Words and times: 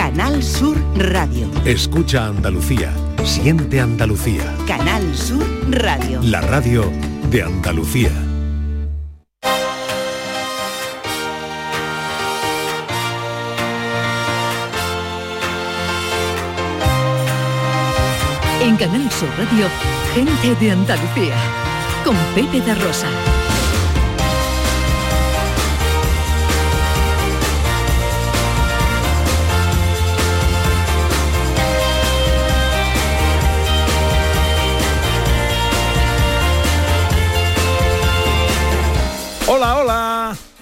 Canal 0.00 0.42
Sur 0.42 0.78
Radio. 0.96 1.46
Escucha 1.66 2.28
Andalucía. 2.28 2.90
Siente 3.22 3.82
Andalucía. 3.82 4.50
Canal 4.66 5.14
Sur 5.14 5.46
Radio. 5.70 6.22
La 6.22 6.40
radio 6.40 6.90
de 7.30 7.42
Andalucía. 7.42 8.10
En 18.62 18.76
Canal 18.78 19.10
Sur 19.10 19.28
Radio, 19.36 19.66
gente 20.14 20.64
de 20.64 20.70
Andalucía. 20.70 21.36
Con 22.06 22.16
Pepe 22.34 22.62
de 22.62 22.74
Rosa. 22.74 23.39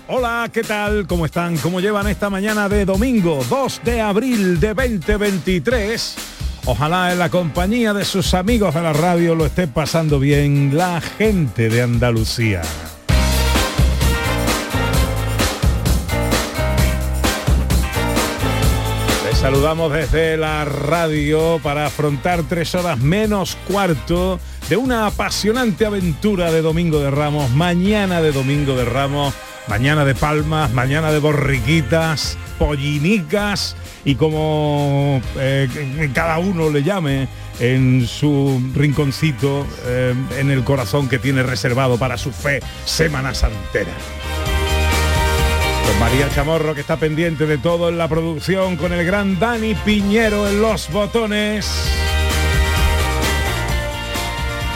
Hola. 0.08 0.50
¿qué 0.52 0.62
tal? 0.62 1.06
¿Cómo 1.06 1.26
están? 1.26 1.56
¿Cómo 1.58 1.80
llevan 1.80 2.06
esta 2.06 2.30
mañana 2.30 2.68
de 2.68 2.84
domingo 2.84 3.44
2 3.48 3.82
de 3.84 4.00
abril 4.00 4.58
de 4.58 4.74
2023? 4.74 6.16
Ojalá 6.64 7.12
en 7.12 7.18
la 7.18 7.28
compañía 7.28 7.92
de 7.92 8.04
sus 8.04 8.34
amigos 8.34 8.74
de 8.74 8.82
la 8.82 8.92
radio 8.92 9.34
lo 9.34 9.46
esté 9.46 9.68
pasando 9.68 10.18
bien 10.18 10.76
la 10.76 11.00
gente 11.00 11.68
de 11.68 11.82
Andalucía. 11.82 12.62
Les 19.24 19.38
saludamos 19.38 19.92
desde 19.92 20.36
la 20.36 20.64
radio 20.64 21.60
para 21.62 21.86
afrontar 21.86 22.42
tres 22.48 22.74
horas 22.74 22.98
menos 22.98 23.56
cuarto 23.66 24.40
de 24.68 24.76
una 24.76 25.06
apasionante 25.06 25.86
aventura 25.86 26.50
de 26.50 26.62
Domingo 26.62 27.00
de 27.00 27.10
Ramos, 27.10 27.50
mañana 27.50 28.20
de 28.20 28.32
Domingo 28.32 28.74
de 28.74 28.84
Ramos, 28.84 29.34
mañana 29.68 30.04
de 30.04 30.14
palmas, 30.14 30.72
mañana 30.72 31.10
de 31.12 31.18
borriquitas, 31.18 32.38
pollinicas 32.58 33.76
y 34.04 34.14
como 34.14 35.20
eh, 35.36 36.10
cada 36.14 36.38
uno 36.38 36.70
le 36.70 36.82
llame 36.82 37.28
en 37.60 38.06
su 38.06 38.60
rinconcito, 38.74 39.66
eh, 39.86 40.14
en 40.38 40.50
el 40.50 40.64
corazón 40.64 41.08
que 41.08 41.18
tiene 41.18 41.42
reservado 41.42 41.98
para 41.98 42.16
su 42.16 42.32
fe 42.32 42.60
Semana 42.84 43.34
Santera. 43.34 43.92
María 46.00 46.28
Chamorro 46.32 46.74
que 46.74 46.80
está 46.80 46.96
pendiente 46.96 47.44
de 47.46 47.58
todo 47.58 47.88
en 47.88 47.98
la 47.98 48.06
producción, 48.06 48.76
con 48.76 48.92
el 48.92 49.04
gran 49.04 49.38
Dani 49.40 49.74
Piñero 49.74 50.48
en 50.48 50.62
los 50.62 50.90
botones. 50.92 52.07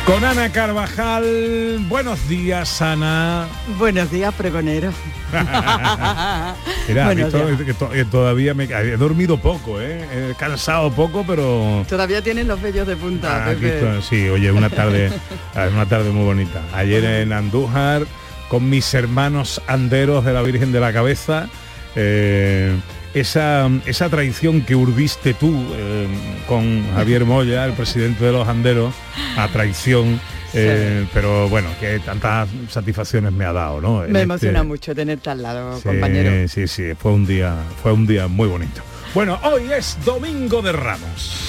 Con 0.07 0.25
Ana 0.25 0.51
Carvajal, 0.51 1.79
buenos 1.89 2.29
días 2.29 2.83
Ana. 2.83 3.47
Buenos 3.79 4.11
días, 4.11 4.35
pregonero. 4.35 4.93
Mira, 6.89 7.15
to- 7.31 7.89
que 7.91 8.05
todavía 8.05 8.53
me 8.53 8.65
he 8.65 8.97
dormido 8.97 9.39
poco, 9.39 9.81
¿eh? 9.81 10.31
He 10.31 10.35
cansado 10.35 10.91
poco, 10.93 11.25
pero 11.27 11.87
Todavía 11.89 12.21
tienen 12.21 12.49
los 12.49 12.61
vellos 12.61 12.87
de 12.87 12.97
punta, 12.97 13.47
Ah, 13.47 13.55
sí, 14.03 14.29
oye, 14.29 14.51
una 14.51 14.69
tarde, 14.71 15.13
una 15.73 15.87
tarde 15.87 16.11
muy 16.11 16.25
bonita. 16.25 16.63
Ayer 16.75 17.05
en 17.05 17.33
Andújar 17.33 18.03
con 18.49 18.69
mis 18.69 18.93
hermanos 18.95 19.63
anderos 19.69 20.25
de 20.25 20.33
la 20.33 20.43
Virgen 20.43 20.73
de 20.73 20.81
la 20.81 20.93
Cabeza. 20.93 21.49
eh, 21.95 22.75
esa, 23.15 23.69
esa 23.87 24.09
tradición 24.09 24.63
que 24.63 24.75
urdiste 24.75 25.35
tú 25.35 25.53
eh, 25.75 26.07
con 26.49 26.83
Javier 26.95 27.25
Moya, 27.25 27.65
el 27.65 27.73
presidente 27.73 28.25
de 28.25 28.33
los 28.33 28.47
anderos, 28.49 28.95
a 29.37 29.49
traición, 29.49 30.21
eh, 30.55 31.07
pero 31.13 31.49
bueno, 31.49 31.69
que 31.81 31.99
tantas 32.01 32.49
satisfacciones 32.71 33.33
me 33.33 33.45
ha 33.45 33.53
dado, 33.53 33.81
¿no? 33.81 34.05
En 34.05 34.13
Me 34.13 34.21
este- 34.21 34.23
emociona 34.23 34.63
mucho 34.63 34.95
tenerte 34.95 35.31
al 35.31 35.43
lado, 35.43 35.77
Sí, 35.77 35.83
compañero. 35.85 36.49
Sí, 36.49 36.67
sí, 36.67 36.93
fue 36.99 37.13
un 37.13 37.27
día, 37.27 37.55
fue 37.83 37.93
un 37.93 38.07
día 38.07 38.29
muy 38.29 38.49
bonito. 38.49 38.83
Bueno, 39.15 39.39
hoy 39.45 39.71
es 39.73 39.99
Domingo 40.05 40.63
de 40.63 40.73
Ramos. 40.73 41.47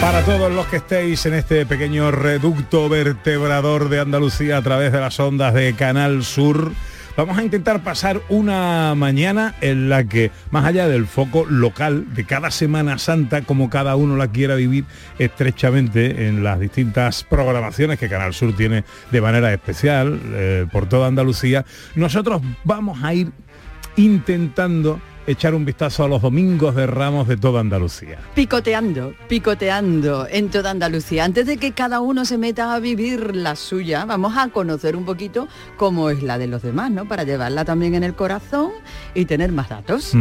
Para 0.00 0.24
todos 0.24 0.52
los 0.52 0.66
que 0.68 0.76
estéis 0.76 1.26
en 1.26 1.34
este 1.34 1.66
pequeño 1.66 2.12
reducto 2.12 2.88
vertebrador 2.88 3.88
de 3.88 3.98
Andalucía 3.98 4.56
a 4.56 4.62
través 4.62 4.92
de 4.92 5.00
las 5.00 5.18
ondas 5.18 5.52
de 5.54 5.74
Canal 5.74 6.22
Sur, 6.22 6.70
vamos 7.16 7.36
a 7.36 7.42
intentar 7.42 7.82
pasar 7.82 8.20
una 8.28 8.94
mañana 8.94 9.56
en 9.60 9.88
la 9.88 10.04
que, 10.04 10.30
más 10.52 10.64
allá 10.64 10.86
del 10.86 11.08
foco 11.08 11.46
local 11.46 12.14
de 12.14 12.24
cada 12.24 12.52
Semana 12.52 12.98
Santa, 12.98 13.42
como 13.42 13.70
cada 13.70 13.96
uno 13.96 14.16
la 14.16 14.28
quiera 14.28 14.54
vivir 14.54 14.84
estrechamente 15.18 16.28
en 16.28 16.44
las 16.44 16.60
distintas 16.60 17.24
programaciones 17.24 17.98
que 17.98 18.08
Canal 18.08 18.34
Sur 18.34 18.54
tiene 18.56 18.84
de 19.10 19.20
manera 19.20 19.52
especial 19.52 20.20
eh, 20.26 20.66
por 20.70 20.88
toda 20.88 21.08
Andalucía, 21.08 21.64
nosotros 21.96 22.40
vamos 22.62 23.02
a 23.02 23.14
ir 23.14 23.32
intentando 23.96 25.00
echar 25.28 25.54
un 25.54 25.66
vistazo 25.66 26.04
a 26.04 26.08
los 26.08 26.22
domingos 26.22 26.74
de 26.74 26.86
ramos 26.86 27.28
de 27.28 27.36
toda 27.36 27.60
Andalucía. 27.60 28.18
Picoteando, 28.34 29.12
picoteando 29.28 30.26
en 30.26 30.48
toda 30.48 30.70
Andalucía. 30.70 31.24
Antes 31.24 31.46
de 31.46 31.58
que 31.58 31.72
cada 31.72 32.00
uno 32.00 32.24
se 32.24 32.38
meta 32.38 32.74
a 32.74 32.80
vivir 32.80 33.36
la 33.36 33.54
suya, 33.54 34.06
vamos 34.06 34.38
a 34.38 34.48
conocer 34.48 34.96
un 34.96 35.04
poquito 35.04 35.46
cómo 35.76 36.08
es 36.08 36.22
la 36.22 36.38
de 36.38 36.46
los 36.46 36.62
demás, 36.62 36.90
¿no? 36.90 37.06
Para 37.06 37.24
llevarla 37.24 37.66
también 37.66 37.94
en 37.94 38.04
el 38.04 38.14
corazón 38.14 38.70
y 39.14 39.26
tener 39.26 39.52
más 39.52 39.68
datos. 39.68 40.14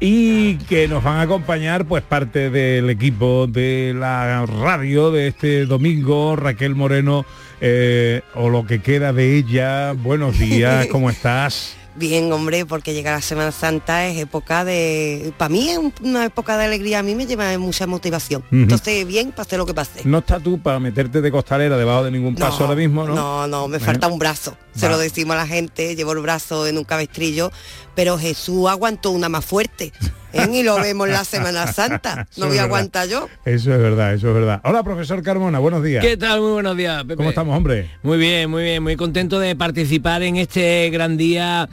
Y 0.00 0.56
que 0.56 0.88
nos 0.88 1.04
van 1.04 1.18
a 1.18 1.22
acompañar 1.22 1.84
pues 1.86 2.02
parte 2.02 2.50
del 2.50 2.90
equipo 2.90 3.46
de 3.46 3.94
la 3.96 4.44
radio 4.46 5.12
de 5.12 5.28
este 5.28 5.64
domingo, 5.64 6.34
Raquel 6.34 6.74
Moreno, 6.74 7.24
eh, 7.60 8.22
o 8.34 8.50
lo 8.50 8.66
que 8.66 8.82
queda 8.82 9.12
de 9.12 9.36
ella. 9.36 9.92
Buenos 9.92 10.40
días, 10.40 10.86
¿cómo 10.90 11.08
estás? 11.08 11.76
Bien, 11.96 12.32
hombre, 12.32 12.66
porque 12.66 12.92
llega 12.92 13.12
la 13.12 13.20
Semana 13.20 13.52
Santa 13.52 14.06
es 14.06 14.18
época 14.18 14.64
de... 14.64 15.32
Para 15.38 15.48
mí 15.48 15.68
es 15.70 15.78
un- 15.78 15.92
una 16.02 16.24
época 16.24 16.58
de 16.58 16.64
alegría, 16.64 16.98
a 16.98 17.02
mí 17.04 17.14
me 17.14 17.24
lleva 17.24 17.56
mucha 17.56 17.86
motivación. 17.86 18.42
Entonces, 18.50 19.06
bien, 19.06 19.30
pase 19.30 19.56
lo 19.56 19.64
que 19.64 19.74
pase. 19.74 20.00
No 20.04 20.18
estás 20.18 20.42
tú 20.42 20.60
para 20.60 20.80
meterte 20.80 21.20
de 21.20 21.30
costalera 21.30 21.76
debajo 21.76 22.02
de 22.02 22.10
ningún 22.10 22.34
paso 22.34 22.64
ahora 22.64 22.74
mismo, 22.74 23.04
¿no? 23.06 23.14
No, 23.14 23.46
no, 23.46 23.68
me 23.68 23.78
Bueno. 23.78 23.84
falta 23.92 24.08
un 24.08 24.18
brazo. 24.18 24.56
Se 24.74 24.88
lo 24.88 24.98
decimos 24.98 25.34
a 25.36 25.38
la 25.38 25.46
gente, 25.46 25.94
llevo 25.94 26.12
el 26.12 26.18
brazo 26.18 26.66
en 26.66 26.78
un 26.78 26.84
cabestrillo, 26.84 27.52
pero 27.94 28.18
Jesús 28.18 28.68
aguantó 28.68 29.12
una 29.12 29.28
más 29.28 29.44
fuerte. 29.44 29.92
¿eh? 30.34 30.48
Y 30.52 30.62
lo 30.62 30.76
vemos 30.82 31.08
la 31.08 31.24
Semana 31.24 31.66
Santa. 31.72 32.26
No 32.36 32.46
voy 32.46 32.58
a 32.58 32.64
aguantar 32.64 33.08
yo. 33.08 33.28
Eso 33.44 33.72
es 33.72 33.78
verdad, 33.78 34.14
eso 34.14 34.28
es 34.28 34.34
verdad. 34.34 34.60
Hola, 34.64 34.82
profesor 34.82 35.22
Carmona, 35.22 35.58
buenos 35.58 35.82
días. 35.82 36.04
¿Qué 36.04 36.16
tal? 36.16 36.40
Muy 36.40 36.52
buenos 36.52 36.76
días, 36.76 37.02
Pepe. 37.02 37.16
¿Cómo 37.16 37.28
estamos, 37.30 37.56
hombre? 37.56 37.90
Muy 38.02 38.18
bien, 38.18 38.50
muy 38.50 38.62
bien, 38.62 38.82
muy 38.82 38.96
contento 38.96 39.38
de 39.38 39.56
participar 39.56 40.22
en 40.22 40.36
este 40.36 40.90
gran 40.90 41.16
día, 41.16 41.68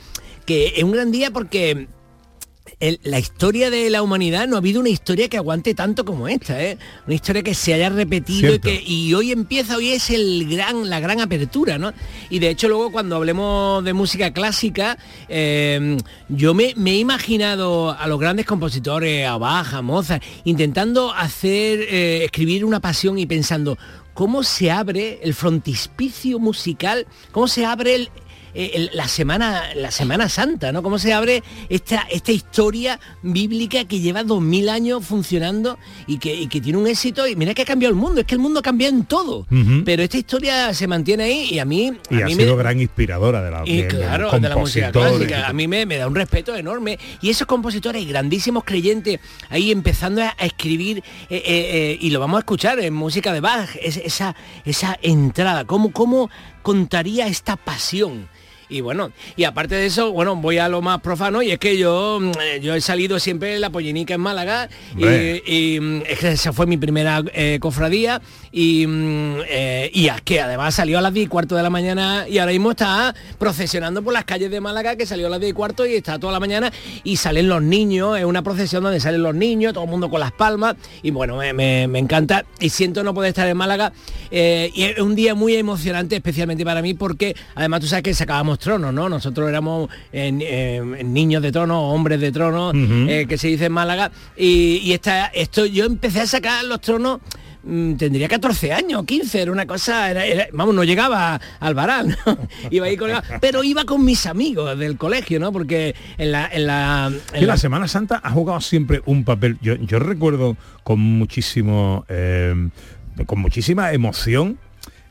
que 0.46 0.74
es 0.76 0.84
un 0.84 0.92
gran 0.92 1.12
día 1.12 1.32
porque 1.32 1.88
el- 2.82 3.00
la 3.04 3.20
historia 3.20 3.70
de 3.70 3.90
la 3.90 4.02
humanidad 4.02 4.48
no 4.48 4.56
ha 4.56 4.60
habido 4.60 4.80
una 4.82 4.90
historia 4.90 5.30
que 5.30 5.38
aguante 5.38 5.74
tanto 5.74 6.04
como 6.04 6.28
esta, 6.28 6.62
¿eh? 6.62 6.78
Una 7.06 7.16
historia 7.16 7.42
que 7.44 7.54
se 7.56 7.74
haya 7.74 7.90
repetido 7.90 8.54
y 8.56 8.60
que 8.60 8.84
y 8.86 9.14
hoy 9.14 9.32
empieza, 9.32 9.78
hoy 9.78 9.90
es 9.90 10.10
el 10.10 10.48
gran, 10.50 10.90
la 10.90 11.00
gran 11.00 11.22
apertura, 11.22 11.78
¿no? 11.78 11.94
Y 12.30 12.40
de 12.40 12.50
hecho 12.50 12.68
luego 12.68 12.92
cuando 12.92 13.16
hablemos 13.16 13.84
de 13.84 13.94
música 13.94 14.34
clásica, 14.34 14.98
eh, 15.30 15.98
yo 16.28 16.54
me, 16.54 16.74
me 16.76 16.92
he 16.92 16.98
imaginado 16.98 17.92
a 17.98 18.08
los 18.08 18.20
grandes 18.20 18.46
compositores, 18.46 19.26
a 19.28 19.38
Bach, 19.38 19.74
a 19.74 19.82
Mozart, 19.82 20.24
intentando 20.44 21.14
hacer, 21.14 21.80
eh, 21.90 22.26
escribir 22.26 22.66
una 22.66 22.80
pasión 22.80 23.18
y 23.20 23.26
pensando, 23.26 23.78
¿cómo 24.14 24.44
se 24.44 24.72
abre 24.72 25.20
el 25.24 25.34
frontispicio 25.34 26.40
musical? 26.40 27.08
¿Cómo 27.32 27.48
se 27.48 27.66
abre 27.66 27.96
el, 27.96 28.10
eh, 28.54 28.90
la 28.94 29.08
semana 29.08 29.64
la 29.76 29.92
semana 29.92 30.30
santa 30.30 30.72
no 30.72 30.84
cómo 30.84 31.00
se 31.00 31.14
abre 31.14 31.44
esta 31.70 32.02
esta 32.10 32.32
historia 32.32 33.00
bíblica 33.22 33.86
que 33.86 34.00
lleva 34.00 34.24
dos 34.24 34.42
mil 34.42 34.70
años 34.70 35.06
funcionando 35.06 35.78
y 36.08 36.18
que, 36.18 36.34
y 36.36 36.48
que 36.48 36.62
tiene 36.62 36.78
un 36.80 36.88
éxito 36.88 37.28
y 37.28 37.36
mira 37.36 37.54
que 37.54 37.62
ha 37.62 37.66
cambiado 37.66 37.94
el 37.94 38.00
mundo 38.00 38.22
es 38.22 38.28
que 38.28 38.36
el 38.36 38.40
mundo 38.42 38.60
ha 38.60 38.64
cambiado 38.64 38.96
en 38.96 39.06
todo 39.06 39.46
pero 39.86 40.04
esta 40.04 40.18
historia 40.18 40.74
se 40.74 40.88
mantiene 40.88 41.24
ahí 41.24 41.48
y 41.52 41.60
a 41.60 41.66
mí 41.66 41.94
Y 42.10 42.16
a 42.22 42.26
ha 42.26 42.28
mí 42.28 42.36
sido 42.36 42.56
me, 42.56 42.64
gran 42.64 42.80
inspiradora 42.82 43.42
de 43.42 43.52
la 43.52 43.64
y 43.66 43.82
de- 43.82 43.88
claro, 43.88 44.32
de 44.32 44.50
la 44.50 44.56
música 44.56 44.92
clásica. 44.92 45.48
A 45.48 45.54
mí 45.54 45.68
me, 45.68 45.86
me 45.86 45.98
da 45.98 46.08
un 46.08 46.16
respeto 46.16 46.56
enorme. 46.56 46.98
Y 47.22 47.30
esos 47.30 47.48
compositores 47.48 48.02
y 48.02 48.06
grandísimos 48.06 48.64
creyentes 48.64 49.20
ahí 49.50 49.72
empezando 49.72 50.22
a, 50.24 50.36
a 50.38 50.46
escribir, 50.46 51.04
eh, 51.30 51.42
eh, 51.46 51.98
y 52.02 52.10
lo 52.10 52.20
vamos 52.20 52.38
a 52.38 52.40
escuchar 52.40 52.80
en 52.80 52.94
música 52.94 53.34
de 53.34 53.40
Bach, 53.42 53.70
es- 53.82 53.98
esa, 53.98 54.36
esa 54.66 54.98
entrada, 55.02 55.66
¿cómo, 55.66 55.92
cómo 55.92 56.30
contaría 56.62 57.28
esta 57.28 57.56
pasión? 57.56 58.30
Y 58.72 58.82
bueno, 58.82 59.12
y 59.36 59.44
aparte 59.44 59.76
de 59.76 59.86
eso, 59.86 60.12
bueno, 60.12 60.36
voy 60.36 60.58
a 60.58 60.70
lo 60.70 60.82
más 60.82 61.02
profano 61.02 61.42
y 61.42 61.52
es 61.52 61.60
que 61.60 61.78
yo, 61.78 62.20
mm, 62.22 62.32
eh, 62.42 62.60
yo 62.62 62.74
he 62.74 62.82
salido 62.82 63.20
siempre 63.20 63.56
en 63.56 63.62
la 63.62 63.70
pollinica 63.70 64.14
en 64.14 64.22
Málaga 64.22 64.70
y, 64.98 65.76
y, 65.76 65.80
mm, 65.80 66.02
es 66.08 66.20
que 66.20 66.32
esa 66.32 66.54
fue 66.54 66.66
mi 66.66 66.78
primera 66.78 67.22
eh, 67.34 67.58
cofradía 67.62 68.22
y, 68.52 68.88
mm, 68.88 69.36
eh, 69.48 69.92
y 69.94 70.08
es 70.08 70.22
que 70.22 70.40
además 70.42 70.74
salió 70.76 70.98
a 70.98 71.02
las 71.02 71.14
10 71.14 71.26
y 71.26 71.30
cuarto 71.30 71.56
de 71.56 71.64
la 71.64 71.70
mañana 71.70 72.26
y 72.28 72.38
ahora 72.38 72.52
mismo 72.54 72.72
está 72.72 73.14
procesionando 73.38 74.02
por 74.02 74.14
las 74.14 74.24
calles 74.26 74.50
de 74.52 74.62
Málaga 74.62 74.96
que 74.96 75.06
salió 75.06 75.28
a 75.28 75.30
las 75.30 75.40
10 75.40 75.52
y 75.52 75.54
cuarto 75.54 75.86
y 75.86 75.96
está 75.96 76.18
toda 76.20 76.32
la 76.32 76.40
mañana 76.40 76.72
y 77.04 77.18
salen 77.18 77.50
los 77.50 77.62
niños, 77.62 78.18
es 78.18 78.24
una 78.26 78.42
procesión 78.44 78.84
donde 78.84 79.00
salen 79.00 79.24
los 79.24 79.36
niños, 79.36 79.74
todo 79.74 79.84
el 79.84 79.90
mundo 79.90 80.10
con 80.10 80.20
las 80.20 80.32
palmas 80.32 80.76
y 81.04 81.12
bueno, 81.12 81.36
me, 81.38 81.52
me- 81.54 81.88
me 81.88 82.00
encanta 82.00 82.46
y 82.60 82.70
siento 82.70 83.04
no 83.04 83.14
poder 83.14 83.30
estar 83.30 83.48
en 83.48 83.58
Málaga 83.58 83.92
eh, 84.32 84.72
y 84.74 84.84
es 84.84 85.00
un 85.00 85.16
día 85.16 85.36
muy 85.36 85.56
emocionante 85.56 86.16
especialmente 86.16 86.64
para 86.64 86.82
mí 86.82 86.94
porque 86.94 87.36
además 87.56 87.82
tú 87.82 87.88
sabes 87.88 88.04
que 88.04 88.14
sacábamos 88.14 88.60
tronos, 88.62 88.94
¿no? 88.94 89.10
Nosotros 89.10 89.50
éramos 89.50 89.90
eh, 90.14 90.32
eh, 90.42 91.04
niños 91.04 91.42
de 91.42 91.52
trono, 91.52 91.90
hombres 91.90 92.22
de 92.22 92.32
trono, 92.32 92.72
eh, 92.74 93.26
que 93.28 93.38
se 93.38 93.50
dice 93.50 93.66
en 93.66 93.74
Málaga 93.74 94.10
y, 94.38 94.78
y 94.78 94.94
esta, 94.94 95.26
esto 95.28 95.66
yo 95.66 95.84
empecé 95.86 96.22
a 96.22 96.28
sacar 96.28 96.64
los 96.64 96.80
tronos 96.80 97.20
mm, 97.64 97.94
tendría 97.96 98.28
14 98.30 98.72
años, 98.74 99.04
15, 99.06 99.42
era 99.42 99.52
una 99.52 99.66
cosa, 99.66 100.10
era- 100.10 100.26
era- 100.26 100.48
vamos, 100.54 100.74
no 100.74 100.84
llegaba 100.84 101.40
al 101.60 101.74
varal, 101.76 102.18
¿no? 102.26 102.38
iba 102.72 102.86
ahí 102.86 102.96
colgado, 102.98 103.24
pero 103.42 103.64
iba 103.64 103.84
con 103.84 104.06
mis 104.06 104.26
amigos 104.26 104.78
del 104.80 104.98
colegio, 104.98 105.40
¿no? 105.40 105.52
Porque 105.52 105.94
en 106.18 106.32
la... 106.32 106.48
En 106.52 106.68
la, 106.68 107.12
en 107.12 107.34
Que 107.34 107.42
la- 107.42 107.48
la 107.54 107.58
Semana 107.58 107.88
Santa 107.88 108.22
ha 108.24 108.32
jugado 108.32 108.62
siempre 108.62 109.02
un 109.06 109.24
papel. 109.26 109.58
Yo, 109.62 109.76
yo 109.76 110.00
recuerdo 110.00 110.56
con 110.84 111.00
muchísimo, 111.00 112.06
eh, 112.10 112.70
con 113.26 113.40
muchísima 113.40 113.92
emoción 113.94 114.58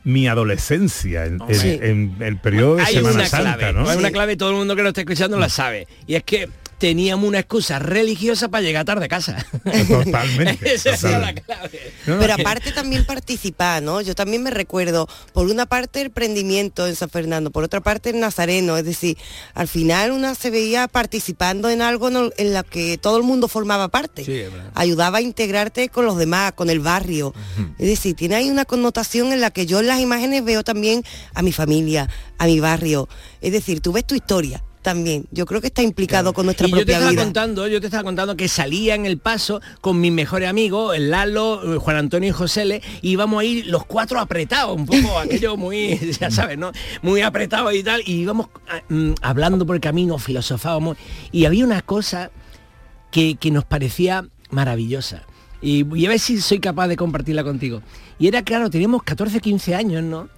mi 0.05 0.27
adolescencia 0.29 1.27
en, 1.27 1.39
en- 1.49 1.55
Sí. 1.55 1.79
en 1.83 2.17
el 2.21 2.37
periodo 2.39 2.77
de 2.77 2.83
hay 2.85 2.95
Semana 2.95 3.15
una 3.17 3.27
Santa, 3.27 3.57
clave, 3.59 3.73
¿no? 3.75 3.89
hay 3.89 3.99
una 3.99 4.11
clave, 4.11 4.37
todo 4.37 4.51
el 4.51 4.57
mundo 4.57 4.75
que 4.77 4.83
lo 4.83 4.89
está 4.89 5.01
escuchando 5.03 5.39
la 5.39 5.49
sabe, 5.49 5.87
y 6.07 6.15
es 6.15 6.23
que 6.25 6.49
teníamos 6.81 7.29
una 7.29 7.41
excusa 7.41 7.79
religiosa 7.79 8.49
para 8.49 8.63
llegar 8.63 8.87
tarde 8.87 9.05
a 9.05 9.09
casa. 9.09 9.47
Totalmente. 9.87 10.75
Esa 10.75 10.95
es 10.95 11.03
la 11.03 11.35
clave. 11.35 11.93
Pero 12.07 12.33
aparte 12.33 12.73
también 12.73 13.05
participar, 13.05 13.83
¿no? 13.83 14.01
Yo 14.01 14.15
también 14.15 14.43
me 14.43 14.51
recuerdo, 14.51 15.07
por 15.35 15.47
una 15.47 15.67
parte 15.67 16.01
el 16.01 16.11
prendimiento 16.11 16.87
en 16.87 16.97
San 16.97 17.11
Fernando, 17.11 17.51
por 17.51 17.65
otra 17.65 17.83
parte 17.83 18.11
el 18.11 18.19
Nazareno, 18.19 18.79
es 18.79 18.87
decir, 18.87 19.19
al 19.53 19.69
final 19.69 20.11
una 20.11 20.35
se 20.35 20.49
veía 20.49 20.89
participando 20.89 21.69
en 21.69 21.83
algo 21.83 22.09
en 22.09 22.55
lo 22.55 22.65
que 22.65 22.97
todo 22.97 23.19
el 23.19 23.25
mundo 23.25 23.47
formaba 23.47 23.89
parte. 23.89 24.25
Sí. 24.25 24.45
Ayudaba 24.75 25.19
a 25.19 25.21
integrarte 25.21 25.91
con 25.91 26.07
los 26.07 26.17
demás, 26.17 26.53
con 26.53 26.71
el 26.71 26.81
barrio. 26.81 27.35
Es 27.79 27.89
decir, 27.89 28.17
tiene 28.17 28.37
ahí 28.37 28.49
una 28.49 28.65
connotación 28.65 29.35
en 29.35 29.43
la 29.43 29.51
que 29.51 29.67
yo 29.67 29.81
en 29.81 29.87
las 29.87 30.01
imágenes 30.01 30.43
veo 30.45 30.65
también 30.65 31.05
a 31.35 31.43
mi 31.43 31.53
familia, 31.53 32.09
a 32.39 32.47
mi 32.47 32.59
barrio. 32.59 33.07
Es 33.43 33.53
decir, 33.53 33.81
tú 33.81 33.93
ves 33.93 34.07
tu 34.07 34.15
historia 34.15 34.63
también. 34.83 35.27
Yo 35.31 35.47
creo 35.47 35.61
que 35.61 35.69
está 35.69 35.83
implicado 35.83 36.33
con 36.33 36.47
nuestra 36.47 36.67
y 36.67 36.71
yo 36.71 36.85
te 36.85 36.93
estaba 36.93 37.11
vida. 37.11 37.23
contando, 37.23 37.69
yo 37.69 37.81
te 37.81 37.87
estaba 37.87 38.03
contando 38.03 38.37
que 38.37 38.49
salía 38.49 38.95
en 38.95 39.07
el 39.07 39.19
paso 39.19 39.61
con 39.81 40.01
mis 40.01 40.13
mejores 40.13 40.49
amigos, 40.49 40.97
el 40.97 41.11
Lalo, 41.11 41.75
eh, 41.75 41.79
Juan 41.79 41.97
Antonio 41.97 42.31
y 42.31 42.33
José 42.33 42.65
Le, 42.65 42.83
y 43.03 43.11
íbamos 43.11 43.41
a 43.41 43.45
ir 43.45 43.67
los 43.67 43.85
cuatro 43.85 44.21
apretados, 44.21 44.77
un 44.77 44.87
poco 44.87 45.19
aquello 45.19 45.57
muy, 45.57 45.99
ya 46.21 46.31
sabes, 46.31 46.59
¿no? 46.59 46.73
Muy 47.03 47.21
apretados 47.23 47.75
y 47.75 47.83
tal, 47.83 48.03
y 48.07 48.13
íbamos 48.13 48.49
ah, 48.69 48.83
mm, 48.89 49.13
hablando 49.23 49.67
por 49.67 49.77
el 49.77 49.83
camino, 49.83 50.19
filosofábamos, 50.19 50.97
y 51.33 51.45
había 51.45 51.65
una 51.65 51.83
cosa 51.83 52.31
que, 53.11 53.37
que 53.37 53.51
nos 53.51 53.65
parecía 53.65 54.27
maravillosa. 54.51 55.23
Y 55.63 55.83
voy 55.83 56.07
a 56.07 56.09
ver 56.09 56.19
si 56.19 56.41
soy 56.41 56.59
capaz 56.59 56.89
de 56.89 56.97
compartirla 56.97 57.45
contigo. 57.45 57.83
Y 58.19 58.29
era 58.29 58.43
claro, 58.43 58.71
teníamos 58.71 59.03
14, 59.03 59.41
15 59.41 59.75
años, 59.75 60.03
¿no? 60.03 60.29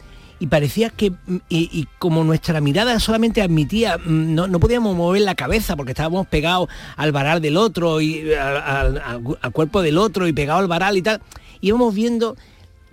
Y 0.42 0.48
parecía 0.48 0.90
que, 0.90 1.12
mm, 1.12 1.36
y, 1.48 1.86
como 2.00 2.24
nuestra 2.24 2.60
mirada 2.60 2.98
solamente 2.98 3.42
admitía, 3.42 3.96
mm, 3.96 4.34
no, 4.34 4.48
no 4.48 4.58
podíamos 4.58 4.96
mover 4.96 5.22
la 5.22 5.36
cabeza 5.36 5.76
porque 5.76 5.92
estábamos 5.92 6.26
pegados 6.26 6.68
al 6.96 7.12
varal 7.12 7.40
del 7.40 7.56
otro 7.56 8.00
y 8.00 8.34
al, 8.34 9.22
cuerpo 9.52 9.82
del 9.82 9.98
otro 9.98 10.26
y 10.26 10.32
pegados 10.32 10.62
al 10.62 10.66
varal 10.66 10.96
y 10.96 11.02
tal, 11.02 11.20
íbamos 11.60 11.94
viendo 11.94 12.36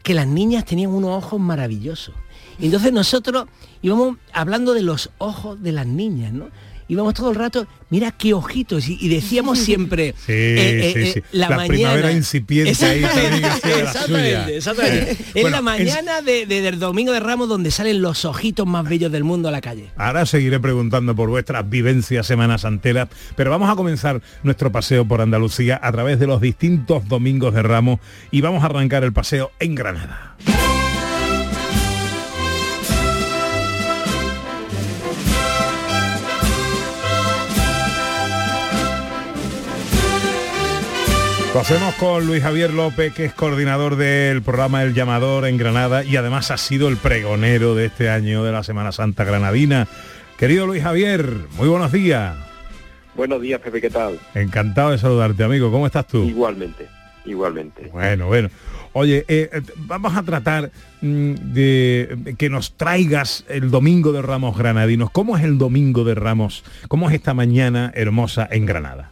que 0.04 0.14
las 0.14 0.28
niñas 0.28 0.64
tenían 0.64 0.92
unos 0.92 1.24
ojos 1.24 1.40
maravillosos. 1.40 2.14
Entonces 2.60 2.94
nosotros 2.94 3.46
íbamos 3.82 4.18
hablando 4.32 4.76
de 4.76 4.84
los 4.84 5.10
ojos 5.18 5.60
de 5.60 5.72
las 5.72 5.88
niñas, 5.88 6.32
¿no? 6.32 6.50
Íbamos 6.90 7.14
todo 7.14 7.30
el 7.30 7.36
rato, 7.36 7.66
mira 7.90 8.12
qué 8.12 8.34
ojitos, 8.34 8.90
y, 8.90 8.98
y 9.00 9.08
decíamos 9.10 9.60
siempre, 9.66 10.14
Sí, 10.26 10.32
eh, 10.34 10.56
eh, 10.58 10.92
sí, 10.94 11.00
eh, 11.00 11.12
sí. 11.14 11.22
la, 11.32 11.50
La 11.50 11.56
mañana. 11.56 11.68
primavera 11.74 12.12
incipiente 12.12 12.86
ahí 12.86 13.02
también 13.02 13.46
exactamente, 13.46 14.58
exactamente. 14.58 15.12
Es 15.12 15.42
bueno, 15.42 15.50
la 15.52 15.58
es- 15.58 15.64
mañana 15.64 16.22
de- 16.22 16.46
de- 16.46 16.62
del 16.62 16.80
domingo 16.80 17.12
de 17.14 17.20
Ramos 17.20 17.48
donde 17.48 17.72
salen 17.72 18.02
los 18.02 18.26
ojitos 18.26 18.66
más 18.68 18.90
bellos 18.90 19.12
del 19.12 19.24
mundo 19.24 19.50
a 19.50 19.52
la 19.52 19.62
calle. 19.62 19.92
Ahora 19.98 20.26
seguiré 20.26 20.60
preguntando 20.60 21.16
por 21.16 21.30
vuestras 21.30 21.70
vivencias 21.70 22.26
semanas 22.28 22.62
santeras, 22.62 23.08
pero 23.36 23.52
vamos 23.52 23.70
a 23.70 23.76
comenzar 23.76 24.22
nuestro 24.44 24.72
paseo 24.72 25.06
por 25.08 25.22
Andalucía 25.22 25.80
a 25.82 25.92
través 25.92 26.20
de 26.20 26.28
los 26.28 26.42
distintos 26.42 27.08
domingos 27.08 27.54
de 27.54 27.62
Ramos 27.62 28.00
y 28.32 28.42
vamos 28.42 28.64
a 28.64 28.66
arrancar 28.66 29.04
el 29.04 29.14
paseo 29.14 29.52
en 29.60 29.76
Granada. 29.76 30.36
Lo 41.52 41.62
hacemos 41.62 41.96
con 41.96 42.28
Luis 42.28 42.44
Javier 42.44 42.72
López, 42.72 43.12
que 43.12 43.26
es 43.26 43.34
coordinador 43.34 43.96
del 43.96 44.44
programa 44.44 44.84
El 44.84 44.94
Llamador 44.94 45.48
en 45.48 45.58
Granada 45.58 46.04
y 46.04 46.16
además 46.16 46.52
ha 46.52 46.58
sido 46.58 46.88
el 46.88 46.98
pregonero 46.98 47.74
de 47.74 47.86
este 47.86 48.12
año 48.12 48.44
de 48.44 48.52
la 48.52 48.62
Semana 48.62 48.92
Santa 48.92 49.24
Granadina. 49.24 49.88
Querido 50.38 50.68
Luis 50.68 50.84
Javier, 50.84 51.28
muy 51.58 51.68
buenos 51.68 51.92
días. 51.92 52.36
Buenos 53.16 53.42
días, 53.42 53.60
Pepe, 53.62 53.82
¿qué 53.82 53.90
tal? 53.90 54.20
Encantado 54.36 54.92
de 54.92 55.00
saludarte, 55.00 55.44
amigo. 55.44 55.72
¿Cómo 55.72 55.88
estás 55.88 56.06
tú? 56.06 56.24
Igualmente, 56.24 56.88
igualmente. 57.26 57.90
Bueno, 57.92 58.28
bueno. 58.28 58.50
Oye, 58.94 59.26
eh, 59.28 59.50
eh, 59.52 59.62
vamos 59.76 60.16
a 60.16 60.22
tratar 60.22 60.72
mm, 61.02 61.34
de 61.34 62.36
que 62.38 62.50
nos 62.52 62.78
traigas 62.78 63.44
el 63.50 63.72
Domingo 63.72 64.12
de 64.12 64.22
Ramos 64.22 64.56
Granadinos. 64.56 65.10
¿Cómo 65.10 65.36
es 65.36 65.44
el 65.44 65.58
Domingo 65.58 66.04
de 66.04 66.14
Ramos? 66.14 66.64
¿Cómo 66.88 67.10
es 67.10 67.16
esta 67.16 67.34
mañana 67.34 67.92
hermosa 67.96 68.48
en 68.52 68.68
Granada? 68.68 69.12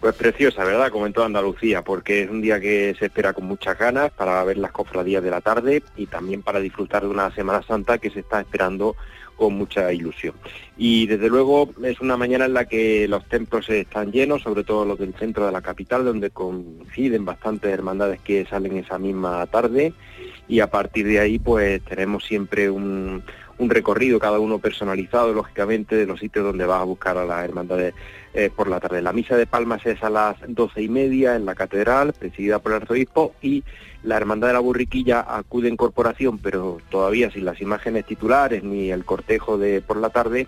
Pues 0.00 0.14
preciosa, 0.14 0.64
¿verdad? 0.64 0.92
Como 0.92 1.06
en 1.06 1.12
toda 1.12 1.26
Andalucía, 1.26 1.82
porque 1.82 2.22
es 2.22 2.30
un 2.30 2.40
día 2.40 2.60
que 2.60 2.94
se 2.96 3.06
espera 3.06 3.32
con 3.32 3.46
muchas 3.46 3.76
ganas 3.76 4.12
para 4.12 4.44
ver 4.44 4.56
las 4.56 4.70
cofradías 4.70 5.24
de 5.24 5.30
la 5.30 5.40
tarde 5.40 5.82
y 5.96 6.06
también 6.06 6.42
para 6.42 6.60
disfrutar 6.60 7.02
de 7.02 7.08
una 7.08 7.34
Semana 7.34 7.62
Santa 7.62 7.98
que 7.98 8.10
se 8.10 8.20
está 8.20 8.40
esperando 8.40 8.94
con 9.34 9.54
mucha 9.54 9.92
ilusión. 9.92 10.34
Y 10.76 11.06
desde 11.06 11.28
luego 11.28 11.70
es 11.82 12.00
una 12.00 12.16
mañana 12.16 12.44
en 12.44 12.54
la 12.54 12.66
que 12.66 13.08
los 13.08 13.24
templos 13.28 13.68
están 13.70 14.12
llenos, 14.12 14.42
sobre 14.42 14.62
todo 14.62 14.84
los 14.84 14.98
del 14.98 15.14
centro 15.14 15.46
de 15.46 15.52
la 15.52 15.62
capital, 15.62 16.04
donde 16.04 16.30
coinciden 16.30 17.24
bastantes 17.24 17.72
hermandades 17.72 18.20
que 18.20 18.46
salen 18.46 18.76
esa 18.76 18.98
misma 18.98 19.46
tarde 19.46 19.94
y 20.48 20.60
a 20.60 20.70
partir 20.70 21.06
de 21.06 21.20
ahí 21.20 21.38
pues 21.38 21.82
tenemos 21.82 22.24
siempre 22.24 22.70
un, 22.70 23.22
un 23.58 23.70
recorrido, 23.70 24.18
cada 24.18 24.38
uno 24.38 24.58
personalizado, 24.58 25.32
lógicamente, 25.32 25.96
de 25.96 26.06
los 26.06 26.20
sitios 26.20 26.44
donde 26.44 26.66
vas 26.66 26.80
a 26.80 26.84
buscar 26.84 27.18
a 27.18 27.24
las 27.24 27.44
hermandades 27.44 27.94
eh, 28.34 28.50
por 28.54 28.68
la 28.68 28.80
tarde. 28.80 29.02
La 29.02 29.12
misa 29.12 29.36
de 29.36 29.46
Palmas 29.46 29.84
es 29.84 30.02
a 30.02 30.10
las 30.10 30.36
doce 30.46 30.82
y 30.82 30.88
media 30.88 31.34
en 31.34 31.44
la 31.44 31.54
catedral, 31.54 32.12
presidida 32.12 32.60
por 32.60 32.72
el 32.72 32.82
arzobispo, 32.82 33.34
y 33.42 33.64
la 34.02 34.16
Hermandad 34.16 34.48
de 34.48 34.54
la 34.54 34.60
Burriquilla 34.60 35.20
acude 35.28 35.68
en 35.68 35.76
corporación, 35.76 36.38
pero 36.38 36.78
todavía 36.88 37.30
sin 37.30 37.44
las 37.44 37.60
imágenes 37.60 38.06
titulares 38.06 38.62
ni 38.62 38.90
el 38.90 39.04
cortejo 39.04 39.58
de 39.58 39.80
por 39.80 39.96
la 39.96 40.10
tarde, 40.10 40.46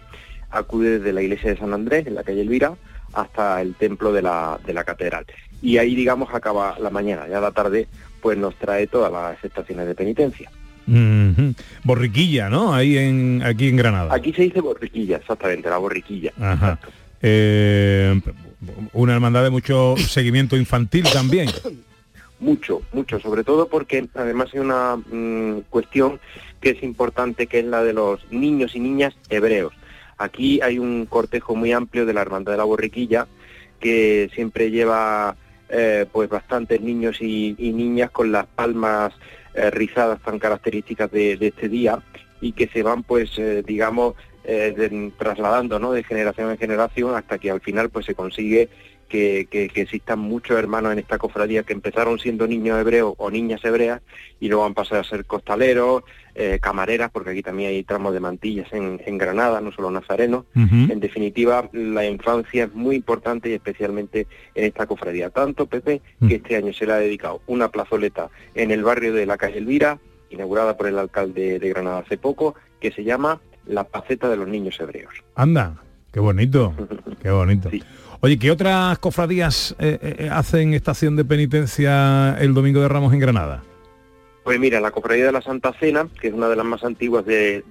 acude 0.51 0.99
desde 0.99 1.13
la 1.13 1.23
iglesia 1.23 1.51
de 1.51 1.59
San 1.59 1.73
Andrés, 1.75 2.07
en 2.07 2.15
la 2.15 2.23
calle 2.23 2.43
Elvira, 2.43 2.75
hasta 3.13 3.61
el 3.61 3.75
templo 3.75 4.13
de 4.13 4.23
la, 4.23 4.61
de 4.65 4.73
la 4.73 4.85
catedral. 4.85 5.27
Y 5.63 5.79
ahí, 5.79 5.95
digamos, 5.95 6.33
acaba 6.33 6.79
la 6.79 6.91
mañana, 6.91 7.27
ya 7.29 7.41
la 7.41 7.51
tarde, 7.51 7.89
pues 8.23 8.39
nos 8.39 8.55
trae 8.57 8.87
todas 8.87 9.13
las 9.13 9.43
estaciones 9.45 9.87
de 9.87 9.95
penitencia. 9.95 10.51
Borriquilla, 11.85 12.49
¿no? 12.49 12.75
Ahí 12.75 12.99
en 12.99 13.43
aquí 13.45 13.69
en 13.69 13.77
Granada. 13.77 14.15
Aquí 14.15 14.33
se 14.33 14.43
dice 14.43 14.61
borriquilla, 14.61 15.19
exactamente, 15.19 15.69
la 15.69 15.79
borriquilla. 15.79 16.33
Ajá. 16.41 16.79
Eh, 17.23 18.21
una 18.93 19.15
hermandad 19.15 19.43
de 19.45 19.51
mucho 19.51 19.97
seguimiento 19.99 20.57
infantil 20.57 21.05
también. 21.13 21.49
Mucho, 22.39 22.83
mucho, 22.93 23.21
sobre 23.21 23.45
todo 23.45 23.69
porque 23.69 24.09
además 24.15 24.49
hay 24.55 24.61
una 24.61 24.97
mm, 24.97 25.63
cuestión 25.69 26.19
que 26.61 26.71
es 26.71 26.83
importante, 26.83 27.47
que 27.47 27.61
es 27.61 27.65
la 27.65 27.83
de 27.83 27.93
los 27.93 28.21
niños 28.31 28.75
y 28.75 28.81
niñas 28.81 29.15
hebreos. 29.29 29.73
Aquí 30.19 30.61
hay 30.63 30.79
un 30.79 31.07
cortejo 31.07 31.55
muy 31.55 31.73
amplio 31.73 32.05
de 32.05 32.13
la 32.13 32.23
Hermandad 32.23 32.53
de 32.53 32.59
la 32.59 32.65
Borriquilla, 32.65 33.27
que 33.79 34.31
siempre 34.35 34.71
lleva 34.71 35.37
eh, 35.71 36.07
pues 36.13 36.29
bastantes 36.29 36.81
niños 36.81 37.19
y, 37.21 37.55
y 37.59 37.73
niñas 37.73 38.11
con 38.11 38.31
las 38.33 38.47
palmas 38.47 39.15
eh, 39.55 39.71
rizadas 39.71 40.21
tan 40.21 40.39
características 40.39 41.11
de, 41.11 41.39
este 41.41 41.69
día 41.69 42.03
y 42.41 42.53
que 42.53 42.69
se 42.69 42.83
van 42.83 43.03
pues 43.03 43.39
eh, 43.39 43.63
digamos 43.67 44.15
eh, 44.45 45.11
trasladando 45.19 45.79
¿no? 45.79 45.93
de 45.93 46.05
generación 46.05 46.51
en 46.51 46.59
generación 46.59 47.15
hasta 47.15 47.39
que 47.39 47.51
al 47.51 47.61
final 47.61 47.91
pues 47.91 48.07
se 48.07 48.15
consigue 48.15 48.69
que, 49.11 49.47
que, 49.51 49.69
que, 49.69 49.83
existan 49.83 50.21
muchos 50.21 50.57
hermanos 50.57 50.93
en 50.93 51.01
esta 51.01 51.19
cofradía 51.19 51.65
que 51.65 51.75
empezaron 51.75 52.19
siendo 52.19 52.47
niños 52.47 52.81
hebreos 52.81 53.15
o 53.19 53.31
niñas 53.31 53.63
hebreas 53.65 54.01
y 54.39 54.49
luego 54.49 54.65
han 54.65 54.73
pasado 54.73 55.01
a 55.01 55.05
ser 55.05 55.27
costaleros, 55.27 56.05
eh, 56.35 56.59
camareras, 56.63 57.11
porque 57.11 57.31
aquí 57.31 57.43
también 57.43 57.71
hay 57.71 57.83
tramos 57.83 58.15
de 58.15 58.21
mantillas 58.21 58.73
en, 58.73 59.01
en 59.05 59.19
Granada, 59.19 59.61
no 59.61 59.73
solo 59.73 59.91
nazarenos. 59.91 60.45
Uh 60.55 60.61
-huh. 60.61 60.93
En 60.93 61.01
definitiva, 61.01 61.69
la 61.73 62.07
infancia 62.07 62.65
es 62.65 62.73
muy 62.73 62.97
importante 62.97 63.51
y 63.51 63.55
especialmente 63.55 64.27
en 64.55 64.65
esta 64.65 64.87
cofradía. 64.87 65.31
Tanto, 65.31 65.67
Pepe, 65.67 66.01
que 66.27 66.37
este 66.37 66.57
año 66.57 66.73
se 66.73 66.87
le 66.87 66.93
ha 66.93 66.97
dedicado 66.97 67.43
una 67.49 67.69
plazoleta 67.69 68.31
en 68.55 68.71
el 68.71 68.85
barrio 68.85 69.13
de 69.13 69.27
la 69.27 69.37
calle 69.37 69.59
Elvira, 69.59 69.99
inaugurada 70.31 70.77
por 70.77 70.87
el 70.87 70.99
alcalde 70.99 71.59
de 71.59 71.69
Granada 71.69 71.99
hace 71.99 72.17
poco, 72.17 72.55
que 72.81 72.93
se 72.93 73.03
llama 73.03 73.41
La 73.67 73.85
Paceta 73.85 74.29
de 74.29 74.37
los 74.37 74.47
Niños 74.47 74.79
Hebreos. 74.79 75.13
Anda, 75.35 75.83
qué 76.13 76.21
bonito, 76.21 76.75
qué 77.23 77.31
bonito. 77.31 77.71
Sí. 77.71 77.83
Oye, 78.21 78.39
¿qué 78.39 78.51
otras 78.51 78.99
cofradías 78.99 79.75
eh, 79.79 79.99
eh, 80.03 80.29
hacen 80.31 80.75
estación 80.75 81.17
de 81.17 81.25
penitencia 81.25 82.37
el 82.39 82.53
Domingo 82.53 82.81
de 82.81 82.89
Ramos 82.89 83.13
en 83.15 83.21
Granada? 83.21 83.63
Pues 84.45 84.59
mira, 84.59 84.81
la 84.81 84.91
Cofradía 84.91 85.27
de 85.27 85.33
la 85.33 85.43
Santa 85.43 85.73
Cena, 85.79 86.09
que 86.21 86.29
es 86.29 86.35
una 86.35 86.49
de 86.49 86.57
las 86.57 86.65
más 86.65 86.83
antiguas 86.83 87.25
de, 87.27 87.63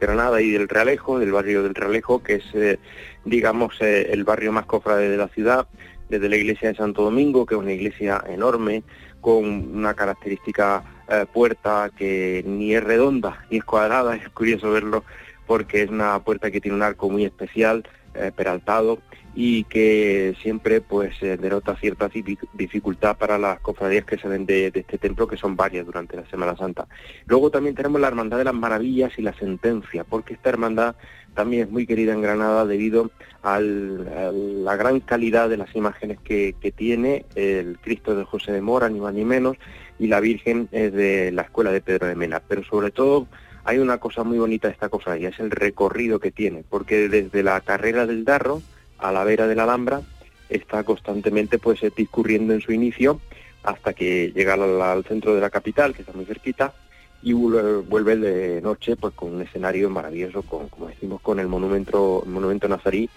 Granada 0.00 0.42
y 0.42 0.50
del 0.50 0.68
Realejo, 0.68 1.18
del 1.18 1.32
barrio 1.32 1.62
del 1.62 1.74
Realejo, 1.74 2.22
que 2.22 2.34
es, 2.34 2.44
eh, 2.54 2.78
digamos, 3.24 3.80
eh, 3.80 4.12
el 4.12 4.24
barrio 4.24 4.52
más 4.52 4.66
cofrade 4.66 5.08
de 5.08 5.16
la 5.16 5.28
ciudad, 5.28 5.68
desde 6.08 6.28
la 6.28 6.36
iglesia 6.36 6.68
de 6.68 6.74
Santo 6.74 7.02
Domingo, 7.02 7.46
que 7.46 7.54
es 7.54 7.60
una 7.60 7.72
iglesia 7.72 8.22
enorme, 8.28 8.82
con 9.20 9.44
una 9.46 9.94
característica 9.94 10.82
eh, 11.08 11.26
puerta 11.32 11.90
que 11.96 12.42
ni 12.46 12.74
es 12.74 12.82
redonda 12.82 13.46
ni 13.50 13.58
es 13.58 13.64
cuadrada, 13.64 14.16
es 14.22 14.28
curioso 14.30 14.70
verlo, 14.72 15.04
porque 15.46 15.84
es 15.84 15.90
una 15.90 16.18
puerta 16.24 16.50
que 16.50 16.60
tiene 16.60 16.76
un 16.76 16.82
arco 16.82 17.08
muy 17.08 17.24
especial, 17.24 17.88
eh, 18.14 18.32
peraltado, 18.36 18.98
y 19.34 19.64
que 19.64 20.36
siempre 20.40 20.80
pues 20.80 21.20
eh, 21.22 21.36
denota 21.36 21.76
cierta 21.76 22.08
dificultad 22.52 23.16
para 23.16 23.36
las 23.36 23.60
cofradías 23.60 24.04
que 24.04 24.18
salen 24.18 24.46
de, 24.46 24.70
de, 24.70 24.80
este 24.80 24.98
templo, 24.98 25.26
que 25.26 25.36
son 25.36 25.56
varias 25.56 25.86
durante 25.86 26.16
la 26.16 26.26
Semana 26.26 26.56
Santa. 26.56 26.86
Luego 27.26 27.50
también 27.50 27.74
tenemos 27.74 28.00
la 28.00 28.08
Hermandad 28.08 28.38
de 28.38 28.44
las 28.44 28.54
Maravillas 28.54 29.12
y 29.18 29.22
la 29.22 29.34
Sentencia, 29.34 30.04
porque 30.04 30.34
esta 30.34 30.50
hermandad 30.50 30.94
también 31.34 31.64
es 31.64 31.70
muy 31.70 31.84
querida 31.86 32.12
en 32.12 32.22
Granada 32.22 32.64
debido 32.64 33.10
al, 33.42 34.08
a 34.08 34.30
la 34.32 34.76
gran 34.76 35.00
calidad 35.00 35.48
de 35.48 35.56
las 35.56 35.74
imágenes 35.74 36.18
que, 36.22 36.54
que 36.60 36.70
tiene 36.70 37.26
el 37.34 37.78
Cristo 37.80 38.14
de 38.14 38.24
José 38.24 38.52
de 38.52 38.60
Mora, 38.60 38.88
ni 38.88 39.00
más 39.00 39.14
ni 39.14 39.24
menos, 39.24 39.56
y 39.98 40.06
la 40.06 40.20
Virgen 40.20 40.68
de 40.70 41.30
la 41.32 41.42
Escuela 41.42 41.72
de 41.72 41.80
Pedro 41.80 42.06
de 42.06 42.14
Mena, 42.14 42.40
pero 42.46 42.64
sobre 42.64 42.90
todo 42.90 43.26
hay 43.64 43.78
una 43.78 43.98
cosa 43.98 44.22
muy 44.24 44.38
bonita 44.38 44.68
de 44.68 44.74
esta 44.74 44.88
cofradía, 44.88 45.30
es 45.30 45.40
el 45.40 45.50
recorrido 45.50 46.20
que 46.20 46.30
tiene, 46.30 46.64
porque 46.68 47.08
desde 47.08 47.42
la 47.42 47.60
carrera 47.60 48.06
del 48.06 48.24
Darro, 48.24 48.62
a 48.98 49.12
la 49.12 49.24
vera 49.24 49.46
de 49.46 49.54
la 49.54 49.64
Alhambra, 49.64 50.02
está 50.48 50.84
constantemente 50.84 51.58
pues 51.58 51.80
discurriendo 51.96 52.54
en 52.54 52.60
su 52.60 52.72
inicio 52.72 53.20
hasta 53.62 53.94
que 53.94 54.30
llega 54.34 54.54
al, 54.54 55.04
centro 55.04 55.34
de 55.34 55.40
la 55.40 55.50
capital, 55.50 55.94
que 55.94 56.02
está 56.02 56.12
muy 56.12 56.26
cerquita, 56.26 56.74
y 57.22 57.32
vuelve 57.32 58.16
de 58.16 58.60
noche 58.60 58.96
pues 58.96 59.14
con 59.14 59.34
un 59.34 59.42
escenario 59.42 59.88
maravilloso, 59.88 60.42
con, 60.42 60.68
como 60.68 60.88
decimos, 60.88 61.22
con 61.22 61.40
el 61.40 61.48
monumento, 61.48 62.22
monumento 62.26 62.68
nazarí 62.68 63.08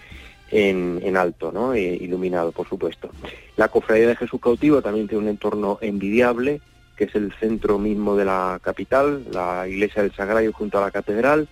en, 0.50 1.00
en 1.02 1.16
alto, 1.18 1.52
¿no? 1.52 1.74
E, 1.74 1.82
iluminado, 1.82 2.52
por 2.52 2.66
supuesto. 2.66 3.10
La 3.56 3.68
cofradía 3.68 4.08
de 4.08 4.16
Jesús 4.16 4.40
cautivo 4.40 4.80
también 4.80 5.06
tiene 5.06 5.24
un 5.24 5.28
entorno 5.28 5.78
envidiable, 5.82 6.62
que 6.96 7.04
es 7.04 7.14
el 7.14 7.32
centro 7.34 7.78
mismo 7.78 8.16
de 8.16 8.24
la 8.24 8.58
capital, 8.62 9.24
la 9.30 9.68
iglesia 9.68 10.02
del 10.02 10.14
Sagrario 10.14 10.52
junto 10.54 10.78
a 10.78 10.80
la 10.80 10.90
catedral, 10.90 11.46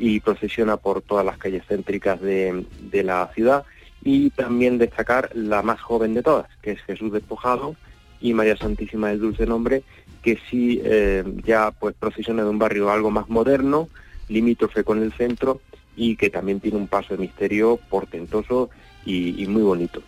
y 0.00 0.18
procesiona 0.20 0.78
por 0.78 1.02
todas 1.02 1.26
las 1.26 1.36
calles 1.36 1.62
céntricas 1.68 2.20
de, 2.22 2.64
de, 2.90 3.04
la 3.04 3.30
ciudad 3.34 3.64
y 4.02 4.30
también 4.30 4.78
destacar 4.78 5.30
la 5.34 5.60
más 5.60 5.78
joven 5.82 6.14
de 6.14 6.22
todas, 6.22 6.48
que 6.62 6.72
es 6.72 6.80
Jesús 6.80 7.12
despojado 7.12 7.76
y 8.18 8.32
María 8.32 8.56
Santísima 8.56 9.08
del 9.08 9.20
Dulce 9.20 9.44
Nombre, 9.44 9.82
que 10.22 10.38
sí 10.50 10.80
eh, 10.82 11.22
ya 11.44 11.70
pues 11.70 11.94
procesiona 11.98 12.42
de 12.42 12.48
un 12.48 12.58
barrio 12.58 12.90
algo 12.90 13.10
más 13.10 13.28
moderno, 13.28 13.90
limítrofe 14.28 14.84
con 14.84 15.02
el 15.02 15.12
centro 15.12 15.60
y 15.96 16.16
que 16.16 16.30
también 16.30 16.60
tiene 16.60 16.78
un 16.78 16.88
paso 16.88 17.14
de 17.14 17.20
misterio 17.20 17.78
portentoso 17.90 18.70
y, 19.04 19.42
y 19.42 19.46
muy 19.48 19.62
bonito. 19.62 20.02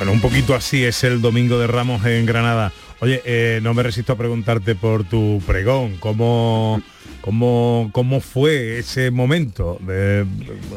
Bueno, 0.00 0.12
un 0.12 0.20
poquito 0.22 0.54
así 0.54 0.82
es 0.82 1.04
el 1.04 1.20
Domingo 1.20 1.58
de 1.58 1.66
Ramos 1.66 2.06
en 2.06 2.24
Granada. 2.24 2.72
Oye, 3.00 3.20
eh, 3.26 3.60
no 3.62 3.74
me 3.74 3.82
resisto 3.82 4.14
a 4.14 4.16
preguntarte 4.16 4.74
por 4.74 5.04
tu 5.04 5.42
pregón, 5.46 5.98
¿cómo, 5.98 6.80
cómo, 7.20 7.90
cómo 7.92 8.22
fue 8.22 8.78
ese 8.78 9.10
momento? 9.10 9.76
De, 9.80 10.24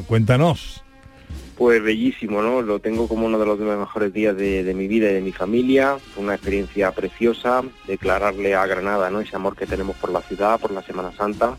cuéntanos. 0.07 0.83
Pues 1.57 1.81
bellísimo, 1.81 2.41
¿no? 2.41 2.61
Lo 2.61 2.79
tengo 2.79 3.07
como 3.07 3.25
uno 3.25 3.39
de 3.39 3.45
los 3.45 3.57
mejores 3.59 4.11
días 4.11 4.35
de, 4.35 4.73
mi 4.75 4.89
vida 4.89 5.09
y 5.09 5.13
de 5.13 5.21
mi 5.21 5.31
familia. 5.31 5.99
Fue 6.13 6.21
una 6.21 6.35
experiencia 6.35 6.91
preciosa, 6.91 7.63
declararle 7.87 8.55
a 8.55 8.65
Granada, 8.65 9.09
¿no? 9.09 9.21
Ese 9.21 9.37
amor 9.37 9.55
que 9.55 9.65
tenemos 9.65 9.95
por 9.95 10.11
la 10.11 10.21
ciudad, 10.21 10.59
por 10.59 10.71
la 10.71 10.81
Semana 10.81 11.13
Santa 11.13 11.55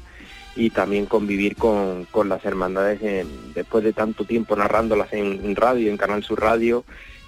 y 0.54 0.68
también 0.68 1.06
convivir 1.06 1.56
con, 1.56 2.04
con 2.10 2.28
las 2.28 2.44
hermandades 2.44 3.00
después 3.54 3.82
de 3.82 3.94
tanto 3.94 4.26
tiempo 4.26 4.54
narrándolas 4.54 5.14
en, 5.14 5.40
en 5.42 5.56
radio, 5.56 5.90
en 5.90 5.96
Canal 5.96 6.22
Sur 6.22 6.42
Radio 6.42 6.84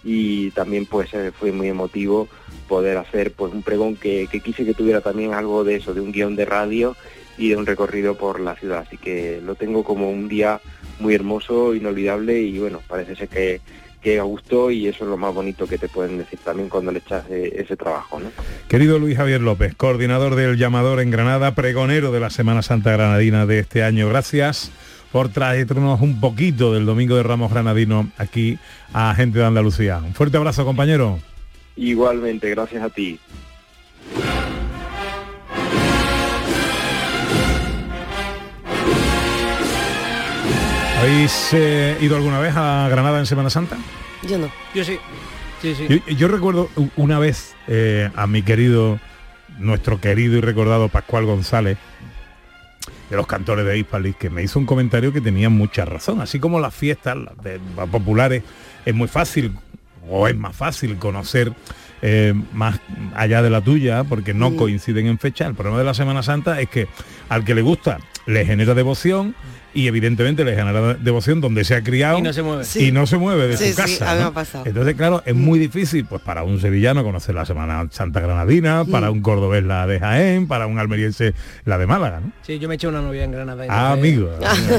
y 0.06 0.52
también 0.52 0.86
pues 0.86 1.12
eh, 1.14 1.32
fue 1.36 1.50
muy 1.50 1.66
emotivo 1.66 2.28
poder 2.68 2.96
hacer 2.96 3.32
pues 3.32 3.52
un 3.52 3.64
pregón 3.64 3.96
que, 3.96 4.28
quise 4.42 4.64
que 4.64 4.72
tuviera 4.72 5.00
también 5.00 5.34
algo 5.34 5.64
de 5.64 5.74
eso, 5.74 5.94
de 5.94 6.00
un 6.00 6.12
guion 6.12 6.36
de 6.36 6.44
radio 6.44 6.96
y 7.36 7.48
de 7.48 7.56
un 7.56 7.66
recorrido 7.66 8.16
por 8.16 8.38
la 8.38 8.54
ciudad. 8.54 8.84
Así 8.86 8.96
que 8.96 9.40
lo 9.44 9.56
tengo 9.56 9.82
como 9.82 10.08
un 10.08 10.28
día 10.28 10.60
muy 11.00 11.14
hermoso, 11.14 11.74
inolvidable 11.74 12.40
y 12.40 12.56
bueno, 12.60 12.80
parece 12.86 13.16
ser 13.16 13.28
que, 13.28 13.60
que 14.00 14.20
gustó 14.20 14.70
y 14.70 14.86
eso 14.86 15.02
es 15.02 15.10
lo 15.10 15.16
más 15.16 15.34
bonito 15.34 15.66
que 15.66 15.76
te 15.76 15.88
pueden 15.88 16.18
decir 16.18 16.38
también 16.38 16.68
cuando 16.68 16.92
le 16.92 17.00
echas 17.00 17.24
ese, 17.24 17.60
ese 17.60 17.76
trabajo. 17.76 18.20
Querido 18.68 19.00
Luis 19.00 19.16
Javier 19.16 19.40
López, 19.40 19.74
coordinador 19.74 20.36
del 20.36 20.56
llamador 20.56 21.00
en 21.00 21.10
Granada, 21.10 21.56
pregonero 21.56 22.12
de 22.12 22.20
la 22.20 22.30
Semana 22.30 22.62
Santa 22.62 22.92
Granadina 22.92 23.44
de 23.44 23.58
este 23.58 23.82
año, 23.82 24.08
gracias 24.08 24.70
por 25.16 25.30
traernos 25.30 26.02
un 26.02 26.20
poquito 26.20 26.74
del 26.74 26.84
Domingo 26.84 27.16
de 27.16 27.22
Ramos 27.22 27.50
Granadino 27.50 28.10
aquí 28.18 28.58
a 28.92 29.14
gente 29.14 29.38
de 29.38 29.46
Andalucía. 29.46 29.96
Un 29.96 30.12
fuerte 30.12 30.36
abrazo, 30.36 30.66
compañero. 30.66 31.18
Igualmente, 31.74 32.50
gracias 32.50 32.82
a 32.82 32.90
ti. 32.90 33.18
¿Habéis 41.00 41.48
eh, 41.54 41.96
ido 42.02 42.16
alguna 42.16 42.38
vez 42.38 42.52
a 42.54 42.86
Granada 42.90 43.18
en 43.18 43.24
Semana 43.24 43.48
Santa? 43.48 43.78
Yo 44.28 44.36
no. 44.36 44.50
Yo 44.74 44.84
sí. 44.84 44.98
sí, 45.62 45.74
sí. 45.76 45.86
Yo, 45.88 46.14
yo, 46.14 46.28
recuerdo 46.28 46.68
una 46.94 47.18
vez 47.18 47.56
eh, 47.68 48.10
a 48.16 48.26
mi 48.26 48.42
querido, 48.42 49.00
nuestro 49.58 49.98
querido 49.98 50.36
y 50.36 50.42
recordado 50.42 50.90
Pascual 50.90 51.24
González, 51.24 51.78
de 53.10 53.16
los 53.16 53.26
cantores 53.26 53.64
de 53.66 53.78
Hispalis, 53.78 54.16
que 54.16 54.30
me 54.30 54.42
hizo 54.42 54.58
un 54.58 54.66
comentario 54.66 55.12
que 55.12 55.20
tenía 55.20 55.48
mucha 55.48 55.84
razón. 55.84 56.20
Así 56.20 56.40
como 56.40 56.60
las 56.60 56.74
fiestas 56.74 57.16
las 57.16 57.36
de, 57.42 57.60
las 57.76 57.88
populares 57.88 58.42
es 58.84 58.94
muy 58.94 59.08
fácil, 59.08 59.52
o 60.08 60.28
es 60.28 60.36
más 60.36 60.54
fácil 60.54 60.96
conocer 60.96 61.52
eh, 62.02 62.34
más 62.52 62.80
allá 63.14 63.42
de 63.42 63.50
la 63.50 63.60
tuya, 63.60 64.04
porque 64.04 64.34
no 64.34 64.50
mm. 64.50 64.56
coinciden 64.56 65.06
en 65.06 65.18
fecha. 65.18 65.46
El 65.46 65.54
problema 65.54 65.78
de 65.78 65.84
la 65.84 65.94
Semana 65.94 66.22
Santa 66.22 66.60
es 66.60 66.68
que 66.68 66.88
al 67.28 67.44
que 67.44 67.54
le 67.54 67.62
gusta 67.62 67.98
le 68.26 68.44
genera 68.44 68.74
devoción 68.74 69.34
y 69.76 69.88
evidentemente 69.88 70.42
le 70.42 70.56
genera 70.56 70.94
devoción 70.94 71.42
donde 71.42 71.62
se 71.62 71.74
ha 71.74 71.82
criado 71.82 72.18
y 72.18 72.22
no 72.22 72.32
se 72.32 72.42
mueve, 72.42 72.64
sí. 72.64 72.86
y 72.86 72.92
no 72.92 73.06
se 73.06 73.18
mueve 73.18 73.46
de 73.46 73.56
sí, 73.58 73.70
su 73.72 73.76
casa. 73.76 74.16
Sí, 74.16 74.54
¿no? 74.54 74.62
Entonces, 74.64 74.94
claro, 74.94 75.22
es 75.26 75.34
muy 75.34 75.58
difícil 75.58 76.06
pues 76.06 76.22
para 76.22 76.44
un 76.44 76.58
sevillano 76.58 77.04
conocer 77.04 77.34
la 77.34 77.44
Semana 77.44 77.86
Santa 77.90 78.20
Granadina, 78.20 78.84
mm. 78.84 78.90
para 78.90 79.10
un 79.10 79.20
cordobés 79.20 79.64
la 79.64 79.86
de 79.86 80.00
Jaén, 80.00 80.48
para 80.48 80.66
un 80.66 80.78
almeriense 80.78 81.34
la 81.66 81.76
de 81.76 81.86
Málaga, 81.86 82.20
¿no? 82.20 82.32
Sí, 82.40 82.58
yo 82.58 82.68
me 82.70 82.76
eché 82.76 82.88
una 82.88 83.02
novia 83.02 83.24
en 83.24 83.32
Granada. 83.32 83.66
Ah, 83.68 83.92
amigo, 83.92 84.30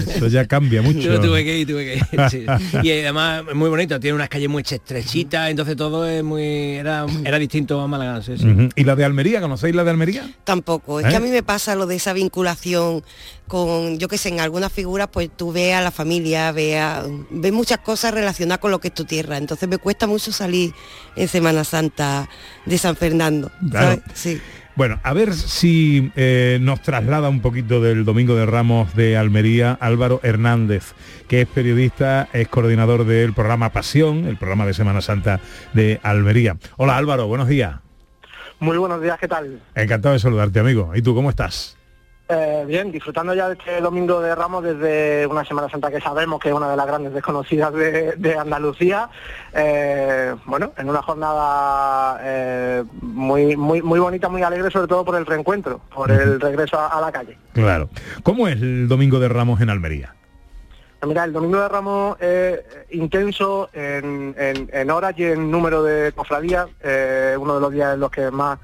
eso 0.08 0.28
ya 0.28 0.46
cambia 0.46 0.82
mucho. 0.82 1.00
Yo 1.00 1.22
tuve 1.22 1.46
que 1.46 1.60
ir, 1.60 1.68
tuve 1.68 1.86
que 1.86 1.96
ir. 1.96 2.30
Sí. 2.32 2.46
y 2.82 2.92
además 2.92 3.44
es 3.48 3.56
muy 3.56 3.70
bonito, 3.70 4.00
tiene 4.00 4.16
unas 4.16 4.30
calles 4.30 4.50
muy 4.50 4.64
estrechitas, 4.68 5.52
entonces 5.52 5.76
todo 5.76 6.08
es 6.08 6.24
muy 6.24 6.44
era, 6.78 7.06
era 7.24 7.38
distinto 7.38 7.80
a 7.80 7.88
Málaga. 7.88 8.24
Sí, 8.24 8.32
uh 8.32 8.36
-huh. 8.36 8.72
¿Y 8.76 8.84
la 8.84 8.96
de 8.96 9.06
Almería? 9.06 9.42
¿Conocéis 9.42 9.76
la 9.76 9.84
de 9.84 9.92
Almería? 9.92 10.28
Tampoco, 10.44 11.00
es 11.00 11.06
¿Eh? 11.06 11.10
que 11.10 11.16
a 11.18 11.20
mí 11.20 11.30
me 11.30 11.44
pasa 11.44 11.76
lo 11.76 11.86
de 11.86 11.98
esa 11.98 12.14
vinculación 12.14 13.04
con, 13.48 13.98
yo 13.98 14.08
que 14.08 14.18
sé, 14.18 14.30
en 14.30 14.40
algunas 14.40 14.72
figuras 14.72 15.08
pues 15.12 15.30
tú 15.36 15.52
ves 15.52 15.74
a 15.74 15.82
la 15.82 15.92
familia, 15.92 16.52
ves, 16.52 16.80
a, 16.80 17.06
ves 17.30 17.54
muchas 17.54 17.80
cosas 17.80 18.14
relacionadas 18.14 18.60
con 18.60 18.72
lo 18.72 18.80
que 18.80 18.90
es 18.90 18.94
tu 18.94 19.06
tierra. 19.06 19.38
Entonces 19.38 19.68
me 19.68 19.78
cuesta 19.78 20.08
mucho 20.08 20.32
salir 20.32 20.74
en 21.16 21.28
Semana 21.28 21.64
Santa 21.64 22.30
de 22.66 22.78
San 22.78 22.96
Fernando. 22.96 23.52
Claro. 23.70 24.02
Sí. 24.14 24.42
Bueno, 24.76 25.00
a 25.02 25.14
ver 25.14 25.34
si 25.34 26.12
eh, 26.16 26.60
nos 26.62 26.84
traslada 26.84 27.30
un 27.30 27.42
poquito 27.42 27.82
del 27.82 28.06
Domingo 28.06 28.36
de 28.36 28.46
Ramos 28.46 28.96
de 28.96 29.18
Almería 29.18 29.76
Álvaro 29.80 30.20
Hernández, 30.22 30.94
que 31.28 31.42
es 31.42 31.48
periodista, 31.48 32.30
es 32.32 32.48
coordinador 32.48 33.06
del 33.06 33.34
programa 33.34 33.72
Pasión, 33.72 34.26
el 34.26 34.38
programa 34.38 34.68
de 34.68 34.76
Semana 34.76 35.02
Santa 35.02 35.40
de 35.74 36.00
Almería. 36.04 36.58
Hola 36.76 36.96
Álvaro, 36.96 37.26
buenos 37.28 37.48
días. 37.48 37.78
Muy 38.60 38.78
buenos 38.78 39.02
días, 39.02 39.18
¿qué 39.20 39.28
tal? 39.28 39.62
Encantado 39.74 40.14
de 40.14 40.20
saludarte, 40.20 40.60
amigo. 40.60 40.92
¿Y 40.96 41.02
tú 41.02 41.16
cómo 41.16 41.30
estás? 41.30 41.77
Eh, 42.30 42.66
bien, 42.68 42.92
disfrutando 42.92 43.34
ya 43.34 43.48
de 43.48 43.54
este 43.54 43.80
domingo 43.80 44.20
de 44.20 44.36
Ramos 44.36 44.62
desde 44.62 45.26
una 45.28 45.46
Semana 45.46 45.70
Santa 45.70 45.90
que 45.90 46.02
sabemos 46.02 46.42
que 46.42 46.50
es 46.50 46.54
una 46.56 46.70
de 46.70 46.76
las 46.76 46.86
grandes 46.86 47.14
desconocidas 47.14 47.72
de, 47.74 48.18
de 48.18 48.38
Andalucía. 48.38 49.10
Eh, 49.54 50.36
bueno, 50.46 50.74
en 50.78 50.90
una 50.90 51.02
jornada 51.02 52.20
eh, 52.22 52.84
muy, 53.02 53.56
muy, 53.56 53.82
muy 53.82 54.00
bonita, 54.02 54.28
muy 54.28 54.44
alegre, 54.44 54.70
sobre 54.72 54.88
todo 54.88 55.06
por 55.06 55.16
el 55.16 55.26
reencuentro, 55.26 55.80
por 55.96 56.12
el 56.12 56.42
regreso 56.42 56.78
a, 56.78 56.88
a 56.88 57.00
la 57.00 57.14
calle. 57.14 57.38
Claro. 57.54 57.88
¿Cómo 58.24 58.50
es 58.50 58.56
el 58.62 58.90
Domingo 58.90 59.20
de 59.20 59.30
Ramos 59.30 59.62
en 59.62 59.70
Almería? 59.70 60.14
Mira, 61.06 61.24
el 61.24 61.32
Domingo 61.32 61.62
de 61.62 61.70
Ramos 61.70 62.20
es 62.20 62.60
intenso 62.90 63.70
en, 63.72 64.36
en- 64.38 64.70
en 64.74 64.92
horas 64.92 65.14
y 65.16 65.24
en 65.26 65.50
número 65.50 65.82
de 65.82 66.12
cofradías, 66.12 66.68
eh, 66.84 67.38
uno 67.40 67.56
de 67.56 67.62
los 67.62 67.72
días 67.72 67.94
en 67.94 68.00
los 68.02 68.12
que 68.12 68.30
más 68.32 68.60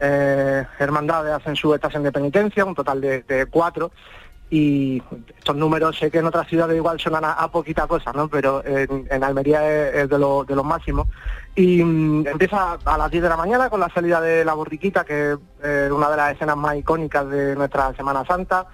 eh, 0.00 0.64
hermandades 0.78 1.32
hacen 1.32 1.56
su 1.56 1.74
estación 1.74 2.02
de 2.02 2.12
penitencia, 2.12 2.64
un 2.64 2.74
total 2.74 3.00
de, 3.00 3.46
cuatro, 3.50 3.90
y 4.48 5.02
estos 5.36 5.56
números 5.56 5.98
sé 5.98 6.08
que 6.10 6.18
en 6.18 6.26
otras 6.26 6.46
ciudades 6.46 6.76
igual 6.76 7.00
suenan 7.00 7.24
a, 7.24 7.32
a 7.32 7.50
poquita 7.50 7.86
cosa, 7.88 8.12
¿no? 8.12 8.28
Pero 8.28 8.62
en, 8.64 9.24
Almería 9.24 9.90
es, 9.90 10.08
de, 10.08 10.18
lo- 10.18 10.44
de 10.44 10.54
los 10.54 10.64
máximos. 10.64 11.08
Y 11.56 11.82
mm, 11.82 12.28
empieza 12.28 12.78
a 12.84 12.96
las 12.98 13.10
10 13.10 13.24
de 13.24 13.28
la 13.28 13.36
mañana 13.36 13.68
con 13.70 13.80
la 13.80 13.88
salida 13.88 14.20
de 14.20 14.44
la 14.44 14.54
borriquita, 14.54 15.04
que 15.04 15.32
es 15.32 15.38
eh, 15.64 15.88
una 15.90 16.08
de 16.10 16.16
las 16.16 16.34
escenas 16.34 16.56
más 16.56 16.76
icónicas 16.76 17.28
de 17.28 17.56
nuestra 17.56 17.92
Semana 17.94 18.24
Santa, 18.24 18.66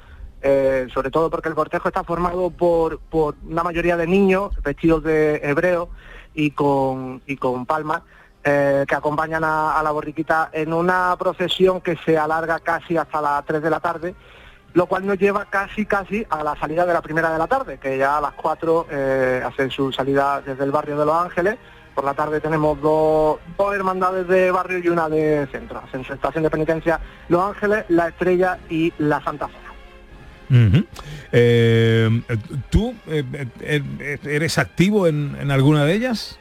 eh, 0.43 0.89
sobre 0.93 1.11
todo 1.11 1.31
porque 1.31 1.49
el 1.49 1.55
cortejo 1.55 1.89
está 1.89 2.05
formado 2.05 2.51
por, 2.51 3.01
una 3.49 3.63
mayoría 3.63 3.97
de 3.97 4.07
niños 4.07 4.51
vestidos 4.63 5.03
de 5.05 5.37
hebreo 5.43 5.89
y 6.35 6.51
con 6.51 7.21
palmas 7.67 8.03
eh, 8.45 8.85
que 8.89 8.95
acompañan 8.97 9.45
a, 9.45 9.81
la 9.85 9.93
borriquita 9.93 10.51
en 10.53 10.73
una 10.73 11.15
procesión 11.17 11.81
que 11.81 11.97
se 12.05 12.19
alarga 12.19 12.59
casi 12.59 12.97
hasta 12.97 13.21
las 13.21 13.45
3 13.45 13.63
de 13.63 13.71
la 13.71 13.79
tarde, 13.79 14.17
lo 14.75 14.87
cual 14.87 15.07
nos 15.07 15.17
lleva 15.17 15.45
casi 15.45 15.87
casi 15.87 16.27
a 16.29 16.43
la 16.43 16.57
salida 16.57 16.85
de 16.85 16.93
la 16.93 17.03
primera 17.03 17.33
de 17.33 17.39
la 17.39 17.47
tarde, 17.47 17.79
que 17.79 17.97
ya 17.97 18.19
a 18.19 18.21
las 18.21 18.33
4 18.33 18.87
eh, 18.91 19.43
hacen 19.47 19.71
su 19.71 19.93
salida 19.93 20.43
desde 20.45 20.65
el 20.65 20.73
barrio 20.73 20.99
de 20.99 21.07
Los 21.07 21.15
Ángeles. 21.15 21.57
Por 21.95 22.05
la 22.05 22.15
tarde 22.15 22.41
tenemos 22.41 22.81
dos, 22.81 23.39
dos 23.57 23.75
hermandades 23.77 24.27
de 24.27 24.51
barrio 24.51 24.79
y 24.79 24.89
una 24.89 25.09
de 25.09 25.47
centro. 25.53 25.81
Hacen 25.87 26.05
su 26.05 26.13
estación 26.13 26.43
de 26.43 26.51
penitencia 26.51 26.99
Los 27.29 27.45
Ángeles, 27.45 27.85
La 27.91 28.09
Estrella 28.09 28.59
y 28.69 28.93
La 28.99 29.23
Santa 29.23 29.47
Fe. 29.47 29.55
Eh, 31.31 32.23
¿Tú 32.71 32.95
eres 33.09 34.59
activo 34.59 35.07
en 35.07 35.51
alguna 35.51 35.85
de 35.85 35.95
ellas? 35.95 36.41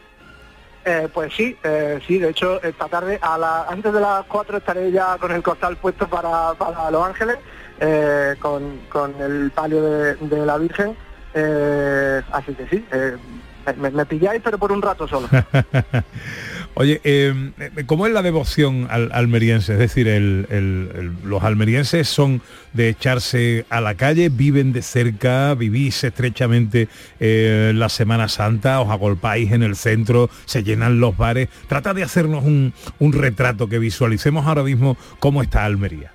Eh, 0.84 1.08
pues 1.14 1.32
sí, 1.36 1.56
eh, 1.64 2.00
sí, 2.08 2.18
de 2.18 2.30
hecho 2.30 2.62
esta 2.64 2.88
tarde 2.88 3.20
a 3.22 3.38
la, 3.38 3.66
antes 3.66 3.94
de 3.94 4.00
las 4.00 4.26
4 4.26 4.58
estaré 4.58 4.92
ya 4.92 5.16
con 5.20 5.32
el 5.32 5.44
costal 5.44 5.78
puesto 5.78 6.08
para, 6.08 6.56
Los 6.90 7.06
Ángeles, 7.06 7.38
eh, 7.80 8.36
con, 8.40 8.80
con 8.90 9.14
el 9.22 9.52
palio 9.52 9.84
de, 9.84 10.16
de 10.16 10.46
la 10.46 10.58
Virgen, 10.58 10.98
eh, 11.36 12.22
así 12.32 12.56
que 12.56 12.68
sí, 12.68 12.86
eh, 12.92 13.16
me, 13.78 13.92
me 13.92 14.06
pilláis 14.08 14.42
pero 14.44 14.58
por 14.58 14.72
un 14.72 14.82
rato 14.82 15.08
solo. 15.08 15.30
Oye, 16.74 17.02
eh, 17.04 17.52
eh, 17.60 17.84
¿cómo 17.86 18.08
es 18.08 18.14
la 18.14 18.22
devoción 18.22 18.88
al 18.90 19.12
almeriense? 19.12 19.74
Es 19.74 19.80
decir, 19.80 20.08
los 21.24 21.44
almerienses 21.44 22.08
son 22.08 22.42
de 22.72 22.88
echarse 22.90 23.66
a 23.70 23.82
la 23.82 23.96
calle, 23.96 24.30
viven 24.30 24.72
de 24.72 24.82
cerca, 24.82 25.54
vivís 25.54 26.04
estrechamente 26.04 26.88
eh, 27.20 27.74
la 27.76 27.90
Semana 27.90 28.30
Santa, 28.30 28.80
os 28.80 28.90
agolpáis 28.90 29.52
en 29.52 29.64
el 29.64 29.76
centro, 29.76 30.30
se 30.46 30.64
llenan 30.64 31.02
los 31.02 31.18
bares. 31.18 31.50
Trata 31.68 31.94
de 31.94 32.04
hacernos 32.04 32.46
un, 32.46 32.74
un 33.00 33.14
retrato 33.14 33.68
que 33.68 33.78
visualicemos 33.78 34.48
ahora 34.48 34.64
mismo 34.64 34.96
cómo 35.20 35.44
está 35.44 35.66
Almería. 35.66 36.14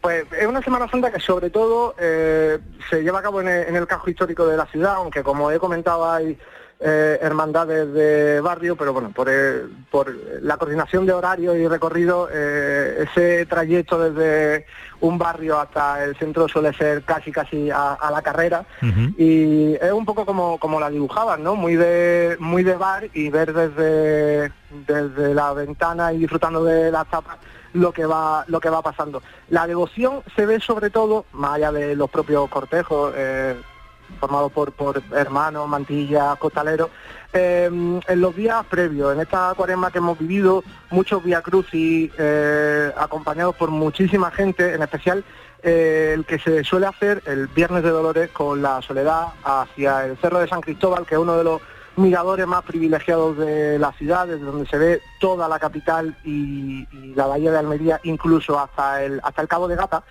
Pues 0.00 0.24
es 0.36 0.46
una 0.48 0.60
Semana 0.62 0.90
Santa 0.90 1.12
que 1.12 1.20
sobre 1.20 1.50
todo 1.50 1.94
eh, 2.00 2.58
se 2.90 3.02
lleva 3.02 3.20
a 3.20 3.22
cabo 3.22 3.40
en 3.40 3.46
el, 3.46 3.68
en 3.68 3.76
el 3.76 3.86
casco 3.86 4.10
histórico 4.10 4.44
de 4.44 4.56
la 4.56 4.66
ciudad, 4.66 4.96
aunque 4.96 5.22
como 5.22 5.52
he 5.52 5.60
comentado 5.60 6.10
hay 6.10 6.36
eh, 6.84 7.18
hermandades 7.22 7.92
de 7.92 8.40
barrio, 8.40 8.74
pero 8.74 8.92
bueno, 8.92 9.12
por, 9.14 9.28
eh, 9.30 9.62
por 9.88 10.12
la 10.42 10.56
coordinación 10.56 11.06
de 11.06 11.12
horarios 11.12 11.56
y 11.56 11.68
recorrido, 11.68 12.28
eh, 12.32 13.06
ese 13.06 13.46
trayecto 13.46 14.10
desde 14.10 14.66
un 15.00 15.16
barrio 15.16 15.60
hasta 15.60 16.02
el 16.02 16.16
centro 16.16 16.48
suele 16.48 16.72
ser 16.72 17.04
casi 17.04 17.30
casi 17.30 17.70
a, 17.70 17.92
a 17.92 18.10
la 18.10 18.22
carrera 18.22 18.64
y 19.16 19.74
es 19.74 19.92
un 19.92 20.04
poco 20.04 20.26
como, 20.26 20.58
como 20.58 20.80
la 20.80 20.90
dibujaban, 20.90 21.42
¿no? 21.42 21.54
Muy 21.54 21.76
de, 21.76 22.36
muy 22.40 22.64
de 22.64 22.74
bar 22.74 23.08
y 23.14 23.28
ver 23.28 23.52
desde, 23.52 24.52
desde 24.86 25.34
la 25.34 25.52
ventana 25.52 26.12
y 26.12 26.18
disfrutando 26.18 26.64
de 26.64 26.90
las 26.90 27.06
tapas 27.08 27.38
lo 27.74 27.92
que 27.92 28.04
va 28.04 28.44
lo 28.48 28.60
que 28.60 28.68
va 28.70 28.82
pasando. 28.82 29.22
La 29.48 29.66
devoción 29.66 30.22
se 30.36 30.46
ve 30.46 30.60
sobre 30.60 30.90
todo, 30.90 31.26
más 31.32 31.54
allá 31.54 31.72
de 31.72 31.96
los 31.96 32.10
propios 32.10 32.48
cortejos, 32.50 33.14
formados 34.18 34.52
por, 34.52 34.72
por 34.72 35.02
hermanos, 35.12 35.68
mantillas, 35.68 36.36
costaleros, 36.36 36.90
eh, 37.32 37.64
en 37.66 38.20
los 38.20 38.36
días 38.36 38.64
previos, 38.66 39.14
en 39.14 39.20
esta 39.20 39.54
cuaresma 39.56 39.90
que 39.90 39.98
hemos 39.98 40.18
vivido, 40.18 40.62
muchos 40.90 41.24
vía 41.24 41.40
crucis 41.40 42.12
eh, 42.18 42.92
acompañados 42.96 43.56
por 43.56 43.70
muchísima 43.70 44.30
gente, 44.30 44.74
en 44.74 44.82
especial 44.82 45.24
eh, 45.62 46.12
el 46.14 46.24
que 46.26 46.38
se 46.38 46.64
suele 46.64 46.86
hacer 46.86 47.22
el 47.24 47.46
Viernes 47.46 47.82
de 47.84 47.90
Dolores 47.90 48.30
con 48.30 48.60
la 48.60 48.82
soledad 48.82 49.28
hacia 49.44 50.04
el 50.04 50.16
Cerro 50.18 50.40
de 50.40 50.48
San 50.48 50.60
Cristóbal, 50.60 51.06
que 51.06 51.14
es 51.14 51.20
uno 51.20 51.36
de 51.36 51.44
los 51.44 51.60
miradores 51.96 52.46
más 52.46 52.64
privilegiados 52.64 53.38
de 53.38 53.78
la 53.78 53.92
ciudad, 53.92 54.26
desde 54.26 54.44
donde 54.44 54.68
se 54.68 54.78
ve 54.78 55.00
toda 55.20 55.48
la 55.48 55.58
capital 55.58 56.16
y, 56.24 56.86
y 56.90 57.14
la 57.14 57.26
bahía 57.26 57.52
de 57.52 57.58
Almería, 57.58 58.00
incluso 58.02 58.58
hasta 58.58 59.04
el, 59.04 59.20
hasta 59.22 59.42
el 59.42 59.48
Cabo 59.48 59.68
de 59.68 59.76
Gata. 59.76 60.02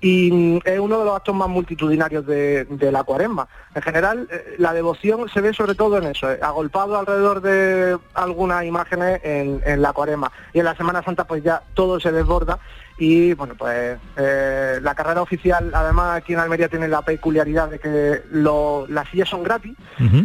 Y 0.00 0.30
mm, 0.30 0.60
es 0.64 0.78
uno 0.78 0.98
de 0.98 1.04
los 1.04 1.16
actos 1.16 1.34
más 1.34 1.48
multitudinarios 1.48 2.26
de, 2.26 2.64
de 2.64 2.92
la 2.92 3.02
cuaresma. 3.04 3.48
En 3.74 3.82
general, 3.82 4.28
eh, 4.30 4.54
la 4.58 4.72
devoción 4.72 5.28
se 5.28 5.40
ve 5.40 5.52
sobre 5.52 5.74
todo 5.74 5.98
en 5.98 6.04
eso, 6.04 6.30
eh, 6.30 6.38
agolpado 6.40 6.98
alrededor 6.98 7.40
de 7.40 7.98
algunas 8.14 8.64
imágenes 8.64 9.20
en, 9.24 9.60
en 9.64 9.82
la 9.82 9.92
cuaresma. 9.92 10.30
Y 10.52 10.60
en 10.60 10.66
la 10.66 10.76
Semana 10.76 11.02
Santa 11.02 11.24
pues 11.24 11.42
ya 11.42 11.62
todo 11.74 11.98
se 11.98 12.12
desborda 12.12 12.58
y 12.98 13.32
bueno, 13.34 13.54
pues 13.56 13.96
eh, 14.16 14.78
la 14.82 14.94
carrera 14.94 15.22
oficial 15.22 15.70
además 15.72 16.16
aquí 16.16 16.32
en 16.32 16.40
Almería 16.40 16.68
tiene 16.68 16.88
la 16.88 17.02
peculiaridad 17.02 17.68
de 17.68 17.78
que 17.78 18.22
lo- 18.32 18.86
las 18.88 19.08
sillas 19.08 19.28
son 19.28 19.44
gratis 19.44 19.76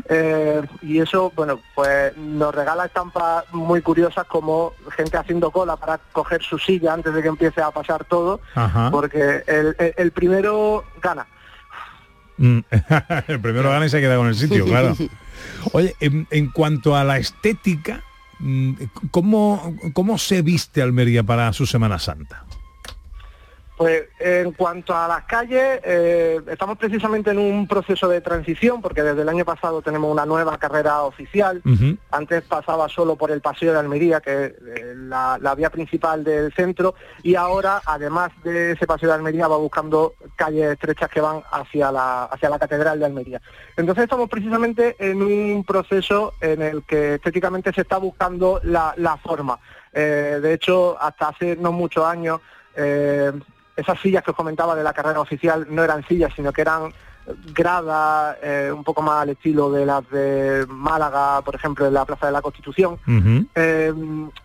eh, 0.09 0.61
y 0.81 0.99
eso, 0.99 1.31
bueno, 1.35 1.59
pues 1.75 2.17
nos 2.17 2.53
regala 2.53 2.85
estampas 2.85 3.45
muy 3.53 3.81
curiosas 3.81 4.25
como 4.25 4.73
gente 4.95 5.17
haciendo 5.17 5.51
cola 5.51 5.75
para 5.77 5.99
coger 6.11 6.41
su 6.41 6.57
silla 6.57 6.93
antes 6.93 7.13
de 7.13 7.21
que 7.21 7.27
empiece 7.27 7.61
a 7.61 7.69
pasar 7.71 8.05
todo, 8.05 8.39
porque 8.91 9.43
el, 9.47 9.75
el- 9.77 9.93
el 9.97 10.11
primero 10.11 10.83
gana. 11.01 11.27
Mm, 12.37 12.59
el 13.27 13.39
primero 13.39 13.69
gana 13.69 13.85
y 13.85 13.89
se 13.89 14.01
queda 14.01 14.17
con 14.17 14.27
el 14.27 14.35
sitio, 14.35 14.65
claro. 14.65 14.95
Oye, 15.73 15.95
en, 15.99 16.27
en 16.31 16.49
cuanto 16.49 16.95
a 16.95 17.03
la 17.03 17.17
estética, 17.17 18.01
mm, 18.39 18.73
¿cómo, 19.11 19.75
¿cómo 19.93 20.17
se 20.17 20.41
viste 20.41 20.81
Almería 20.81 21.21
para 21.23 21.53
su 21.53 21.65
Semana 21.67 21.99
Santa? 21.99 22.43
Pues 23.75 24.03
en 24.19 24.51
cuanto 24.51 24.95
a 24.95 25.07
las 25.07 25.23
calles, 25.23 25.79
eh, 25.83 26.39
estamos 26.47 26.77
precisamente 26.77 27.31
en 27.31 27.39
un 27.39 27.67
proceso 27.67 28.07
de 28.07 28.21
transición 28.21 28.81
porque 28.81 29.01
desde 29.01 29.23
el 29.23 29.29
año 29.29 29.45
pasado 29.45 29.81
tenemos 29.81 30.11
una 30.11 30.27
nueva 30.27 30.57
carrera 30.59 31.01
oficial. 31.01 31.61
Antes 32.11 32.43
pasaba 32.43 32.87
solo 32.87 33.15
por 33.15 33.31
el 33.31 33.41
Paseo 33.41 33.73
de 33.73 33.79
Almería, 33.79 34.21
que 34.21 34.45
es 34.45 34.51
eh, 34.51 34.93
la, 34.95 35.39
la 35.41 35.55
vía 35.55 35.71
principal 35.71 36.23
del 36.23 36.53
centro, 36.53 36.93
y 37.23 37.33
ahora, 37.33 37.81
además 37.85 38.31
de 38.43 38.73
ese 38.73 38.85
Paseo 38.85 39.09
de 39.09 39.15
Almería, 39.15 39.47
va 39.47 39.57
buscando 39.57 40.13
calles 40.35 40.71
estrechas 40.73 41.09
que 41.09 41.21
van 41.21 41.41
hacia 41.51 41.91
la, 41.91 42.25
hacia 42.25 42.49
la 42.49 42.59
Catedral 42.59 42.99
de 42.99 43.05
Almería. 43.05 43.41
Entonces 43.75 44.03
estamos 44.03 44.29
precisamente 44.29 44.95
en 44.99 45.21
un 45.21 45.63
proceso 45.63 46.35
en 46.41 46.61
el 46.61 46.83
que 46.83 47.15
estéticamente 47.15 47.73
se 47.73 47.81
está 47.81 47.97
buscando 47.97 48.61
la, 48.63 48.93
la 48.97 49.17
forma. 49.17 49.57
Eh, 49.91 50.39
de 50.41 50.53
hecho, 50.53 50.95
hasta 51.01 51.29
hace 51.29 51.55
no 51.55 51.71
muchos 51.71 52.05
años, 52.05 52.39
eh, 52.75 53.31
esas 53.75 53.99
sillas 53.99 54.23
que 54.23 54.31
os 54.31 54.37
comentaba 54.37 54.75
de 54.75 54.83
la 54.83 54.93
carrera 54.93 55.19
oficial 55.19 55.65
no 55.69 55.83
eran 55.83 56.05
sillas, 56.07 56.31
sino 56.35 56.51
que 56.51 56.61
eran 56.61 56.93
gradas 57.55 58.35
eh, 58.43 58.69
un 58.69 58.83
poco 58.83 59.01
más 59.01 59.21
al 59.21 59.29
estilo 59.29 59.71
de 59.71 59.85
las 59.85 60.09
de 60.09 60.65
Málaga, 60.67 61.41
por 61.41 61.55
ejemplo, 61.55 61.87
en 61.87 61.93
la 61.93 62.03
Plaza 62.03 62.25
de 62.25 62.33
la 62.33 62.41
Constitución. 62.41 62.99
Eh, 63.55 63.93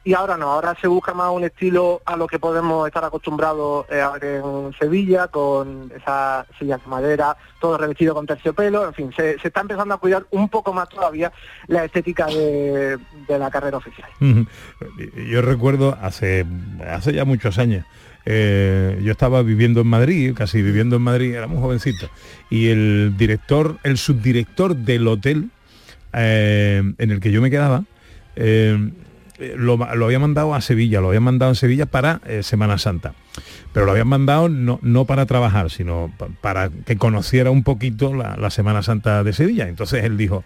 y 0.05 0.15
ahora 0.15 0.37
no, 0.37 0.53
ahora 0.53 0.77
se 0.81 0.87
busca 0.87 1.13
más 1.13 1.31
un 1.33 1.43
estilo 1.43 2.01
a 2.05 2.17
lo 2.17 2.29
que 2.29 2.39
podemos 2.39 2.87
estar 2.87 3.05
acostumbrados 3.05 3.87
eh, 3.91 4.05
en 4.23 4.73
Sevilla, 4.79 5.27
con 5.27 5.91
esas 5.93 6.47
sillas 6.57 6.81
de 6.81 6.89
madera, 6.89 7.37
todo 7.61 7.77
revestido 7.79 8.15
con 8.15 8.27
terciopelo, 8.27 8.87
en 8.87 8.95
fin, 8.95 9.13
se, 9.17 9.41
se 9.41 9.49
está 9.49 9.63
empezando 9.63 9.95
a 9.95 9.99
cuidar 9.99 10.27
un 10.31 10.49
poco 10.49 10.73
más 10.73 10.89
todavía 10.89 11.33
la 11.67 11.85
estética 11.85 12.27
de, 12.27 12.97
de 13.27 13.39
la 13.41 13.51
carrera 13.51 13.79
oficial. 13.79 14.09
Yo 14.21 15.43
recuerdo 15.43 15.99
hace, 16.01 16.47
hace 16.89 17.13
ya 17.13 17.25
muchos 17.25 17.59
años, 17.59 17.85
eh, 18.31 19.01
yo 19.03 19.11
estaba 19.13 19.43
viviendo 19.43 19.81
en 19.81 19.87
Madrid, 19.87 20.35
casi 20.35 20.61
viviendo 20.61 20.97
en 20.97 21.03
Madrid, 21.03 21.35
era 21.35 21.47
muy 21.47 21.59
jovencito, 21.63 22.11
y 22.51 22.69
el 22.69 23.15
director, 23.17 23.79
el 23.85 23.97
subdirector 23.97 24.77
del 24.77 25.09
hotel 25.09 25.49
eh, 26.13 26.83
en 26.99 27.11
el 27.11 27.21
que 27.21 27.33
yo 27.33 27.41
me 27.41 27.51
quedaba, 27.51 27.85
eh, 28.37 28.91
lo, 29.57 29.83
había 29.83 30.19
mandado 30.19 30.55
a 30.55 30.61
Sevilla, 30.61 31.01
lo 31.01 31.09
habían 31.09 31.23
mandado 31.23 31.51
en 31.53 31.55
Sevilla 31.55 31.87
para 31.87 32.21
Semana 32.43 32.77
Santa. 32.77 33.15
Pero 33.73 33.87
lo 33.87 33.93
habían 33.93 34.09
mandado 34.09 34.49
no, 34.49 34.81
no 34.83 35.05
para 35.05 35.25
trabajar, 35.27 35.71
sino 35.71 36.13
pa- 36.19 36.27
para 36.41 36.71
que 36.71 36.97
conociera 36.97 37.51
un 37.51 37.63
poquito 37.63 38.13
la, 38.15 38.37
la 38.37 38.51
Semana 38.51 38.83
Santa 38.83 39.23
de 39.23 39.33
Sevilla. 39.33 39.69
Entonces 39.69 40.03
él 40.03 40.17
dijo, 40.17 40.43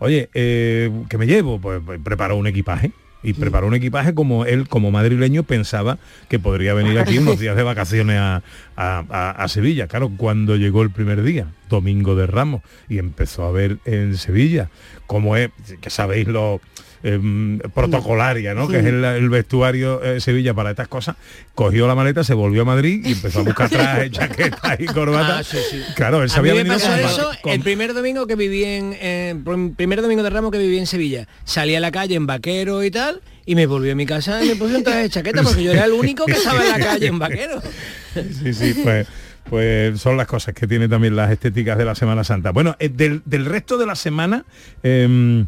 oye, 0.00 0.28
eh, 0.34 0.90
¿qué 1.08 1.18
me 1.18 1.26
llevo? 1.26 1.60
Pues, 1.60 1.80
pues 1.86 2.00
preparó 2.02 2.36
un 2.36 2.48
equipaje. 2.48 2.90
Y 3.22 3.34
preparó 3.34 3.66
un 3.68 3.74
equipaje 3.74 4.14
como 4.14 4.44
él, 4.46 4.68
como 4.68 4.90
madrileño, 4.90 5.42
pensaba 5.44 5.98
que 6.28 6.38
podría 6.38 6.74
venir 6.74 6.98
aquí 6.98 7.18
unos 7.18 7.38
días 7.38 7.56
de 7.56 7.62
vacaciones 7.62 8.18
a, 8.18 8.42
a- 8.76 9.48
Sevilla. 9.48 9.86
Claro, 9.86 10.10
cuando 10.16 10.56
llegó 10.56 10.82
el 10.82 10.90
primer 10.90 11.22
día, 11.22 11.46
domingo 11.68 12.14
de 12.16 12.26
Ramos, 12.26 12.62
y 12.88 12.98
empezó 12.98 13.44
a 13.44 13.52
ver 13.52 13.78
en 13.84 14.16
Sevilla. 14.16 14.70
Cómo 15.06 15.36
es, 15.36 15.50
que 15.80 15.90
sabéis 15.90 16.26
lo 16.26 16.60
em, 17.02 17.58
protocolaria, 17.58 18.54
¿no? 18.54 18.68
Que 18.68 18.78
es 18.80 18.84
el, 18.86 19.04
el 19.04 19.28
vestuario 19.28 20.02
eh, 20.02 20.20
Sevilla 20.20 20.54
para 20.54 20.70
estas 20.70 20.88
cosas, 20.88 21.16
cogió 21.54 21.86
la 21.86 21.94
maleta, 21.94 22.24
se 22.24 22.34
volvió 22.34 22.62
a 22.62 22.64
Madrid 22.64 23.04
y 23.04 23.12
empezó 23.12 23.40
a 23.40 23.42
buscar 23.42 23.68
traje, 23.68 24.10
chaqueta 24.12 24.76
y 24.78 24.86
corbata. 24.86 25.38
Ah, 25.38 25.42
sí, 25.44 25.58
sí. 25.70 25.82
Claro, 25.94 26.22
él 26.22 26.30
se 26.30 26.38
A 26.38 26.42
mí 26.42 26.50
había 26.50 26.62
me 26.64 26.70
venido 26.70 26.86
pasó 26.88 27.00
con- 27.02 27.10
eso 27.10 27.30
con- 27.42 27.52
el 27.52 27.60
primer 27.60 27.94
domingo 27.94 28.26
que 28.26 28.36
viví 28.36 28.64
en, 28.64 28.92
en- 29.00 29.44
pr- 29.44 29.74
primer 29.76 30.00
domingo 30.02 30.22
de 30.22 30.30
Ramos 30.30 30.50
que 30.52 30.58
viví 30.58 30.78
en 30.78 30.86
Sevilla. 30.86 31.26
Salí 31.44 31.74
a 31.74 31.80
la 31.80 31.90
calle 31.90 32.14
en 32.14 32.26
vaquero 32.26 32.82
y 32.84 32.90
tal 32.90 33.20
y 33.44 33.54
me 33.54 33.66
volví 33.66 33.90
a 33.90 33.94
mi 33.96 34.06
casa 34.06 34.44
y 34.44 34.48
me 34.48 34.56
puse 34.56 34.76
un 34.76 34.84
traje 34.84 35.02
de 35.02 35.10
chaqueta 35.10 35.42
porque 35.42 35.64
yo 35.64 35.72
era 35.72 35.84
el 35.84 35.92
único 35.92 36.24
que 36.26 36.32
estaba 36.32 36.62
en 36.64 36.70
la 36.70 36.78
calle 36.78 37.06
en 37.08 37.18
vaquero. 37.18 37.60
Sí, 38.14 38.52
sí, 38.52 38.74
pues, 38.84 39.06
pues 39.48 39.98
son 39.98 40.18
las 40.18 40.26
cosas 40.26 40.54
que 40.54 40.66
tiene 40.66 40.86
también 40.86 41.16
las 41.16 41.30
estéticas 41.30 41.78
de 41.78 41.86
la 41.86 41.94
Semana 41.94 42.24
Santa. 42.24 42.50
Bueno, 42.50 42.76
eh, 42.78 42.90
del, 42.90 43.22
del 43.24 43.46
resto 43.46 43.78
de 43.78 43.86
la 43.86 43.94
semana, 43.96 44.44
eh, 44.82 45.44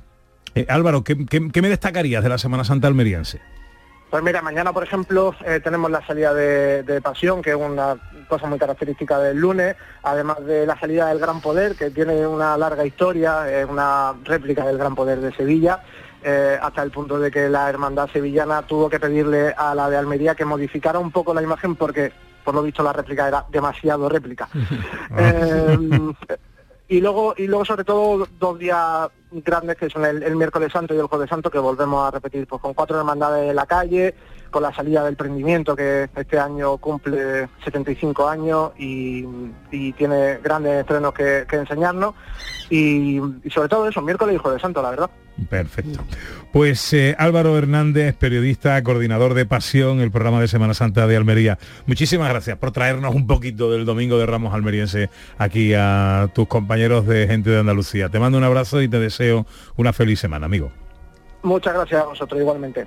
eh, 0.54 0.66
Álvaro, 0.68 1.04
¿qué, 1.04 1.26
qué, 1.26 1.50
qué 1.50 1.62
me 1.62 1.68
destacarías 1.68 2.22
de 2.22 2.28
la 2.28 2.38
Semana 2.38 2.64
Santa 2.64 2.88
almeriense? 2.88 3.40
Pues 4.14 4.22
mira, 4.22 4.42
mañana, 4.42 4.72
por 4.72 4.84
ejemplo, 4.84 5.34
eh, 5.44 5.58
tenemos 5.58 5.90
la 5.90 6.06
salida 6.06 6.32
de, 6.32 6.84
de 6.84 7.00
Pasión, 7.00 7.42
que 7.42 7.50
es 7.50 7.56
una 7.56 7.96
cosa 8.28 8.46
muy 8.46 8.60
característica 8.60 9.18
del 9.18 9.38
lunes, 9.38 9.74
además 10.04 10.44
de 10.46 10.66
la 10.66 10.78
salida 10.78 11.08
del 11.08 11.18
Gran 11.18 11.40
Poder, 11.40 11.74
que 11.74 11.90
tiene 11.90 12.24
una 12.24 12.56
larga 12.56 12.86
historia, 12.86 13.50
es 13.50 13.68
una 13.68 14.14
réplica 14.22 14.64
del 14.64 14.78
Gran 14.78 14.94
Poder 14.94 15.20
de 15.20 15.34
Sevilla, 15.34 15.80
eh, 16.22 16.56
hasta 16.62 16.84
el 16.84 16.92
punto 16.92 17.18
de 17.18 17.30
que 17.30 17.48
la 17.48 17.68
hermandad 17.68 18.08
sevillana 18.12 18.62
tuvo 18.62 18.88
que 18.88 19.00
pedirle 19.00 19.52
a 19.56 19.74
la 19.74 19.90
de 19.90 19.96
Almería 19.96 20.36
que 20.36 20.44
modificara 20.44 21.00
un 21.00 21.10
poco 21.10 21.34
la 21.34 21.42
imagen 21.42 21.74
porque, 21.74 22.12
por 22.44 22.54
lo 22.54 22.62
visto, 22.62 22.84
la 22.84 22.92
réplica 22.92 23.26
era 23.26 23.44
demasiado 23.50 24.08
réplica. 24.08 24.48
Eh, 25.18 25.76
y 26.88 27.00
luego, 27.00 27.34
y 27.36 27.46
luego 27.46 27.64
sobre 27.64 27.84
todo 27.84 28.28
dos 28.38 28.58
días 28.58 29.08
grandes 29.30 29.76
que 29.76 29.88
son 29.88 30.04
el, 30.04 30.36
miércoles 30.36 30.72
santo 30.72 30.94
y 30.94 30.98
el 30.98 31.06
jueves 31.06 31.30
santo 31.30 31.50
que 31.50 31.58
volvemos 31.58 32.06
a 32.06 32.10
repetir 32.10 32.46
pues 32.46 32.60
con 32.60 32.74
cuatro 32.74 32.98
hermandades 32.98 33.50
en 33.50 33.56
la 33.56 33.66
calle, 33.66 34.14
con 34.50 34.62
la 34.62 34.72
salida 34.72 35.04
del 35.04 35.16
prendimiento 35.16 35.74
que 35.74 36.08
este 36.14 36.38
año 36.38 36.76
cumple 36.76 37.48
75 37.64 38.28
años 38.28 38.72
y, 38.78 39.26
tiene 39.96 40.38
grandes 40.38 40.80
estrenos 40.80 41.12
que, 41.12 41.46
que 41.48 41.56
enseñarnos 41.56 42.14
y, 42.70 43.20
y 43.42 43.50
sobre 43.50 43.68
todo 43.68 43.88
eso, 43.88 44.00
miércoles 44.02 44.36
y 44.36 44.38
jueves 44.38 44.62
santo, 44.62 44.82
la 44.82 44.90
verdad. 44.90 45.10
Perfecto. 45.48 46.00
Pues 46.54 46.92
eh, 46.92 47.16
Álvaro 47.18 47.58
Hernández, 47.58 48.14
periodista, 48.14 48.80
coordinador 48.84 49.34
de 49.34 49.44
Pasión, 49.44 49.98
el 49.98 50.12
programa 50.12 50.40
de 50.40 50.46
Semana 50.46 50.72
Santa 50.72 51.08
de 51.08 51.16
Almería. 51.16 51.58
Muchísimas 51.84 52.28
gracias 52.28 52.56
por 52.58 52.70
traernos 52.70 53.12
un 53.12 53.26
poquito 53.26 53.72
del 53.72 53.84
Domingo 53.84 54.18
de 54.18 54.26
Ramos 54.26 54.54
Almeriense 54.54 55.10
aquí 55.36 55.74
a 55.76 56.28
tus 56.32 56.46
compañeros 56.46 57.08
de 57.08 57.26
Gente 57.26 57.50
de 57.50 57.58
Andalucía. 57.58 58.08
Te 58.08 58.20
mando 58.20 58.38
un 58.38 58.44
abrazo 58.44 58.80
y 58.82 58.88
te 58.88 59.00
deseo 59.00 59.46
una 59.74 59.92
feliz 59.92 60.20
semana, 60.20 60.46
amigo. 60.46 60.70
Muchas 61.42 61.74
gracias 61.74 62.00
a 62.00 62.04
vosotros 62.04 62.40
igualmente. 62.40 62.86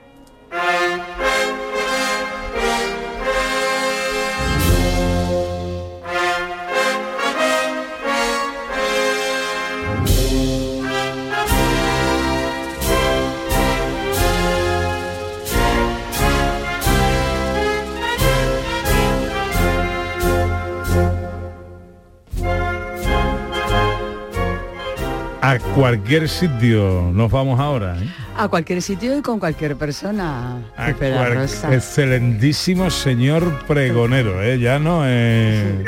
A 25.48 25.60
cualquier 25.60 26.28
sitio 26.28 27.10
nos 27.14 27.32
vamos 27.32 27.58
ahora. 27.58 27.96
¿eh? 27.98 28.10
A 28.36 28.50
cualquier 28.50 28.82
sitio 28.82 29.18
y 29.18 29.22
con 29.22 29.40
cualquier 29.40 29.78
persona. 29.78 30.58
A 30.76 30.92
cual- 30.94 31.48
excelentísimo 31.72 32.90
señor 32.90 33.64
pregonero, 33.66 34.44
¿eh? 34.44 34.60
Ya 34.60 34.78
no 34.78 35.04
eh, 35.06 35.86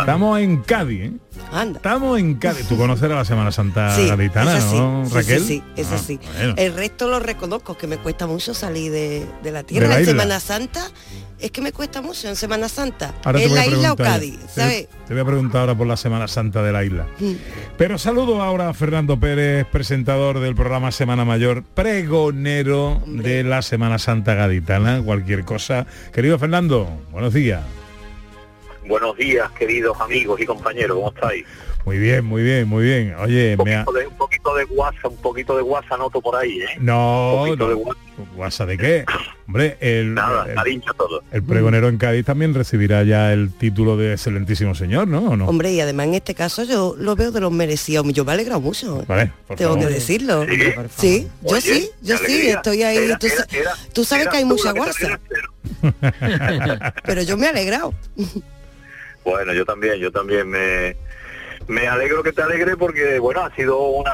Estamos 0.00 0.40
en 0.40 0.56
Cádiz, 0.62 1.02
¿eh? 1.04 1.12
Anda. 1.52 1.76
Estamos 1.78 2.18
en 2.18 2.34
Cádiz. 2.34 2.66
Tú 2.66 2.76
conocerás 2.76 3.16
la 3.16 3.24
Semana 3.24 3.52
Santa 3.52 3.94
Sí, 3.94 4.08
gaditana, 4.08 4.60
sí, 4.60 4.76
¿no, 4.76 5.04
Raquel? 5.12 5.40
Sí, 5.44 5.62
Ah, 5.78 5.96
sí. 6.04 6.18
bueno. 6.36 6.54
El 6.56 6.74
resto 6.74 7.06
lo 7.06 7.20
reconozco, 7.20 7.76
que 7.78 7.86
me 7.86 7.96
cuesta 7.96 8.26
mucho 8.26 8.54
salir 8.54 8.90
de, 8.90 9.24
de 9.44 9.52
la 9.52 9.62
tierra. 9.62 9.88
De 9.94 10.00
la. 10.00 10.04
Semana 10.10 10.40
Santa 10.40 10.82
es 11.40 11.50
que 11.50 11.60
me 11.60 11.72
cuesta 11.72 12.02
mucho 12.02 12.28
en 12.28 12.36
Semana 12.36 12.68
Santa. 12.68 13.14
Ahora 13.24 13.40
en 13.40 13.54
la 13.54 13.66
isla 13.66 13.92
o 13.92 13.96
Cádiz. 13.96 14.38
Te- 14.38 14.48
¿sabes? 14.48 14.88
Te, 15.06 15.14
voy 15.14 15.22
a 15.22 15.24
preguntar 15.24 15.62
ahora 15.62 15.74
por 15.74 15.86
la 15.86 15.96
Semana 15.96 16.28
Santa 16.28 16.62
de 16.62 16.72
la 16.72 16.84
isla. 16.84 17.06
Mm. 17.18 17.32
Pero 17.76 17.98
saludo 17.98 18.42
ahora 18.42 18.68
a 18.68 18.74
Fernando 18.74 19.18
Pérez, 19.18 19.66
presentador 19.70 20.40
del 20.40 20.54
programa 20.54 20.92
Semana 20.92 21.24
Mayor, 21.24 21.62
pregonero 21.62 23.02
de 23.06 23.42
la 23.44 23.62
Semana 23.62 23.98
Santa 23.98 24.34
gaditana, 24.34 25.02
cualquier 25.02 25.44
cosa. 25.44 25.86
Querido 26.12 26.38
Fernando, 26.38 26.88
buenos 27.10 27.32
días. 27.32 27.62
Buenos 28.86 29.16
días, 29.16 29.50
queridos 29.52 30.00
amigos 30.00 30.40
y 30.40 30.46
compañeros, 30.46 30.96
¿cómo 30.96 31.08
estáis? 31.10 31.44
Muy 31.86 31.98
bien, 31.98 32.24
muy 32.24 32.42
bien, 32.42 32.68
muy 32.68 32.84
bien. 32.84 33.14
Oye, 33.18 33.56
Un 33.58 33.64
me 33.64 33.74
ha... 33.76 33.84
poquito, 33.84 33.98
de, 34.00 34.06
un 34.06 34.16
poquito 34.16 34.54
de 34.54 34.64
guasa, 34.64 35.08
un 35.08 35.16
poquito 35.16 35.56
de 35.56 35.62
guasa 35.62 35.96
noto 35.96 36.20
por 36.20 36.36
ahí, 36.36 36.60
¿eh? 36.60 36.66
No, 36.78 37.42
Un 37.44 37.58
de 37.58 37.64
guasa. 37.74 38.00
¿Guasa 38.36 38.66
de 38.66 38.76
qué? 38.76 39.04
Hombre, 39.46 39.78
el, 39.80 40.12
Nada, 40.12 40.44
el, 40.46 40.54
cariño 40.54 40.92
todo. 40.96 41.22
el 41.32 41.42
pregonero 41.42 41.88
en 41.88 41.96
Cádiz 41.96 42.26
también 42.26 42.52
recibirá 42.52 43.02
ya 43.02 43.32
el 43.32 43.50
título 43.50 43.96
de 43.96 44.12
excelentísimo 44.12 44.74
señor, 44.74 45.08
¿no? 45.08 45.20
¿O 45.30 45.36
no? 45.36 45.46
Hombre, 45.46 45.72
y 45.72 45.80
además 45.80 46.08
en 46.08 46.14
este 46.14 46.34
caso 46.34 46.64
yo 46.64 46.94
lo 46.98 47.16
veo 47.16 47.30
de 47.32 47.40
los 47.40 47.50
merecidos. 47.50 48.06
Yo 48.12 48.24
me 48.26 48.32
he 48.32 48.34
alegrado 48.34 48.60
mucho. 48.60 49.02
Vale, 49.08 49.32
por 49.48 49.56
Tengo 49.56 49.72
favor. 49.72 49.88
que 49.88 49.94
decirlo. 49.94 50.44
Sí, 50.44 50.60
Sí, 50.98 51.28
yo 51.42 51.56
Oye, 51.56 51.60
sí, 51.62 51.90
yo 52.02 52.18
sí, 52.18 52.48
estoy 52.50 52.82
ahí. 52.82 52.98
Era- 52.98 53.18
tú, 53.18 53.26
era- 53.26 53.36
sa- 53.36 53.46
era- 53.56 53.72
tú 53.94 54.04
sabes 54.04 54.28
que 54.28 54.36
hay 54.36 54.44
mucha 54.44 54.72
guasa, 54.72 55.18
pero 57.04 57.22
yo 57.22 57.38
me 57.38 57.46
he 57.46 57.48
alegrado. 57.48 57.94
Bueno, 59.24 59.52
yo 59.54 59.64
también, 59.64 59.94
yo 59.96 60.12
también 60.12 60.48
me, 60.48 60.96
me 61.70 61.86
alegro 61.88 62.22
que 62.22 62.32
te 62.32 62.42
alegre 62.42 62.76
porque, 62.76 63.18
bueno, 63.18 63.42
ha 63.42 63.54
sido 63.54 63.78
una, 63.80 64.12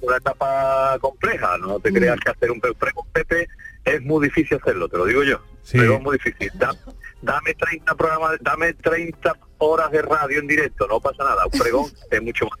una 0.00 0.16
etapa 0.16 0.96
compleja. 1.00 1.58
No 1.58 1.78
te 1.78 1.92
creas 1.92 2.18
que 2.20 2.30
hacer 2.30 2.50
un 2.50 2.60
pre- 2.60 2.74
pregón 2.74 3.06
Pepe 3.12 3.48
es 3.84 4.02
muy 4.02 4.26
difícil 4.26 4.58
hacerlo, 4.60 4.88
te 4.88 4.96
lo 4.96 5.04
digo 5.04 5.22
yo. 5.22 5.38
Sí. 5.62 5.78
Pero 5.78 5.94
es 5.96 6.02
muy 6.02 6.16
difícil. 6.18 6.50
Da- 6.54 6.74
dame 7.22 7.54
30 7.54 7.94
programas, 7.94 8.36
dame 8.40 8.72
30 8.74 9.36
horas 9.58 9.90
de 9.90 10.02
radio 10.02 10.40
en 10.40 10.46
directo, 10.46 10.86
no 10.88 11.00
pasa 11.00 11.24
nada. 11.24 11.44
Un 11.52 11.58
pregón 11.58 11.90
es 12.10 12.22
mucho 12.22 12.46
más. 12.46 12.58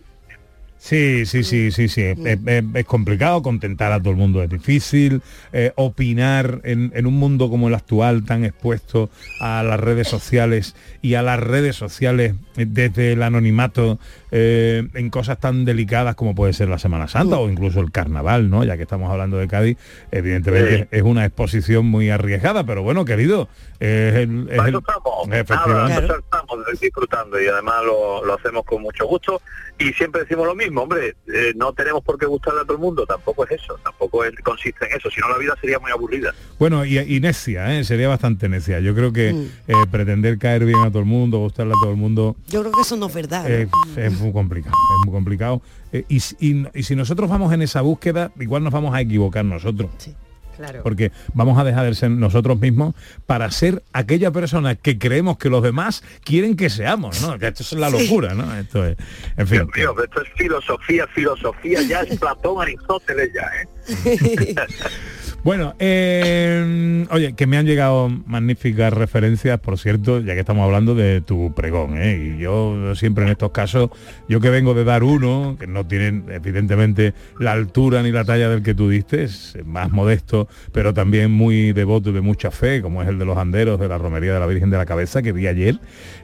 Sí, 0.86 1.24
sí, 1.24 1.44
sí, 1.44 1.70
sí, 1.70 1.88
sí. 1.88 2.02
Es, 2.02 2.18
es- 2.44 2.64
es 2.74 2.84
complicado, 2.84 3.40
contentar 3.40 3.90
a 3.90 4.00
todo 4.00 4.10
el 4.10 4.16
mundo 4.18 4.42
es 4.42 4.50
difícil, 4.50 5.22
eh, 5.54 5.72
opinar 5.76 6.60
en, 6.62 6.92
en 6.94 7.06
un 7.06 7.14
mundo 7.14 7.48
como 7.48 7.68
el 7.68 7.74
actual, 7.74 8.26
tan 8.26 8.44
expuesto 8.44 9.08
a 9.40 9.62
las 9.62 9.80
redes 9.80 10.08
sociales 10.08 10.76
y 11.00 11.14
a 11.14 11.22
las 11.22 11.40
redes 11.40 11.74
sociales 11.76 12.34
eh, 12.58 12.66
desde 12.68 13.12
el 13.14 13.22
anonimato 13.22 13.98
eh, 14.30 14.86
en 14.92 15.08
cosas 15.08 15.40
tan 15.40 15.64
delicadas 15.64 16.16
como 16.16 16.34
puede 16.34 16.52
ser 16.52 16.68
la 16.68 16.78
Semana 16.78 17.08
Santa 17.08 17.38
o 17.38 17.48
incluso 17.48 17.80
el 17.80 17.90
Carnaval, 17.90 18.50
¿no? 18.50 18.62
Ya 18.62 18.76
que 18.76 18.82
estamos 18.82 19.10
hablando 19.10 19.38
de 19.38 19.48
Cádiz, 19.48 19.78
evidentemente 20.12 20.76
Sí. 20.80 20.84
es 20.90 21.02
una 21.02 21.24
exposición 21.24 21.86
muy 21.86 22.10
arriesgada, 22.10 22.64
pero 22.66 22.82
bueno, 22.82 23.06
querido, 23.06 23.48
es 23.80 24.14
el... 24.16 24.48
es 24.50 24.56
Para 24.58 24.68
el- 24.68 24.74
eso 24.74 24.78
estamos, 24.80 25.28
efectivamente. 25.32 26.02
nada, 26.08 26.18
estamos 26.18 26.58
disfrutando 26.78 27.40
y 27.40 27.46
además 27.46 27.76
lo, 27.86 28.22
lo 28.22 28.34
hacemos 28.34 28.64
con 28.66 28.82
mucho 28.82 29.06
gusto 29.06 29.40
y 29.78 29.92
siempre 29.94 30.20
decimos 30.22 30.46
lo 30.46 30.54
mismo, 30.54 30.73
hombre, 30.82 31.16
eh, 31.32 31.52
no 31.56 31.72
tenemos 31.72 32.02
por 32.02 32.18
qué 32.18 32.26
gustarle 32.26 32.60
a 32.60 32.64
todo 32.64 32.74
el 32.74 32.78
mundo, 32.82 33.06
tampoco 33.06 33.44
es 33.44 33.52
eso, 33.62 33.76
tampoco 33.82 34.24
es- 34.24 34.34
consiste 34.42 34.86
en 34.86 34.96
eso, 34.96 35.10
si 35.10 35.20
no 35.20 35.28
la 35.28 35.38
vida 35.38 35.54
sería 35.60 35.78
muy 35.78 35.90
aburrida. 35.90 36.34
Bueno, 36.58 36.84
y, 36.84 36.98
y 36.98 37.20
necia, 37.20 37.74
¿eh? 37.78 37.84
sería 37.84 38.08
bastante 38.08 38.48
necia. 38.48 38.80
Yo 38.80 38.94
creo 38.94 39.12
que 39.12 39.32
Mm. 39.32 39.46
eh, 39.68 39.74
pretender 39.90 40.38
caer 40.38 40.64
bien 40.64 40.80
a 40.80 40.88
todo 40.90 41.00
el 41.00 41.04
mundo, 41.06 41.38
gustarle 41.38 41.72
a 41.72 41.80
todo 41.80 41.90
el 41.90 41.96
mundo, 41.96 42.36
Yo 42.48 42.60
creo 42.60 42.72
que 42.72 42.80
eso 42.80 42.96
no 42.96 43.06
es 43.06 43.14
verdad. 43.14 43.48
¿no? 43.48 44.00
es 44.02 44.20
muy 44.20 44.32
complicado, 44.32 44.74
es 45.00 45.06
muy 45.06 45.14
complicado. 45.14 45.62
Eh, 45.92 46.04
y, 46.08 46.20
si- 46.20 46.36
y- 46.40 46.66
y 46.74 46.82
si 46.82 46.96
nosotros 46.96 47.28
vamos 47.30 47.52
en 47.52 47.62
esa 47.62 47.80
búsqueda, 47.80 48.32
igual 48.40 48.64
nos 48.64 48.72
vamos 48.72 48.94
a 48.94 49.00
equivocar 49.00 49.44
nosotros. 49.44 49.90
Sí. 49.98 50.14
Claro. 50.56 50.82
Porque 50.82 51.12
vamos 51.32 51.58
a 51.58 51.64
dejar 51.64 51.86
de 51.86 51.94
ser 51.94 52.10
nosotros 52.10 52.58
mismos 52.60 52.94
para 53.26 53.50
ser 53.50 53.82
aquella 53.92 54.30
persona 54.30 54.74
que 54.74 54.98
creemos 54.98 55.38
que 55.38 55.50
los 55.50 55.62
demás 55.62 56.02
quieren 56.24 56.56
que 56.56 56.70
seamos, 56.70 57.20
¿no? 57.22 57.38
Que 57.38 57.48
esto 57.48 57.62
es 57.62 57.72
la 57.72 57.90
locura, 57.90 58.34
¿no? 58.34 58.54
Esto 58.56 58.86
es, 58.86 58.96
en 59.36 59.46
fin. 59.46 59.58
Dios 59.74 59.94
mío, 59.94 60.04
esto 60.04 60.22
es 60.22 60.28
filosofía, 60.36 61.06
filosofía, 61.08 61.82
ya 61.82 62.00
es 62.00 62.18
Platón, 62.18 62.62
Aristóteles 62.62 63.30
ya, 63.34 63.42
¿eh? 63.62 63.68
Bueno, 65.44 65.74
eh, 65.78 67.06
oye, 67.10 67.34
que 67.34 67.46
me 67.46 67.58
han 67.58 67.66
llegado 67.66 68.08
magníficas 68.08 68.90
referencias, 68.94 69.60
por 69.60 69.78
cierto, 69.78 70.20
ya 70.20 70.32
que 70.32 70.40
estamos 70.40 70.64
hablando 70.64 70.94
de 70.94 71.20
tu 71.20 71.52
pregón, 71.52 71.98
¿eh? 71.98 72.34
y 72.34 72.38
yo 72.38 72.94
siempre 72.94 73.24
en 73.24 73.30
estos 73.30 73.50
casos, 73.50 73.90
yo 74.26 74.40
que 74.40 74.48
vengo 74.48 74.72
de 74.72 74.84
dar 74.84 75.02
uno, 75.04 75.58
que 75.60 75.66
no 75.66 75.86
tienen 75.86 76.24
evidentemente 76.30 77.12
la 77.38 77.52
altura 77.52 78.02
ni 78.02 78.10
la 78.10 78.24
talla 78.24 78.48
del 78.48 78.62
que 78.62 78.74
tú 78.74 78.88
diste, 78.88 79.24
es 79.24 79.54
más 79.66 79.92
modesto, 79.92 80.48
pero 80.72 80.94
también 80.94 81.30
muy 81.30 81.74
devoto 81.74 82.08
y 82.08 82.14
de 82.14 82.22
mucha 82.22 82.50
fe, 82.50 82.80
como 82.80 83.02
es 83.02 83.08
el 83.10 83.18
de 83.18 83.26
los 83.26 83.36
anderos 83.36 83.78
de 83.78 83.86
la 83.86 83.98
Romería 83.98 84.32
de 84.32 84.40
la 84.40 84.46
Virgen 84.46 84.70
de 84.70 84.78
la 84.78 84.86
Cabeza, 84.86 85.20
que 85.20 85.32
vi 85.32 85.46
ayer, 85.46 85.78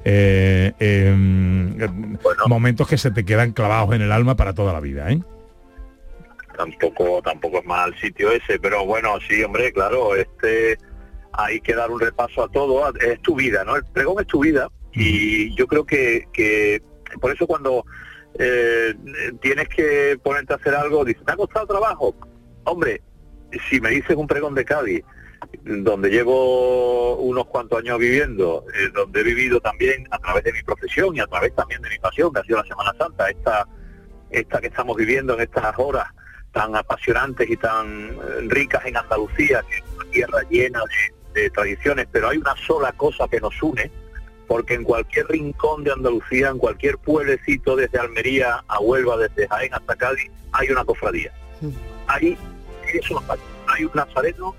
eh, 0.06 0.72
eh, 0.80 1.14
momentos 2.46 2.88
que 2.88 2.96
se 2.96 3.10
te 3.10 3.26
quedan 3.26 3.52
clavados 3.52 3.94
en 3.94 4.00
el 4.00 4.12
alma 4.12 4.34
para 4.34 4.54
toda 4.54 4.72
la 4.72 4.80
vida, 4.80 5.12
¿eh? 5.12 5.20
Tampoco 6.60 7.22
tampoco 7.22 7.58
es 7.58 7.64
mal 7.64 7.98
sitio 7.98 8.30
ese 8.30 8.58
pero 8.58 8.84
bueno 8.84 9.18
sí 9.26 9.42
hombre 9.42 9.72
claro 9.72 10.14
este 10.14 10.76
hay 11.32 11.60
que 11.60 11.74
dar 11.74 11.90
un 11.90 12.00
repaso 12.00 12.44
a 12.44 12.48
todo 12.48 12.92
es 13.00 13.20
tu 13.22 13.34
vida 13.34 13.64
no 13.64 13.76
el 13.76 13.84
pregón 13.84 14.20
es 14.20 14.26
tu 14.26 14.40
vida 14.40 14.68
y 14.92 15.54
yo 15.54 15.66
creo 15.66 15.84
que, 15.84 16.28
que 16.32 16.82
por 17.20 17.32
eso 17.32 17.46
cuando 17.46 17.84
eh, 18.38 18.94
tienes 19.40 19.68
que 19.68 20.18
ponerte 20.22 20.52
a 20.52 20.56
hacer 20.56 20.74
algo 20.74 21.04
dices 21.04 21.24
te 21.24 21.32
ha 21.32 21.36
costado 21.36 21.66
trabajo 21.66 22.14
hombre 22.64 23.02
si 23.68 23.80
me 23.80 23.90
dices 23.90 24.16
un 24.16 24.26
pregón 24.26 24.54
de 24.54 24.64
Cádiz 24.64 25.04
donde 25.64 26.10
llevo 26.10 27.16
unos 27.16 27.46
cuantos 27.46 27.78
años 27.78 27.98
viviendo, 27.98 28.64
eh, 28.74 28.90
donde 28.94 29.20
he 29.20 29.24
vivido 29.24 29.58
también 29.60 30.06
a 30.10 30.18
través 30.18 30.44
de 30.44 30.52
mi 30.52 30.62
profesión 30.62 31.16
y 31.16 31.20
a 31.20 31.26
través 31.26 31.54
también 31.54 31.80
de 31.80 31.88
mi 31.88 31.98
pasión, 31.98 32.32
que 32.32 32.40
ha 32.40 32.44
sido 32.44 32.58
la 32.58 32.68
Semana 32.68 32.94
Santa, 32.98 33.30
esta, 33.30 33.66
esta 34.30 34.60
que 34.60 34.66
estamos 34.66 34.96
viviendo 34.96 35.34
en 35.34 35.40
estas 35.40 35.74
horas, 35.78 36.06
tan 36.52 36.74
apasionantes 36.76 37.48
y 37.48 37.56
tan 37.56 38.10
eh, 38.10 38.16
ricas 38.48 38.84
en 38.86 38.96
Andalucía, 38.96 39.62
que 39.68 39.76
es 39.76 39.84
una 39.94 40.10
tierra 40.10 40.40
llena 40.50 40.80
de, 41.34 41.40
de, 41.42 41.50
tradiciones, 41.50 42.08
pero 42.10 42.28
hay 42.28 42.38
una 42.38 42.54
sola 42.66 42.92
cosa 42.92 43.28
que 43.28 43.40
nos 43.40 43.60
une, 43.62 43.90
porque 44.46 44.74
en 44.74 44.84
cualquier 44.84 45.28
rincón 45.28 45.84
de 45.84 45.92
Andalucía, 45.92 46.48
en 46.48 46.58
cualquier 46.58 46.98
pueblecito, 46.98 47.76
desde 47.76 47.98
Almería 47.98 48.64
a 48.66 48.80
Huelva, 48.80 49.16
desde 49.16 49.46
Jaén 49.48 49.72
hasta 49.74 49.94
Cádiz, 49.96 50.30
hay 50.52 50.70
una 50.70 50.84
cofradía. 50.84 51.32
Ahí 52.06 52.36
eso 52.94 53.22
hay 53.68 53.84
un 53.84 53.92
nazareno, 53.94 54.54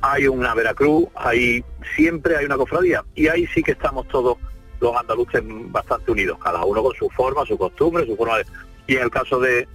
hay 0.00 0.26
una 0.26 0.54
Veracruz, 0.54 1.06
hay 1.14 1.64
siempre 1.94 2.36
hay 2.36 2.46
una 2.46 2.56
cofradía. 2.56 3.04
Y 3.14 3.28
ahí 3.28 3.46
sí 3.48 3.62
que 3.62 3.72
estamos 3.72 4.06
todos 4.08 4.38
los 4.80 4.96
andaluces 4.96 5.42
bastante 5.44 6.10
unidos, 6.10 6.38
cada 6.42 6.64
uno 6.64 6.82
con 6.82 6.94
su 6.94 7.08
forma, 7.10 7.46
su 7.46 7.56
costumbre, 7.56 8.04
su 8.06 8.16
forma 8.16 8.38
de... 8.38 8.46
Y 8.88 8.96
en 8.96 9.02
el 9.02 9.10
caso 9.10 9.40
de, 9.40 9.66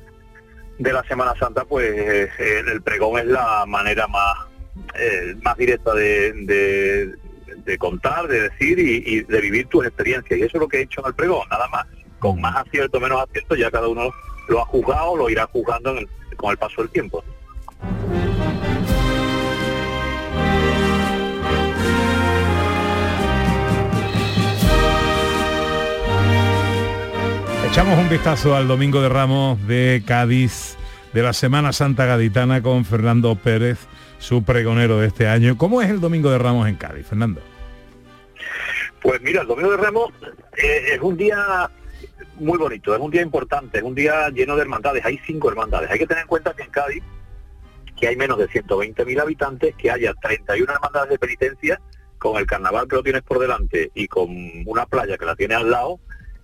de 0.81 0.93
la 0.93 1.03
Semana 1.03 1.33
Santa, 1.39 1.63
pues 1.65 1.91
eh, 1.95 2.29
el 2.67 2.81
pregón 2.81 3.19
es 3.19 3.25
la 3.25 3.65
manera 3.67 4.07
más, 4.07 4.47
eh, 4.95 5.35
más 5.43 5.55
directa 5.55 5.93
de, 5.93 6.33
de, 6.33 7.15
de 7.57 7.77
contar, 7.77 8.27
de 8.27 8.49
decir 8.49 8.79
y, 8.79 9.03
y, 9.05 9.21
de 9.21 9.41
vivir 9.41 9.67
tus 9.67 9.85
experiencias. 9.85 10.39
Y 10.39 10.43
eso 10.43 10.57
es 10.57 10.61
lo 10.61 10.67
que 10.67 10.77
he 10.77 10.81
hecho 10.81 11.01
en 11.01 11.07
el 11.07 11.13
pregón, 11.13 11.47
nada 11.49 11.67
más. 11.67 11.85
Con 12.19 12.41
más 12.41 12.55
acierto, 12.55 12.99
menos 12.99 13.21
acierto, 13.21 13.55
ya 13.55 13.69
cada 13.69 13.87
uno 13.87 14.11
lo 14.47 14.61
ha 14.61 14.65
juzgado, 14.65 15.15
lo 15.15 15.29
irá 15.29 15.45
juzgando 15.47 15.91
en 15.91 15.97
el, 15.99 16.09
con 16.35 16.51
el 16.51 16.57
paso 16.57 16.81
del 16.81 16.89
tiempo. 16.89 17.23
Echamos 27.71 27.97
un 27.97 28.09
vistazo 28.09 28.53
al 28.53 28.67
Domingo 28.67 29.01
de 29.01 29.07
Ramos 29.07 29.65
de 29.65 30.03
Cádiz, 30.05 30.75
de 31.13 31.23
la 31.23 31.31
Semana 31.31 31.71
Santa 31.71 32.05
Gaditana 32.05 32.61
con 32.61 32.83
Fernando 32.83 33.33
Pérez, 33.35 33.79
su 34.19 34.43
pregonero 34.43 34.99
de 34.99 35.07
este 35.07 35.29
año. 35.29 35.57
¿Cómo 35.57 35.81
es 35.81 35.89
el 35.89 36.01
Domingo 36.01 36.29
de 36.29 36.37
Ramos 36.37 36.67
en 36.67 36.75
Cádiz, 36.75 37.07
Fernando? 37.07 37.39
Pues 39.01 39.21
mira, 39.21 39.43
el 39.43 39.47
Domingo 39.47 39.71
de 39.71 39.77
Ramos 39.77 40.11
eh, 40.61 40.95
es 40.95 40.99
un 40.99 41.15
día 41.15 41.69
muy 42.39 42.57
bonito, 42.57 42.93
es 42.93 42.99
un 42.99 43.09
día 43.09 43.21
importante, 43.21 43.77
es 43.77 43.83
un 43.85 43.95
día 43.95 44.27
lleno 44.31 44.57
de 44.57 44.63
hermandades. 44.63 45.05
Hay 45.05 45.17
cinco 45.25 45.49
hermandades. 45.49 45.89
Hay 45.89 45.99
que 45.99 46.07
tener 46.07 46.23
en 46.23 46.27
cuenta 46.27 46.53
que 46.53 46.63
en 46.63 46.71
Cádiz, 46.71 47.03
que 47.97 48.09
hay 48.09 48.17
menos 48.17 48.37
de 48.37 48.49
120.000 48.49 49.21
habitantes, 49.21 49.75
que 49.75 49.89
haya 49.89 50.13
31 50.21 50.73
hermandades 50.73 51.11
de 51.11 51.19
penitencia, 51.19 51.79
con 52.17 52.35
el 52.35 52.45
carnaval 52.45 52.89
que 52.89 52.97
lo 52.97 53.03
tienes 53.03 53.21
por 53.21 53.39
delante 53.39 53.91
y 53.95 54.09
con 54.09 54.27
una 54.65 54.85
playa 54.87 55.17
que 55.17 55.25
la 55.25 55.37
tiene 55.37 55.55
al 55.55 55.71
lado, 55.71 56.01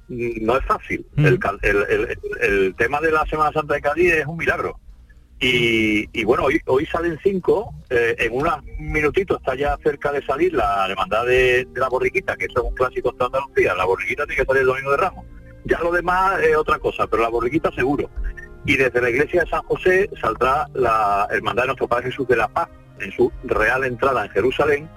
no 0.10 0.58
es 0.58 0.66
fácil. 0.66 1.06
Mm. 1.16 1.26
El, 1.26 1.40
el, 1.62 1.78
el, 1.90 2.18
el, 2.42 2.76
tema 2.76 3.02
de 3.02 3.12
la 3.12 3.26
Semana 3.26 3.52
Santa 3.52 3.76
de 3.76 3.82
Cádiz 3.82 4.14
es 4.14 4.26
un 4.26 4.38
milagro. 4.38 4.80
Y, 5.40 6.10
y 6.20 6.24
bueno, 6.24 6.46
hoy, 6.46 6.60
hoy 6.66 6.86
salen 6.88 7.20
cinco, 7.22 7.72
eh, 7.92 8.16
en 8.18 8.34
unos 8.34 8.64
minutitos 8.80 9.38
está 9.38 9.54
ya 9.54 9.78
cerca 9.84 10.12
de 10.12 10.26
salir 10.26 10.52
la 10.54 10.88
hermandad 10.90 11.28
de, 11.28 11.66
de, 11.66 11.80
la 11.80 11.90
borriquita, 11.90 12.36
que 12.36 12.46
eso 12.46 12.60
es 12.64 12.70
un 12.70 12.74
clásico 12.74 13.12
de 13.12 13.26
Andalucía, 13.26 13.76
la 13.76 13.86
borriquita 13.86 14.26
tiene 14.26 14.42
que 14.42 14.46
salir 14.48 14.62
el 14.62 14.68
domingo 14.68 14.92
de 14.92 14.98
Ramos. 14.98 15.26
Ya 15.66 15.80
lo 15.80 15.92
demás 15.92 16.42
es 16.42 16.56
otra 16.56 16.80
cosa, 16.80 17.06
pero 17.06 17.22
la 17.22 17.30
borriquita 17.30 17.72
seguro. 17.72 18.10
Y 18.66 18.78
desde 18.78 19.00
la 19.00 19.12
iglesia 19.12 19.44
de 19.44 19.50
San 19.50 19.62
José 19.64 20.10
saldrá 20.20 20.68
la 20.74 21.28
hermandad 21.30 21.64
de 21.64 21.68
nuestro 21.68 21.88
Padre 21.88 22.10
Jesús 22.10 22.28
de 22.28 22.38
la 22.38 22.48
Paz, 22.48 22.70
en 23.00 23.12
su 23.12 23.32
real 23.44 23.84
entrada 23.84 24.26
en 24.26 24.32
Jerusalén, 24.32 24.90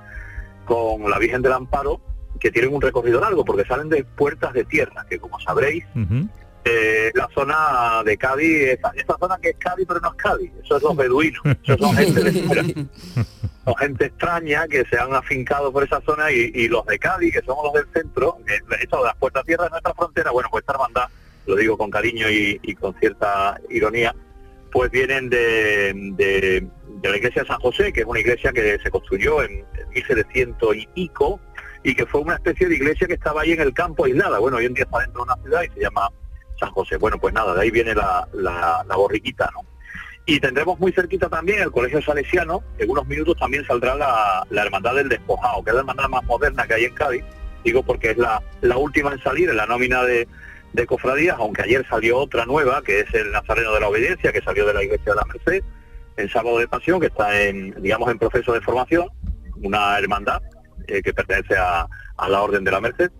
con 0.65 1.11
la 1.11 1.19
Virgen 1.19 1.43
del 1.43 1.53
Amparo, 1.53 2.01
que 2.41 2.51
tienen 2.51 2.75
un 2.75 2.81
recorrido 2.81 3.21
largo 3.21 3.45
porque 3.45 3.65
salen 3.65 3.89
de 3.89 4.03
puertas 4.03 4.53
de 4.55 4.65
tierra, 4.65 5.07
que 5.09 5.19
como 5.19 5.39
sabréis, 5.41 5.85
uh 5.95 5.99
-huh. 5.99 6.29
eh, 6.65 7.11
la 7.15 7.29
zona 7.35 8.03
de 8.05 8.17
Cádiz, 8.17 8.79
esa, 8.79 8.91
esa, 8.97 9.17
zona 9.19 9.37
que 9.41 9.51
es 9.51 9.57
Cádiz 9.59 9.87
pero 9.87 10.01
no 10.01 10.09
es 10.09 10.15
Cádiz, 10.15 10.51
eso 10.65 10.77
es 10.77 10.83
los 10.83 10.97
beduinos, 10.97 11.43
eso 11.63 11.79
son 11.79 11.95
gente 11.97 12.25
de 12.25 12.33
fuera, 12.43 12.63
son 13.65 13.75
gente 13.77 14.07
extraña 14.07 14.67
que 14.67 14.85
se 14.87 14.99
han 14.99 15.15
afincado 15.15 15.71
por 15.73 15.85
esa 15.85 16.01
zona 16.01 16.33
y, 16.33 16.51
y 16.55 16.69
los 16.69 16.85
de 16.87 16.99
Cádiz, 16.99 17.33
que 17.35 17.43
somos 17.43 17.65
los 17.65 17.75
del 17.75 17.93
centro, 17.93 18.39
que 18.47 18.55
esto 18.83 18.97
de 18.99 19.05
las 19.05 19.17
puertas 19.17 19.45
de 19.45 19.49
tierra 19.49 19.65
de 19.65 19.71
nuestra 19.71 19.95
frontera, 19.95 20.31
bueno, 20.31 20.49
pues 20.51 20.63
esta 20.63 20.73
hermandad, 20.73 21.09
lo 21.47 21.57
digo 21.57 21.77
con 21.77 21.91
cariño 21.91 22.29
y, 22.31 22.59
y 22.63 22.75
con 22.75 22.95
cierta 22.99 23.61
ironía, 23.69 24.15
pues 24.73 24.91
vienen 24.91 25.29
de, 25.29 25.93
de, 26.17 26.67
de, 27.03 27.09
la 27.11 27.17
iglesia 27.17 27.43
de 27.43 27.49
San 27.49 27.59
José, 27.61 27.93
que 27.93 28.01
es 28.01 28.07
una 28.07 28.21
iglesia 28.21 28.53
que 28.53 28.79
se 28.83 28.91
construyó 28.91 29.43
en 29.43 29.65
1700 29.95 30.77
y 30.77 30.87
pico, 30.95 31.41
y 31.83 31.95
que 31.95 32.07
fue 32.07 32.21
una 32.21 32.35
especie 32.35 32.69
de 32.69 32.75
iglesia 32.75 33.07
que 33.07 33.15
estaba 33.15 33.43
ahí 33.43 33.53
en 33.53 33.61
el 33.61 33.73
campo 33.73 34.05
aislada. 34.05 34.39
Bueno, 34.39 34.59
hoy 34.59 34.67
en 34.67 34.75
día 34.75 34.85
está 34.85 34.99
dentro 34.99 35.25
de 35.25 35.33
una 35.33 35.43
ciudad 35.43 35.63
y 35.63 35.75
se 35.75 35.81
llama 35.81 36.09
San 36.59 36.71
José. 36.73 36.97
Bueno, 36.97 37.19
pues 37.19 37.33
nada, 37.33 37.55
de 37.55 37.63
ahí 37.63 37.71
viene 37.71 37.95
la, 37.95 38.29
la, 38.33 38.97
borriquita, 38.97 39.51
¿no? 39.55 39.65
Y 40.27 40.39
tendremos 40.39 40.79
muy 40.79 40.93
cerquita 40.93 41.29
también 41.29 41.63
el 41.63 41.73
Colegio 41.73 42.03
Salesiano, 42.03 42.63
en 42.79 42.91
unos 42.91 43.07
minutos 43.07 43.37
también 43.39 43.65
saldrá 43.65 43.95
la, 43.95 44.47
la 44.51 44.63
Hermandad 44.63 44.95
del 44.95 45.09
Despojado, 45.09 45.65
que 45.65 45.71
es 45.71 45.75
la 45.75 45.81
hermandad 45.81 46.09
más 46.09 46.23
moderna 46.25 46.67
que 46.67 46.75
hay 46.75 46.85
en 46.85 46.95
Cádiz, 46.95 47.25
digo 47.65 47.83
porque 47.83 48.11
es 48.11 48.19
la, 48.19 48.43
la 48.61 48.77
última 48.77 49.13
en 49.13 49.23
salir 49.23 49.49
en 49.49 49.57
la 49.57 49.67
nómina 49.67 50.05
de, 50.05 50.29
de 50.73 50.87
cofradías, 50.87 51.37
aunque 51.39 51.63
ayer 51.63 51.85
salió 51.89 52.19
otra 52.19 52.45
nueva, 52.45 52.83
que 52.83 53.01
es 53.01 53.15
el 53.15 53.33
Nazareno 53.33 53.73
de 53.73 53.81
la 53.81 53.89
Obediencia, 53.89 54.31
que 54.31 54.43
salió 54.43 54.67
de 54.67 54.75
la 54.75 54.85
Iglesia 54.85 55.13
de 55.13 55.17
la 55.17 55.25
Merced, 55.25 55.65
el 56.17 56.31
Sábado 56.31 56.59
de 56.59 56.69
Pasión, 56.69 57.01
que 57.01 57.07
está 57.07 57.41
en, 57.41 57.75
digamos, 57.83 58.11
en 58.11 58.19
proceso 58.19 58.53
de 58.53 58.61
formación, 58.61 59.09
una 59.63 59.99
hermandad 59.99 60.43
eh, 60.87 61.03
que 61.03 61.15
pertenece 61.15 61.57
a, 61.57 61.87
a, 62.17 62.29
la 62.29 62.43
Orden 62.43 62.65
de 62.65 62.71
la 62.71 62.81
Merced. 62.81 63.11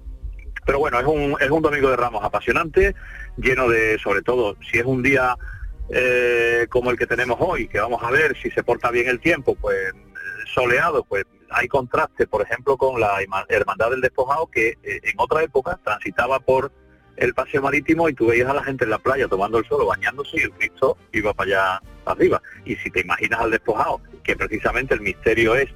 Pero 0.67 0.79
bueno, 0.79 1.01
es 1.01 1.07
un, 1.07 1.37
es 1.41 1.51
un 1.51 1.63
domingo 1.63 1.91
de 1.91 1.97
ramos 1.97 2.23
apasionante, 2.23 2.95
lleno 3.37 3.69
de, 3.69 3.99
sobre 3.99 4.23
todo, 4.23 4.57
si 4.71 4.79
es 4.79 4.85
un 4.85 5.03
día 5.03 5.37
eh, 5.89 6.67
como 6.69 6.91
el 6.91 6.99
que 6.99 7.07
tenemos 7.07 7.37
hoy, 7.41 7.67
que 7.67 7.81
vamos 7.81 8.03
a 8.03 8.11
ver 8.11 8.37
si 8.41 8.51
se 8.51 8.63
porta 8.63 8.91
bien 8.91 9.09
el 9.09 9.21
tiempo, 9.21 9.57
pues 9.57 9.93
soleado, 10.55 11.05
pues 11.05 11.25
hay 11.51 11.69
contraste, 11.69 12.27
por 12.27 12.43
ejemplo, 12.43 12.77
con 12.77 13.01
la 13.01 13.19
Hermandad 13.49 13.91
del 13.91 14.01
Despojado, 14.01 14.47
que 14.47 14.79
eh, 14.83 15.01
en 15.03 15.15
otra 15.17 15.43
época 15.43 15.79
transitaba 15.83 16.39
por 16.39 16.71
el 17.17 17.35
paseo 17.35 17.61
marítimo 17.61 18.09
y 18.09 18.15
tú 18.15 18.29
veías 18.29 18.49
a 18.49 18.55
la 18.55 18.63
gente 18.63 18.85
en 18.85 18.91
la 18.91 18.99
playa 18.99 19.29
tomando 19.29 19.59
el 19.59 19.67
sol, 19.67 19.85
bañándose 19.87 20.39
y 20.39 20.43
el 20.43 20.53
Cristo 20.53 20.97
iba 21.13 21.35
para 21.35 21.51
allá 21.51 21.83
arriba. 22.07 22.41
Y 22.65 22.77
si 22.77 22.91
te 22.91 23.01
imaginas 23.01 23.41
al 23.41 23.51
despojado, 23.51 24.01
que 24.23 24.37
precisamente 24.37 24.95
el 24.95 25.01
misterio 25.01 25.55
es 25.55 25.69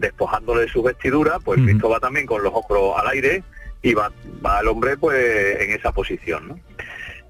despojándole 0.00 0.62
de 0.62 0.68
su 0.68 0.82
vestidura, 0.82 1.38
pues 1.38 1.58
uh 1.58 1.62
-huh. 1.62 1.66
Cristo 1.66 1.88
va 1.88 2.00
también 2.00 2.26
con 2.26 2.42
los 2.42 2.52
ojos 2.52 2.98
al 2.98 3.06
aire 3.08 3.44
y 3.82 3.94
va, 3.94 4.10
va 4.44 4.60
el 4.60 4.68
hombre 4.68 4.96
pues 4.96 5.60
en 5.60 5.70
esa 5.72 5.92
posición, 5.92 6.48
¿no? 6.48 6.60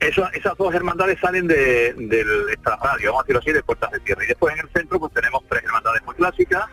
Eso, 0.01 0.27
esas 0.33 0.57
dos 0.57 0.75
hermandades 0.75 1.19
salen 1.21 1.47
de, 1.47 1.93
del 1.93 2.49
extrarradio, 2.51 3.11
vamos 3.11 3.21
a 3.21 3.25
decirlo 3.25 3.41
así, 3.41 3.53
de 3.53 3.63
Puertas 3.63 3.91
de 3.91 4.01
Tierra. 4.01 4.25
Y 4.25 4.29
después 4.29 4.55
en 4.55 4.61
el 4.61 4.73
centro 4.73 4.99
pues 4.99 5.13
tenemos 5.13 5.43
tres 5.47 5.63
hermandades 5.63 6.03
muy 6.05 6.15
clásicas, 6.15 6.65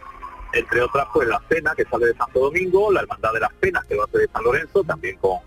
entre 0.53 0.81
otras 0.81 1.07
pues 1.13 1.27
la 1.27 1.41
Cena, 1.49 1.73
que 1.75 1.83
sale 1.83 2.05
de 2.05 2.15
Santo 2.15 2.39
Domingo, 2.39 2.89
la 2.89 3.01
Hermandad 3.01 3.33
de 3.33 3.41
las 3.41 3.53
Penas, 3.55 3.83
que 3.86 3.95
va 3.95 4.05
a 4.05 4.12
ser 4.12 4.21
de 4.21 4.27
San 4.31 4.43
Lorenzo, 4.43 4.83
también 4.86 5.17
con, 5.17 5.39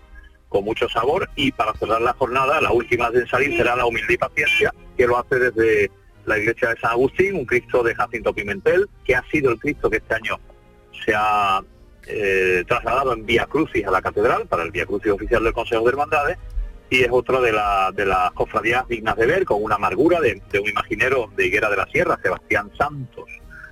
con 0.47 0.63
mucho 0.63 0.87
sabor, 0.89 1.27
y 1.35 1.51
para 1.51 1.73
cerrar 1.73 2.01
la 2.01 2.13
jornada, 2.13 2.61
la 2.61 2.71
última 2.71 3.09
de 3.09 3.27
salir 3.27 3.57
será 3.57 3.75
la 3.75 3.85
Humildad 3.87 4.09
y 4.11 4.17
Paciencia, 4.17 4.71
que 4.95 5.07
lo 5.07 5.17
hace 5.17 5.39
desde 5.39 5.89
la 6.25 6.37
iglesia 6.37 6.69
de 6.69 6.79
San 6.79 6.91
Agustín, 6.91 7.35
un 7.35 7.45
Cristo 7.45 7.83
de 7.83 7.95
Jacinto 7.95 8.33
Pimentel, 8.33 8.89
que 9.03 9.15
ha 9.15 9.23
sido 9.31 9.51
el 9.51 9.59
Cristo 9.59 9.89
que 9.89 9.97
este 9.97 10.15
año 10.15 10.39
se 11.05 11.13
ha 11.15 11.61
eh, 12.07 12.63
trasladado 12.67 13.13
en 13.13 13.25
Vía 13.25 13.45
Crucis 13.45 13.85
a 13.85 13.91
la 13.91 14.01
catedral, 14.01 14.47
para 14.47 14.63
el 14.63 14.71
Vía 14.71 14.85
Crucis 14.85 15.11
oficial 15.11 15.43
del 15.43 15.53
Consejo 15.53 15.83
de 15.83 15.89
Hermandades, 15.89 16.37
y 16.89 17.03
es 17.03 17.09
otro 17.09 17.41
de, 17.41 17.53
la, 17.53 17.91
de 17.95 18.05
las 18.05 18.31
cofradías 18.31 18.87
dignas 18.87 19.15
de 19.15 19.25
ver, 19.25 19.45
con 19.45 19.63
una 19.63 19.75
amargura 19.75 20.19
de, 20.19 20.41
de 20.51 20.59
un 20.59 20.67
imaginero 20.67 21.31
de 21.35 21.47
Higuera 21.47 21.69
de 21.69 21.77
la 21.77 21.85
Sierra, 21.87 22.19
Sebastián 22.21 22.69
Santos, 22.77 23.29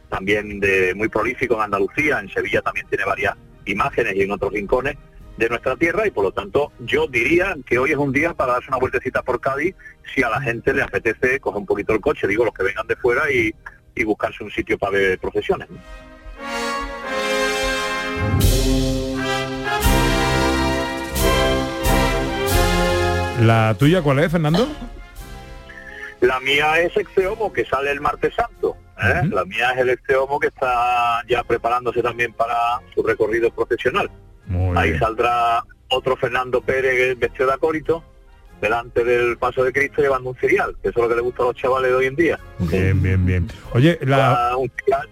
también 0.10 0.60
de 0.60 0.94
muy 0.96 1.10
prolífico 1.10 1.56
en 1.56 1.62
Andalucía, 1.62 2.20
en 2.20 2.30
Sevilla 2.30 2.62
también 2.62 2.88
tiene 2.88 3.06
varias 3.06 3.36
imágenes 3.66 4.16
y 4.16 4.22
en 4.22 4.32
otros 4.32 4.54
rincones 4.54 4.98
de 5.40 5.50
nuestra 5.50 5.76
tierra 5.78 6.06
y 6.06 6.12
por 6.12 6.26
lo 6.26 6.32
tanto 6.32 6.72
yo 6.80 7.08
diría 7.08 7.56
que 7.66 7.80
hoy 7.80 7.92
es 7.92 7.98
un 7.98 8.12
día 8.12 8.34
para 8.34 8.54
darse 8.54 8.68
una 8.68 8.78
vueltecita 8.78 9.24
por 9.24 9.40
Cádiz 9.40 9.74
si 10.14 10.22
a 10.22 10.30
la 10.30 10.42
gente 10.42 10.74
le 10.74 10.84
apetece 10.84 11.40
coger 11.40 11.60
un 11.60 11.66
poquito 11.66 11.94
el 11.94 12.02
coche, 12.02 12.28
digo 12.28 12.44
los 12.44 12.54
que 12.54 12.64
vengan 12.64 12.86
de 12.86 12.98
fuera 12.98 13.32
y, 13.32 13.56
y 13.96 14.04
buscarse 14.04 14.44
un 14.44 14.52
sitio 14.52 14.78
para 14.78 14.92
ver 14.92 15.18
procesiones. 15.18 15.70
¿La 23.42 23.74
tuya 23.80 24.02
cuál 24.02 24.20
es, 24.20 24.30
Fernando? 24.30 24.68
La 26.20 26.42
mía 26.42 26.82
es 26.82 26.98
Exeomo, 26.98 27.54
que 27.54 27.64
sale 27.64 27.92
el 27.92 28.02
martes 28.02 28.36
santo. 28.36 28.76
¿eh? 29.02 29.22
La 29.32 29.46
mía 29.46 29.72
es 29.72 29.78
el 29.78 29.90
Exeomo 29.92 30.38
que 30.38 30.48
está 30.48 31.24
ya 31.30 31.42
preparándose 31.46 32.02
también 32.02 32.34
para 32.34 32.82
su 32.94 33.02
recorrido 33.02 33.50
profesional. 33.52 34.12
Muy 34.50 34.78
Ahí 34.78 34.90
bien. 34.90 35.00
saldrá 35.00 35.64
otro 35.90 36.18
Fernando 36.18 36.62
Pérez 36.62 37.18
vestido 37.18 37.48
de 37.48 37.54
acólito 37.54 38.04
delante 38.62 39.06
del 39.06 39.38
paso 39.38 39.64
de 39.64 39.72
Cristo 39.72 40.02
llevando 40.02 40.32
un 40.32 40.36
cereal, 40.36 40.76
que 40.84 40.90
eso 40.90 41.00
es 41.00 41.04
lo 41.04 41.10
que 41.10 41.16
le 41.16 41.22
gusta 41.22 41.44
a 41.44 41.46
los 41.48 41.56
chavales 41.56 41.90
de 41.92 41.96
hoy 41.96 42.06
en 42.08 42.16
día. 42.18 42.40
Bien, 42.60 43.02
bien, 43.02 43.26
bien. 43.26 43.48
Oye, 43.74 43.98
la, 44.02 44.58
un 44.58 44.70
cereal 44.84 45.08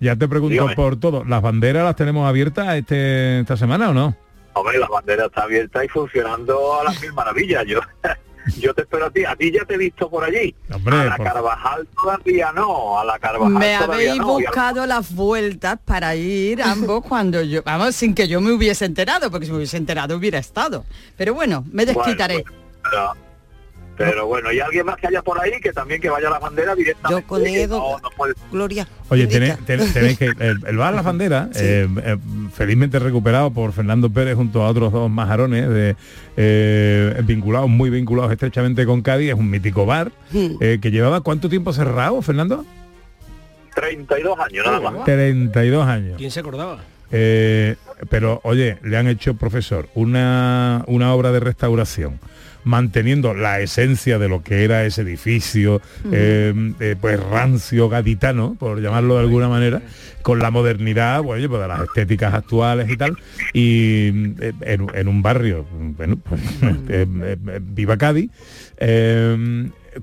ya 0.00 0.16
te 0.16 0.28
pregunto 0.28 0.52
Dígame. 0.52 0.74
por 0.74 1.00
todo. 1.00 1.24
¿Las 1.24 1.40
banderas 1.40 1.84
las 1.84 1.96
tenemos 1.96 2.28
abiertas 2.28 2.74
este, 2.76 3.40
esta 3.40 3.56
semana 3.56 3.90
o 3.90 3.94
no? 3.94 4.14
Hombre, 4.52 4.78
la 4.78 4.88
bandera 4.88 5.26
está 5.26 5.42
abierta 5.42 5.84
y 5.84 5.88
funcionando 5.88 6.78
a 6.80 6.84
las 6.84 7.00
mil 7.00 7.12
maravillas. 7.12 7.64
Yo, 7.66 7.80
yo 8.58 8.74
te 8.74 8.82
espero 8.82 9.06
a 9.06 9.10
ti. 9.10 9.24
A 9.24 9.34
ti 9.36 9.50
ya 9.52 9.64
te 9.64 9.74
he 9.74 9.78
visto 9.78 10.08
por 10.08 10.24
allí. 10.24 10.54
Hombre, 10.72 10.96
a 10.96 11.04
la 11.04 11.16
por- 11.16 11.26
Carvajal 11.26 11.88
todavía 12.00 12.52
no. 12.52 12.98
A 12.98 13.04
la 13.04 13.18
Carvajal 13.18 13.52
Me 13.52 13.76
todavía 13.78 13.84
habéis 14.12 14.16
no. 14.16 14.26
Buscado 14.34 14.86
las 14.86 15.14
vueltas 15.14 15.78
para 15.84 16.14
ir 16.16 16.62
ambos 16.62 17.04
cuando 17.04 17.42
yo, 17.42 17.62
vamos, 17.62 17.94
sin 17.94 18.14
que 18.14 18.28
yo 18.28 18.40
me 18.40 18.52
hubiese 18.52 18.84
enterado, 18.84 19.30
porque 19.30 19.46
si 19.46 19.52
me 19.52 19.58
hubiese 19.58 19.76
enterado 19.76 20.16
hubiera 20.16 20.38
estado. 20.38 20.84
Pero 21.16 21.34
bueno, 21.34 21.64
me 21.72 21.84
desquitaré. 21.86 22.42
Bueno, 22.42 22.50
pero, 22.82 23.14
pero 23.98 24.26
bueno, 24.26 24.50
y 24.52 24.60
alguien 24.60 24.86
más 24.86 24.96
que 24.96 25.08
haya 25.08 25.20
por 25.22 25.40
ahí 25.40 25.52
que 25.60 25.72
también 25.72 26.00
que 26.00 26.08
vaya 26.08 26.28
a 26.28 26.30
la 26.30 26.38
bandera 26.38 26.74
directamente. 26.74 27.22
Yo 27.22 27.26
con 27.26 27.46
Edo, 27.46 27.78
no- 27.78 27.98
no 28.00 28.10
puede- 28.16 28.34
Gloria. 28.50 28.86
Oye, 29.10 29.26
tenéis, 29.26 29.56
ten- 29.66 29.92
tenéis 29.92 30.18
que 30.18 30.26
el, 30.38 30.60
el 30.66 30.76
bar 30.76 30.94
La 30.94 31.02
Bandera, 31.02 31.50
eh, 31.56 31.88
eh, 32.04 32.16
felizmente 32.54 32.98
recuperado 32.98 33.50
por 33.50 33.72
Fernando 33.72 34.08
Pérez 34.10 34.36
junto 34.36 34.62
a 34.62 34.68
otros 34.68 34.92
dos 34.92 35.10
majarones 35.10 35.68
de, 35.68 35.96
eh, 36.36 37.20
vinculados, 37.24 37.68
muy 37.68 37.90
vinculados 37.90 38.30
estrechamente 38.32 38.86
con 38.86 39.02
Cádiz, 39.02 39.28
es 39.30 39.34
un 39.34 39.50
mítico 39.50 39.84
bar 39.86 40.12
que 40.32 40.90
llevaba 40.90 41.20
cuánto 41.20 41.48
tiempo 41.48 41.72
cerrado, 41.72 42.22
Fernando? 42.22 42.64
32 43.74 44.38
años 44.38 44.66
nada 44.66 44.80
más. 44.90 45.04
32 45.04 45.86
años. 45.86 46.14
¿Quién 46.18 46.30
se 46.30 46.40
acordaba? 46.40 46.80
Eh, 47.10 47.76
pero 48.10 48.40
oye, 48.44 48.78
le 48.82 48.96
han 48.96 49.06
hecho, 49.08 49.34
profesor, 49.34 49.88
una, 49.94 50.84
una 50.88 51.14
obra 51.14 51.32
de 51.32 51.40
restauración 51.40 52.18
manteniendo 52.64 53.34
la 53.34 53.60
esencia 53.60 54.18
de 54.18 54.28
lo 54.28 54.42
que 54.42 54.64
era 54.64 54.84
ese 54.84 55.02
edificio, 55.02 55.80
eh, 56.12 56.72
eh, 56.80 56.96
pues 57.00 57.18
rancio 57.20 57.88
gaditano, 57.88 58.56
por 58.58 58.80
llamarlo 58.80 59.14
de 59.14 59.20
alguna 59.20 59.48
manera, 59.48 59.82
con 60.22 60.38
la 60.38 60.50
modernidad, 60.50 61.22
bueno, 61.22 61.48
pues, 61.48 61.62
de 61.62 61.68
las 61.68 61.80
estéticas 61.80 62.34
actuales 62.34 62.90
y 62.90 62.96
tal, 62.96 63.16
y 63.52 64.08
eh, 64.40 64.52
en, 64.62 64.86
en 64.94 65.08
un 65.08 65.22
barrio, 65.22 65.66
bueno, 65.96 66.18
pues, 66.28 66.40
viva 67.62 67.96
Cádiz, 67.96 68.30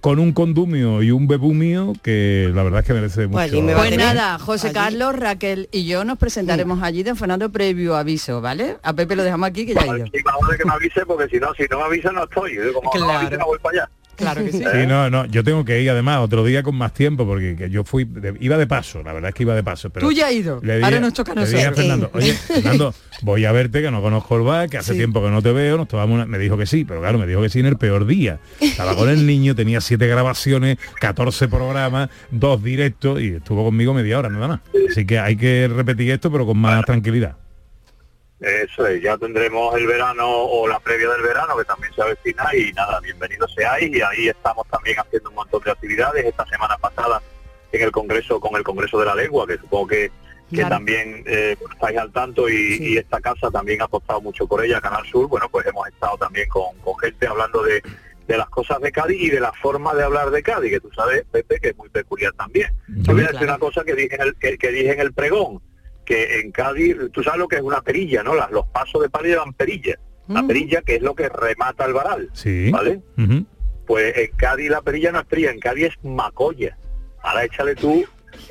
con 0.01 0.19
un 0.19 0.33
condumio 0.33 1.01
y 1.03 1.11
un 1.11 1.27
bebumio 1.27 1.93
que 2.03 2.49
la 2.53 2.63
verdad 2.63 2.81
es 2.81 2.85
que 2.87 2.93
merece 2.93 3.27
mucho. 3.27 3.61
me 3.61 3.73
va 3.73 3.79
a 3.79 3.81
Pues 3.83 3.91
tener 3.91 4.05
nada, 4.15 4.39
José 4.39 4.67
allí. 4.67 4.73
Carlos, 4.73 5.15
Raquel 5.15 5.69
y 5.71 5.85
yo 5.85 6.03
nos 6.05 6.17
presentaremos 6.17 6.81
allí 6.83 7.03
de 7.03 7.15
Fernando 7.15 7.51
previo 7.51 7.95
aviso, 7.95 8.41
¿vale? 8.41 8.77
A 8.83 8.93
Pepe 8.93 9.15
lo 9.15 9.23
dejamos 9.23 9.47
aquí 9.49 9.65
que 9.65 9.73
ya 9.73 9.81
ha 9.81 9.97
ido. 9.97 10.05
Que 10.11 10.65
me 10.65 10.73
avise 10.73 11.05
porque 11.05 11.27
si 11.29 11.39
no, 11.39 11.53
si 11.53 11.63
no 11.69 11.79
me 11.79 11.83
avisa 11.85 12.11
no 12.11 12.23
estoy. 12.23 12.55
Yo 12.55 12.73
Como 12.73 12.89
no 12.93 12.99
me 12.99 13.05
Claro. 13.05 13.19
avise, 13.19 13.37
no 13.37 13.45
voy 13.45 13.59
para 13.59 13.81
allá. 13.83 13.89
Claro 14.15 14.43
que 14.43 14.51
sí. 14.51 14.59
Sí, 14.59 14.87
no, 14.87 15.09
no, 15.09 15.25
yo 15.25 15.43
tengo 15.43 15.65
que 15.65 15.81
ir 15.81 15.89
además 15.89 16.19
otro 16.19 16.43
día 16.45 16.63
con 16.63 16.75
más 16.75 16.93
tiempo 16.93 17.25
porque 17.25 17.55
que 17.55 17.69
yo 17.69 17.83
fui, 17.83 18.05
de- 18.05 18.35
iba 18.39 18.57
de 18.57 18.67
paso, 18.67 19.03
la 19.03 19.13
verdad 19.13 19.29
es 19.29 19.35
que 19.35 19.43
iba 19.43 19.55
de 19.55 19.63
paso. 19.63 19.89
Pero 19.89 20.07
Tú 20.07 20.11
ya 20.13 20.27
has 20.27 20.33
ido. 20.33 20.59
le 20.63 20.83
Ahora 20.83 20.99
nos 20.99 21.13
toca 21.13 21.33
a 21.33 21.35
le 21.35 21.41
dije 21.45 21.57
a 21.65 21.69
nosotros. 21.71 21.75
Fernando, 21.85 22.09
oye, 22.13 22.33
Fernando, 22.33 22.93
voy 23.21 23.45
a 23.45 23.51
verte 23.51 23.81
que 23.81 23.91
no 23.91 24.01
conozco 24.01 24.35
el 24.37 24.43
bar, 24.43 24.69
que 24.69 24.77
hace 24.77 24.91
Sí. 24.93 24.97
tiempo 24.97 25.21
que 25.21 25.29
no 25.29 25.41
te 25.41 25.51
veo, 25.51 25.77
nos 25.77 25.87
tomamos 25.87 26.15
una... 26.15 26.25
Me 26.25 26.37
dijo 26.37 26.57
que 26.57 26.65
sí, 26.65 26.85
pero 26.85 27.01
claro, 27.01 27.17
me 27.19 27.27
dijo 27.27 27.41
que 27.41 27.49
sí 27.49 27.59
en 27.59 27.65
el 27.65 27.77
peor 27.77 28.05
día. 28.05 28.39
Estaba 28.61 28.95
con 28.95 29.09
el 29.09 29.25
niño, 29.25 29.55
tenía 29.55 29.81
siete 29.81 30.07
grabaciones, 30.07 30.77
14 31.01 31.47
programas, 31.47 32.09
dos 32.31 32.63
directos 32.63 33.21
y 33.21 33.35
estuvo 33.35 33.63
conmigo 33.65 33.93
media 33.93 34.17
hora 34.19 34.29
nada 34.29 34.47
más. 34.47 34.59
Así 34.89 35.05
que 35.05 35.19
hay 35.19 35.35
que 35.35 35.67
repetir 35.67 36.11
esto, 36.11 36.31
pero 36.31 36.45
con 36.45 36.57
más 36.57 36.85
tranquilidad. 36.85 37.35
Eso 38.45 38.85
es, 38.85 39.01
ya 39.01 39.17
tendremos 39.17 39.75
el 39.75 39.87
verano 39.87 40.27
o 40.29 40.67
la 40.67 40.79
previa 40.79 41.09
del 41.09 41.23
verano 41.23 41.57
que 41.57 41.65
también 41.65 41.91
se 41.95 42.01
avecina 42.03 42.45
y 42.55 42.71
nada, 42.73 42.99
bienvenidos 42.99 43.51
seáis 43.55 43.89
y 43.91 43.99
ahí 44.03 44.27
estamos 44.27 44.67
también 44.67 44.99
haciendo 44.99 45.29
un 45.29 45.35
montón 45.35 45.63
de 45.63 45.71
actividades. 45.71 46.23
Esta 46.25 46.45
semana 46.45 46.77
pasada 46.77 47.23
en 47.71 47.81
el 47.81 47.91
Congreso, 47.91 48.39
con 48.39 48.55
el 48.55 48.61
Congreso 48.63 48.99
de 48.99 49.05
la 49.07 49.15
Lengua, 49.15 49.47
que 49.47 49.57
supongo 49.57 49.87
que, 49.87 50.11
que 50.51 50.57
Claro. 50.57 50.69
también 50.75 51.23
eh, 51.25 51.57
estáis 51.73 51.97
al 51.97 52.11
tanto 52.11 52.47
y, 52.47 52.77
y 52.79 52.97
esta 52.97 53.19
casa 53.19 53.49
también 53.49 53.81
ha 53.81 53.85
apostado 53.85 54.21
mucho 54.21 54.45
por 54.45 54.63
ella, 54.63 54.79
Canal 54.79 55.03
Sur, 55.07 55.27
bueno, 55.27 55.49
pues 55.49 55.65
hemos 55.65 55.87
estado 55.87 56.15
también 56.17 56.47
con, 56.47 56.77
con 56.83 56.95
gente 56.99 57.25
hablando 57.25 57.63
de, 57.63 57.81
de 58.27 58.37
las 58.37 58.47
cosas 58.49 58.79
de 58.79 58.91
Cádiz 58.91 59.19
y 59.23 59.29
de 59.31 59.39
la 59.39 59.53
forma 59.53 59.95
de 59.95 60.03
hablar 60.03 60.29
de 60.29 60.43
Cádiz, 60.43 60.69
que 60.69 60.79
tú 60.81 60.91
sabes, 60.95 61.23
Pepe, 61.31 61.59
que 61.59 61.69
es 61.69 61.77
muy 61.77 61.89
peculiar 61.89 62.31
también. 62.33 62.71
Yo 62.89 63.13
voy 63.13 63.23
a 63.23 63.31
decir 63.31 63.47
una 63.47 63.57
cosa 63.57 63.83
que 63.83 63.95
dije 63.95 64.13
en 64.13 64.21
el, 64.21 64.35
que, 64.35 64.55
que 64.59 64.69
dije 64.71 64.93
en 64.93 64.99
el 64.99 65.13
pregón, 65.13 65.61
que 66.05 66.39
en 66.39 66.51
Cádiz, 66.51 66.95
tú 67.11 67.23
sabes 67.23 67.39
lo 67.39 67.47
que 67.47 67.55
es 67.57 67.61
una 67.61 67.81
perilla, 67.81 68.23
¿no? 68.23 68.35
Las, 68.35 68.51
los 68.51 68.67
pasos 68.67 69.01
de 69.01 69.09
palo 69.09 69.25
llevan 69.27 69.53
perilla. 69.53 69.95
La 70.27 70.41
Mm. 70.41 70.47
perilla 70.47 70.81
que 70.81 70.95
es 70.95 71.01
lo 71.01 71.13
que 71.15 71.29
remata 71.29 71.85
el 71.85 71.93
varal, 71.93 72.29
Sí. 72.33 72.71
¿vale? 72.71 73.01
Pues 73.85 74.17
en 74.17 74.31
Cádiz 74.37 74.69
la 74.69 74.81
perilla 74.81 75.11
no 75.11 75.19
es 75.19 75.25
perilla, 75.25 75.51
en 75.51 75.59
Cádiz 75.59 75.85
es 75.87 76.03
macolla. 76.03 76.77
Ahora 77.21 77.43
échale 77.45 77.75
tú, 77.75 78.03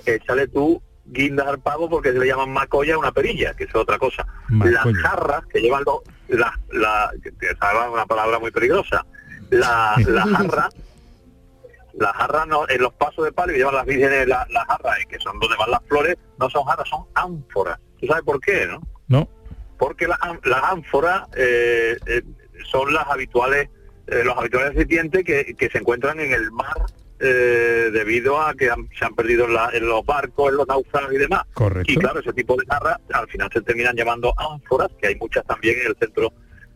échale 0.06 0.46
tú 0.48 0.80
guindas 1.06 1.46
al 1.48 1.58
pavo 1.60 1.88
porque 1.90 2.12
se 2.12 2.18
le 2.18 2.26
llaman 2.26 2.50
macolla 2.50 2.94
a 2.94 2.98
una 2.98 3.12
perilla, 3.12 3.52
que 3.54 3.64
es 3.64 3.74
otra 3.74 3.98
cosa. 3.98 4.26
Las 4.48 4.84
Macolla. 4.86 4.98
jarras 5.00 5.46
que 5.46 5.60
llevan 5.60 5.82
los, 5.84 5.98
la, 6.28 6.58
la, 6.72 7.10
que 7.22 7.28
esa 7.46 7.72
es 7.86 7.92
una 7.92 8.06
palabra 8.06 8.38
muy 8.38 8.50
peligrosa. 8.50 9.04
La, 9.50 9.94
la 10.06 10.22
jarra, 10.26 10.68
la 11.98 12.12
jarra 12.12 12.44
no, 12.46 12.68
en 12.68 12.80
los 12.82 12.92
pasos 12.94 13.24
de 13.24 13.32
palo 13.32 13.52
que 13.52 13.58
llevan 13.58 13.74
las 13.76 13.86
vírgenes, 13.86 14.26
la, 14.26 14.46
las 14.50 14.66
jarras, 14.66 14.98
eh, 15.00 15.06
que 15.08 15.18
son 15.20 15.38
donde 15.38 15.56
van 15.56 15.70
las 15.70 15.80
flores, 15.88 16.16
no 16.38 16.50
son 16.50 16.64
jarras, 16.64 16.88
son 16.88 17.04
ánforas. 17.14 17.78
¿Tú 18.00 18.06
sabes 18.06 18.22
por 18.24 18.40
qué, 18.40 18.66
no? 18.66 18.80
No. 19.08 19.28
porque 19.78 20.06
las, 20.08 20.18
án- 20.20 20.40
las 20.44 20.62
ánforas 20.64 21.22
eh, 21.36 21.96
eh, 22.06 22.22
son 22.70 22.92
las 22.94 23.06
habituales, 23.08 23.68
eh, 24.06 24.22
los 24.24 24.36
habituales 24.36 24.74
recipientes 24.74 25.24
que, 25.24 25.54
que 25.56 25.68
se 25.70 25.78
encuentran 25.78 26.18
en 26.20 26.32
el 26.32 26.50
mar 26.52 26.74
debido 27.92 28.40
a 28.40 28.54
que 28.54 28.70
han- 28.70 28.88
se 28.98 29.04
han 29.04 29.14
perdido 29.14 29.46
en, 29.46 29.54
la- 29.54 29.70
en 29.72 29.86
los 29.86 30.04
barcos, 30.04 30.50
en 30.50 30.56
los 30.56 30.66
náufragos 30.68 31.12
y 31.14 31.18
demás. 31.18 31.42
Correcto. 31.54 31.92
Y 31.92 31.96
claro, 31.96 32.20
ese 32.20 32.32
tipo 32.32 32.56
de 32.56 32.66
jarras 32.66 32.98
al 33.12 33.28
final 33.28 33.48
se 33.52 33.62
terminan 33.62 33.96
llamando 33.96 34.32
ánforas, 34.36 34.88
que 35.00 35.08
hay 35.08 35.16
muchas 35.16 35.44
también 35.44 35.78
en 35.80 35.86
el 35.88 35.96
Centro 35.98 36.32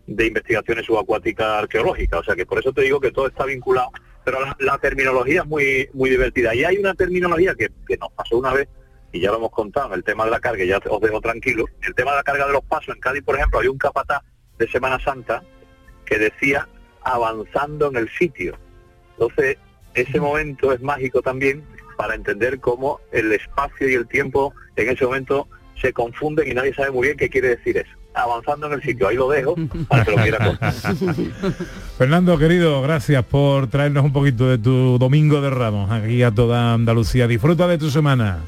de 0.06 0.26
Investigaciones 0.26 0.86
Subacuáticas 0.86 1.46
Arqueológicas. 1.46 2.20
O 2.20 2.24
sea 2.24 2.34
que 2.36 2.46
por 2.46 2.58
eso 2.58 2.72
te 2.72 2.82
digo 2.82 3.00
que 3.00 3.10
todo 3.10 3.26
está 3.26 3.44
vinculado. 3.44 3.90
Pero 4.28 4.44
la, 4.44 4.54
la 4.60 4.76
terminología 4.76 5.40
es 5.40 5.46
muy 5.46 5.88
muy 5.94 6.10
divertida. 6.10 6.54
Y 6.54 6.62
hay 6.62 6.76
una 6.76 6.92
terminología 6.92 7.54
que, 7.54 7.70
que 7.86 7.96
nos 7.96 8.12
pasó 8.12 8.36
una 8.36 8.52
vez, 8.52 8.68
y 9.10 9.20
ya 9.20 9.30
lo 9.30 9.38
hemos 9.38 9.52
contado, 9.52 9.94
el 9.94 10.04
tema 10.04 10.26
de 10.26 10.30
la 10.30 10.38
carga, 10.38 10.62
ya 10.64 10.76
os 10.86 11.00
dejo 11.00 11.18
tranquilo. 11.22 11.64
El 11.80 11.94
tema 11.94 12.10
de 12.10 12.18
la 12.18 12.22
carga 12.22 12.46
de 12.46 12.52
los 12.52 12.62
pasos. 12.64 12.94
En 12.94 13.00
Cádiz, 13.00 13.22
por 13.22 13.36
ejemplo, 13.36 13.58
hay 13.58 13.68
un 13.68 13.78
capataz 13.78 14.22
de 14.58 14.68
Semana 14.68 15.02
Santa 15.02 15.42
que 16.04 16.18
decía 16.18 16.68
avanzando 17.00 17.88
en 17.88 17.96
el 17.96 18.10
sitio. 18.10 18.58
Entonces, 19.12 19.56
ese 19.94 20.20
momento 20.20 20.74
es 20.74 20.82
mágico 20.82 21.22
también 21.22 21.64
para 21.96 22.14
entender 22.14 22.60
cómo 22.60 23.00
el 23.12 23.32
espacio 23.32 23.88
y 23.88 23.94
el 23.94 24.06
tiempo 24.08 24.52
en 24.76 24.90
ese 24.90 25.06
momento 25.06 25.48
se 25.80 25.94
confunden 25.94 26.48
y 26.48 26.52
nadie 26.52 26.74
sabe 26.74 26.90
muy 26.90 27.06
bien 27.06 27.16
qué 27.16 27.30
quiere 27.30 27.56
decir 27.56 27.78
eso. 27.78 27.97
Avanzando 28.14 28.66
en 28.66 28.72
el 28.72 28.82
sitio, 28.82 29.08
ahí 29.08 29.16
lo 29.16 29.28
dejo 29.28 29.54
para 29.88 30.04
que 30.04 30.10
lo 30.10 30.16
quiera. 30.22 30.58
Fernando, 31.98 32.36
querido, 32.38 32.82
gracias 32.82 33.24
por 33.24 33.68
traernos 33.68 34.04
un 34.04 34.12
poquito 34.12 34.48
de 34.48 34.58
tu 34.58 34.98
domingo 34.98 35.40
de 35.40 35.50
Ramos 35.50 35.90
aquí 35.90 36.22
a 36.22 36.32
toda 36.32 36.74
Andalucía. 36.74 37.28
Disfruta 37.28 37.68
de 37.68 37.78
tu 37.78 37.90
semana. 37.90 38.40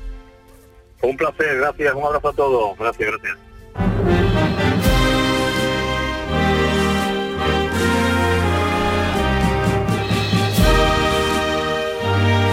Un 1.02 1.16
placer, 1.16 1.58
gracias, 1.58 1.94
un 1.94 2.04
abrazo 2.04 2.28
a 2.28 2.32
todos. 2.32 2.78
Gracias, 2.78 3.10
gracias. 3.10 3.38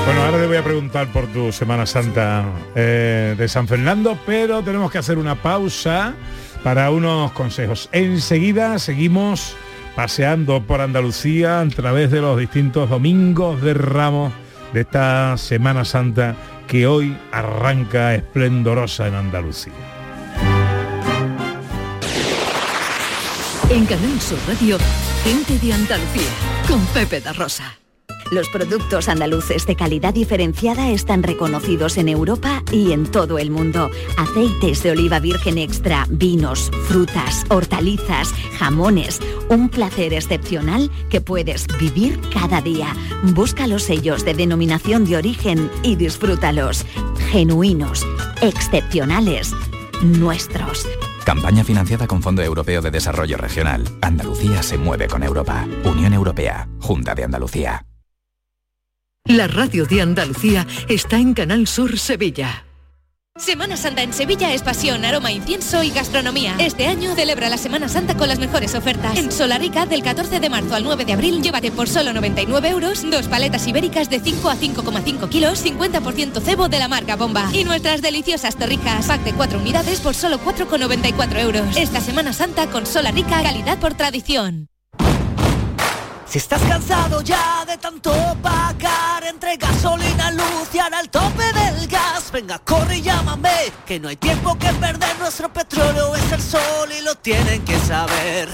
Bueno, 0.05 0.23
ahora 0.23 0.37
te 0.37 0.47
voy 0.47 0.55
a 0.55 0.63
preguntar 0.63 1.11
por 1.11 1.27
tu 1.27 1.51
Semana 1.51 1.85
Santa 1.85 2.45
eh, 2.73 3.35
de 3.37 3.47
San 3.49 3.67
Fernando, 3.67 4.17
pero 4.25 4.63
tenemos 4.63 4.89
que 4.89 4.99
hacer 4.99 5.17
una 5.17 5.35
pausa 5.35 6.13
para 6.63 6.91
unos 6.91 7.31
consejos. 7.31 7.89
Enseguida 7.91 8.79
seguimos 8.79 9.55
paseando 9.95 10.61
por 10.61 10.81
Andalucía 10.81 11.61
a 11.61 11.67
través 11.69 12.11
de 12.11 12.21
los 12.21 12.37
distintos 12.37 12.89
domingos 12.89 13.61
de 13.61 13.73
ramos 13.73 14.31
de 14.73 14.81
esta 14.81 15.37
Semana 15.37 15.85
Santa 15.85 16.35
que 16.67 16.85
hoy 16.85 17.17
arranca 17.31 18.13
esplendorosa 18.13 19.07
en 19.07 19.15
Andalucía. 19.15 19.73
En 23.69 23.85
Canal 23.85 24.19
Radio, 24.47 24.77
gente 25.23 25.57
de 25.59 25.73
Andalucía, 25.73 26.31
con 26.67 26.85
Pepe 26.87 27.19
da 27.19 27.33
Rosa. 27.33 27.86
Los 28.31 28.49
productos 28.49 29.07
andaluces 29.07 29.65
de 29.65 29.75
calidad 29.75 30.13
diferenciada 30.13 30.89
están 30.89 31.23
reconocidos 31.23 31.97
en 31.97 32.09
Europa 32.09 32.61
y 32.71 32.91
en 32.91 33.05
todo 33.05 33.39
el 33.39 33.51
mundo. 33.51 33.89
Aceites 34.17 34.83
de 34.83 34.91
oliva 34.91 35.19
virgen 35.19 35.57
extra, 35.57 36.05
vinos, 36.09 36.69
frutas, 36.87 37.45
hortalizas, 37.49 38.33
jamones. 38.59 39.21
Un 39.49 39.69
placer 39.69 40.13
excepcional 40.13 40.91
que 41.09 41.21
puedes 41.21 41.67
vivir 41.79 42.19
cada 42.33 42.61
día. 42.61 42.93
Busca 43.23 43.65
los 43.65 43.83
sellos 43.83 44.25
de 44.25 44.33
denominación 44.33 45.05
de 45.05 45.15
origen 45.15 45.71
y 45.81 45.95
disfrútalos. 45.95 46.85
Genuinos, 47.31 48.05
excepcionales, 48.41 49.53
nuestros. 50.03 50.85
Campaña 51.23 51.63
financiada 51.63 52.07
con 52.07 52.21
Fondo 52.21 52.41
Europeo 52.41 52.81
de 52.81 52.91
Desarrollo 52.91 53.37
Regional. 53.37 53.85
Andalucía 54.01 54.63
se 54.63 54.77
mueve 54.77 55.07
con 55.07 55.23
Europa. 55.23 55.65
Unión 55.85 56.13
Europea. 56.13 56.67
Junta 56.79 57.15
de 57.15 57.23
Andalucía. 57.23 57.86
La 59.27 59.47
radio 59.47 59.85
de 59.85 60.01
Andalucía 60.01 60.65
está 60.87 61.17
en 61.17 61.33
Canal 61.33 61.67
Sur 61.67 61.99
Sevilla. 61.99 62.63
Semana 63.35 63.75
Santa 63.75 64.01
en 64.01 64.13
Sevilla 64.13 64.53
es 64.53 64.63
pasión, 64.63 65.03
aroma, 65.03 65.33
incienso 65.33 65.83
y 65.83 65.89
gastronomía. 65.89 66.55
Este 66.59 66.87
año 66.87 67.13
celebra 67.13 67.49
la 67.49 67.57
Semana 67.57 67.89
Santa 67.89 68.15
con 68.15 68.29
las 68.29 68.39
mejores 68.39 68.73
ofertas. 68.73 69.17
En 69.17 69.31
Solarica, 69.31 69.85
del 69.85 70.01
14 70.01 70.39
de 70.39 70.49
marzo 70.49 70.75
al 70.75 70.85
9 70.85 71.03
de 71.03 71.13
abril, 71.13 71.43
llévate 71.43 71.71
por 71.71 71.89
solo 71.89 72.13
99 72.13 72.69
euros 72.69 73.09
dos 73.11 73.27
paletas 73.27 73.67
ibéricas 73.67 74.09
de 74.09 74.21
5 74.21 74.49
a 74.49 74.55
5,5 74.55 75.29
kilos, 75.29 75.63
50% 75.63 76.41
cebo 76.41 76.69
de 76.69 76.79
la 76.79 76.87
marca 76.87 77.17
Bomba. 77.17 77.49
Y 77.53 77.65
nuestras 77.65 78.01
deliciosas 78.01 78.55
torricas, 78.55 79.07
pack 79.07 79.23
de 79.23 79.33
4 79.33 79.59
unidades 79.59 79.99
por 79.99 80.15
solo 80.15 80.39
4,94 80.39 81.39
euros. 81.41 81.77
Esta 81.77 81.99
Semana 81.99 82.31
Santa 82.31 82.67
con 82.67 82.85
Solarica, 82.85 83.43
calidad 83.43 83.77
por 83.77 83.93
tradición. 83.93 84.69
Si 86.29 86.39
estás 86.39 86.61
cansado 86.63 87.21
ya 87.21 87.63
de 87.65 87.77
tanto 87.77 88.11
pagar 88.41 89.23
entre 89.23 89.55
gasolina, 89.55 90.31
luz 90.31 90.69
y 90.73 90.79
ahora 90.79 90.99
el 90.99 91.09
tope 91.09 91.43
del 91.53 91.87
gas, 91.87 92.29
venga, 92.33 92.59
corre 92.59 92.97
y 92.97 93.01
llámame, 93.01 93.71
que 93.85 93.97
no 93.97 94.09
hay 94.09 94.17
tiempo 94.17 94.57
que 94.57 94.67
perder, 94.73 95.17
nuestro 95.19 95.51
petróleo 95.51 96.13
es 96.15 96.31
el 96.33 96.41
sol 96.41 96.89
y 96.99 97.03
lo 97.03 97.15
tienen 97.15 97.63
que 97.63 97.79
saber. 97.79 98.49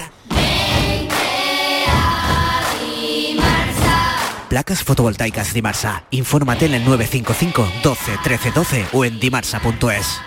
Placas 4.48 4.84
fotovoltaicas 4.84 5.52
Dimarsa. 5.52 6.04
Infórmate 6.12 6.66
en 6.66 6.74
el 6.74 6.84
955 6.84 7.68
12 7.82 8.18
13 8.22 8.50
12 8.52 8.86
o 8.92 9.04
en 9.04 9.18
dimarsa.es. 9.18 10.20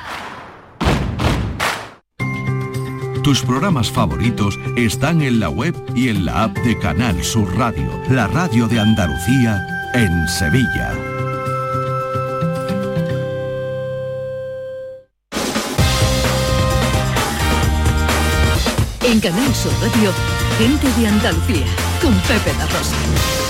Tus 3.27 3.41
programas 3.41 3.91
favoritos 3.91 4.57
están 4.77 5.21
en 5.21 5.41
la 5.41 5.49
web 5.49 5.75
y 5.93 6.07
en 6.07 6.23
la 6.23 6.45
app 6.45 6.57
de 6.59 6.79
Canal 6.79 7.21
Sur 7.25 7.57
Radio, 7.57 8.01
la 8.09 8.25
radio 8.25 8.69
de 8.69 8.79
Andalucía 8.79 9.67
en 9.93 10.25
Sevilla. 10.29 10.93
En 19.03 19.19
Canal 19.19 19.53
Sur 19.53 19.73
Radio, 19.81 20.13
gente 20.57 20.87
de 20.97 21.07
Andalucía, 21.09 21.65
con 22.01 22.13
Pepe 22.21 22.57
da 22.57 22.65
Rosa. 22.67 23.46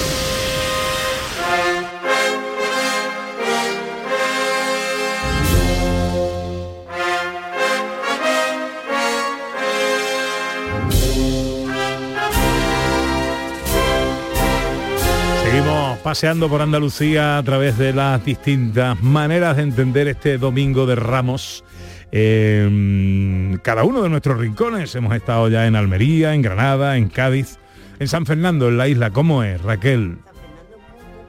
Paseando 16.08 16.48
por 16.48 16.62
Andalucía 16.62 17.38
a 17.38 17.44
través 17.44 17.78
de 17.78 17.92
las 17.92 18.24
distintas 18.24 18.98
maneras 19.04 19.58
de 19.58 19.64
entender 19.64 20.08
este 20.08 20.38
domingo 20.38 20.86
de 20.86 20.96
Ramos. 20.96 21.66
En 22.14 23.60
cada 23.62 23.84
uno 23.84 24.02
de 24.04 24.08
nuestros 24.08 24.40
rincones 24.40 24.96
hemos 24.96 25.14
estado 25.14 25.50
ya 25.50 25.68
en 25.68 25.76
Almería, 25.76 26.34
en 26.34 26.42
Granada, 26.42 26.96
en 26.96 27.10
Cádiz, 27.10 27.58
en 28.00 28.08
San 28.08 28.26
Fernando, 28.26 28.70
en 28.70 28.78
la 28.78 28.88
isla. 28.88 29.12
¿Cómo 29.12 29.44
es, 29.44 29.62
Raquel? 29.62 30.20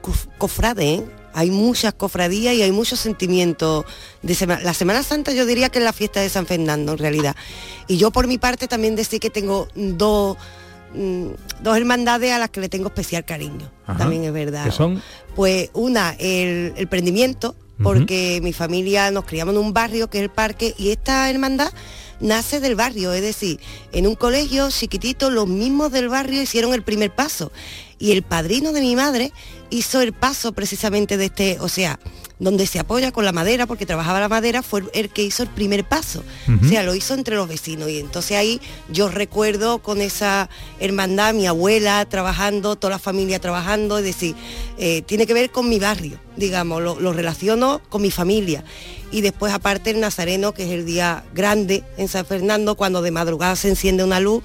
Cof- 0.01 0.29
Cofrade, 0.37 0.93
¿eh? 0.93 1.03
Hay 1.33 1.51
muchas 1.51 1.93
cofradías 1.93 2.55
y 2.55 2.61
hay 2.61 2.71
muchos 2.71 3.01
sentimientos 3.01 3.83
de 4.21 4.33
Sema- 4.33 4.61
La 4.61 4.73
Semana 4.73 5.03
Santa 5.03 5.33
yo 5.33 5.45
diría 5.45 5.67
que 5.67 5.79
es 5.79 5.83
la 5.85 5.91
fiesta 5.93 6.21
de 6.21 6.29
San 6.29 6.45
Fernando 6.45 6.93
en 6.93 6.99
realidad. 6.99 7.35
Y 7.89 7.97
yo 7.97 8.11
por 8.11 8.27
mi 8.27 8.37
parte 8.37 8.69
también 8.69 8.95
decir 8.95 9.19
que 9.19 9.29
tengo 9.29 9.67
dos, 9.75 10.37
dos 10.93 11.77
hermandades 11.77 12.31
a 12.31 12.39
las 12.39 12.49
que 12.49 12.61
le 12.61 12.69
tengo 12.69 12.87
especial 12.87 13.25
cariño. 13.25 13.69
Ajá. 13.85 13.99
También 13.99 14.23
es 14.23 14.33
verdad. 14.33 14.65
¿Qué 14.65 14.71
son? 14.71 15.01
Pues 15.35 15.69
una, 15.73 16.15
el, 16.19 16.73
el 16.75 16.87
prendimiento, 16.87 17.55
porque 17.81 18.39
mi 18.43 18.51
familia 18.51 19.09
nos 19.11 19.25
criamos 19.25 19.55
en 19.55 19.61
un 19.61 19.73
barrio 19.73 20.09
que 20.09 20.17
es 20.17 20.23
el 20.23 20.29
parque 20.29 20.73
y 20.77 20.89
esta 20.89 21.29
hermandad 21.29 21.71
nace 22.19 22.59
del 22.59 22.75
barrio, 22.75 23.13
es 23.13 23.21
decir, 23.21 23.59
en 23.93 24.05
un 24.05 24.15
colegio 24.15 24.69
chiquitito 24.69 25.29
los 25.29 25.47
mismos 25.47 25.91
del 25.91 26.09
barrio 26.09 26.41
hicieron 26.41 26.73
el 26.73 26.83
primer 26.83 27.11
paso 27.15 27.51
y 27.97 28.11
el 28.11 28.23
padrino 28.23 28.73
de 28.73 28.81
mi 28.81 28.95
madre 28.95 29.31
hizo 29.69 30.01
el 30.01 30.13
paso 30.13 30.51
precisamente 30.51 31.17
de 31.17 31.25
este, 31.25 31.57
o 31.61 31.69
sea, 31.69 31.99
donde 32.39 32.65
se 32.65 32.79
apoya 32.79 33.11
con 33.11 33.25
la 33.25 33.33
madera, 33.33 33.67
porque 33.67 33.85
trabajaba 33.85 34.19
la 34.21 34.29
madera, 34.29 34.63
fue 34.63 34.83
el 34.93 35.09
que 35.09 35.23
hizo 35.23 35.43
el 35.43 35.49
primer 35.49 35.83
paso. 35.83 36.23
O 36.63 36.67
sea, 36.67 36.83
lo 36.83 36.95
hizo 36.95 37.13
entre 37.13 37.35
los 37.35 37.47
vecinos. 37.47 37.89
Y 37.89 37.99
entonces 37.99 38.37
ahí 38.37 38.61
yo 38.89 39.09
recuerdo 39.09 39.79
con 39.79 40.01
esa 40.01 40.49
hermandad, 40.79 41.33
mi 41.33 41.47
abuela 41.47 42.05
trabajando, 42.05 42.77
toda 42.77 42.91
la 42.91 42.99
familia 42.99 43.39
trabajando, 43.39 43.97
es 43.97 44.05
decir, 44.05 44.35
eh, 44.77 45.01
tiene 45.01 45.27
que 45.27 45.33
ver 45.33 45.51
con 45.51 45.67
mi 45.67 45.79
barrio, 45.79 46.17
digamos, 46.37 46.81
lo, 46.81 46.99
lo 46.99 47.11
relaciono 47.11 47.81
con 47.89 48.01
mi 48.01 48.11
familia. 48.11 48.63
Y 49.11 49.21
después 49.21 49.51
aparte 49.53 49.89
el 49.89 49.99
Nazareno, 49.99 50.53
que 50.53 50.63
es 50.63 50.69
el 50.69 50.85
día 50.85 51.23
grande 51.33 51.83
en 51.97 52.07
San 52.07 52.25
Fernando, 52.25 52.75
cuando 52.75 53.01
de 53.01 53.11
madrugada 53.11 53.55
se 53.55 53.67
enciende 53.67 54.03
una 54.03 54.19
luz, 54.19 54.43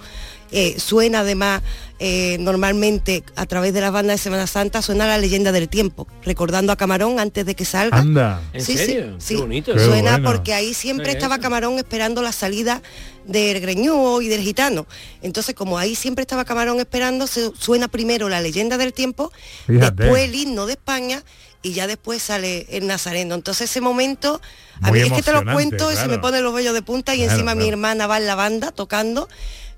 eh, 0.57 0.77
suena 0.79 1.21
además 1.21 1.63
eh, 1.99 2.37
normalmente 2.39 3.25
a 3.35 3.45
través 3.47 3.75
de 3.75 3.81
las 3.81 3.91
bandas 3.93 4.19
de 4.19 4.23
Semana 4.23 4.47
Santa, 4.47 4.83
suena 4.83 5.07
la 5.07 5.19
leyenda 5.19 5.51
del 5.53 5.69
tiempo, 5.69 6.07
recordando 6.25 6.73
a 6.73 6.77
Camarón 6.77 7.19
antes 7.19 7.45
de 7.45 7.55
que 7.57 7.65
salga. 7.65 7.99
Anda. 7.99 8.41
¿En 8.53 8.61
Sí, 8.65 8.73
sí, 8.73 8.79
serio? 8.87 9.17
sí. 9.19 9.35
Qué 9.35 9.41
bonito. 9.41 9.73
Qué 9.75 9.81
Suena 9.85 10.13
bueno. 10.13 10.31
porque 10.31 10.55
ahí 10.55 10.75
siempre 10.75 11.11
estaba 11.13 11.35
eso. 11.37 11.43
Camarón 11.43 11.79
esperando 11.79 12.23
la 12.23 12.33
salida 12.33 12.83
del 13.27 13.61
greñúo 13.61 14.23
y 14.23 14.29
del 14.29 14.43
gitano. 14.43 14.87
Entonces, 15.23 15.55
como 15.55 15.77
ahí 15.79 15.95
siempre 15.97 16.23
estaba 16.23 16.45
Camarón 16.45 16.79
esperando, 16.79 17.27
se 17.27 17.51
suena 17.59 17.89
primero 17.89 18.29
la 18.29 18.41
leyenda 18.41 18.77
del 18.79 18.93
tiempo, 18.93 19.33
Fíjate. 19.67 20.03
después 20.05 20.23
el 20.29 20.35
himno 20.35 20.67
de 20.67 20.75
España 20.75 21.23
y 21.63 21.73
ya 21.73 21.87
después 21.87 22.23
sale 22.23 22.67
el 22.71 22.87
Nazareno. 22.87 23.35
Entonces 23.35 23.71
ese 23.71 23.81
momento, 23.81 24.41
a 24.83 24.91
mí 24.93 25.01
es 25.01 25.11
que 25.13 25.23
te 25.23 25.33
lo 25.33 25.43
cuento 25.45 25.91
y 25.91 25.97
se 25.97 26.07
me 26.09 26.19
ponen 26.19 26.45
los 26.45 26.53
vellos 26.55 26.75
de 26.75 26.83
punta 26.83 27.15
y 27.15 27.19
Claro, 27.19 27.33
encima 27.33 27.55
mi 27.55 27.67
hermana 27.69 28.07
va 28.07 28.19
en 28.19 28.27
la 28.27 28.35
banda 28.35 28.71
tocando, 28.71 29.29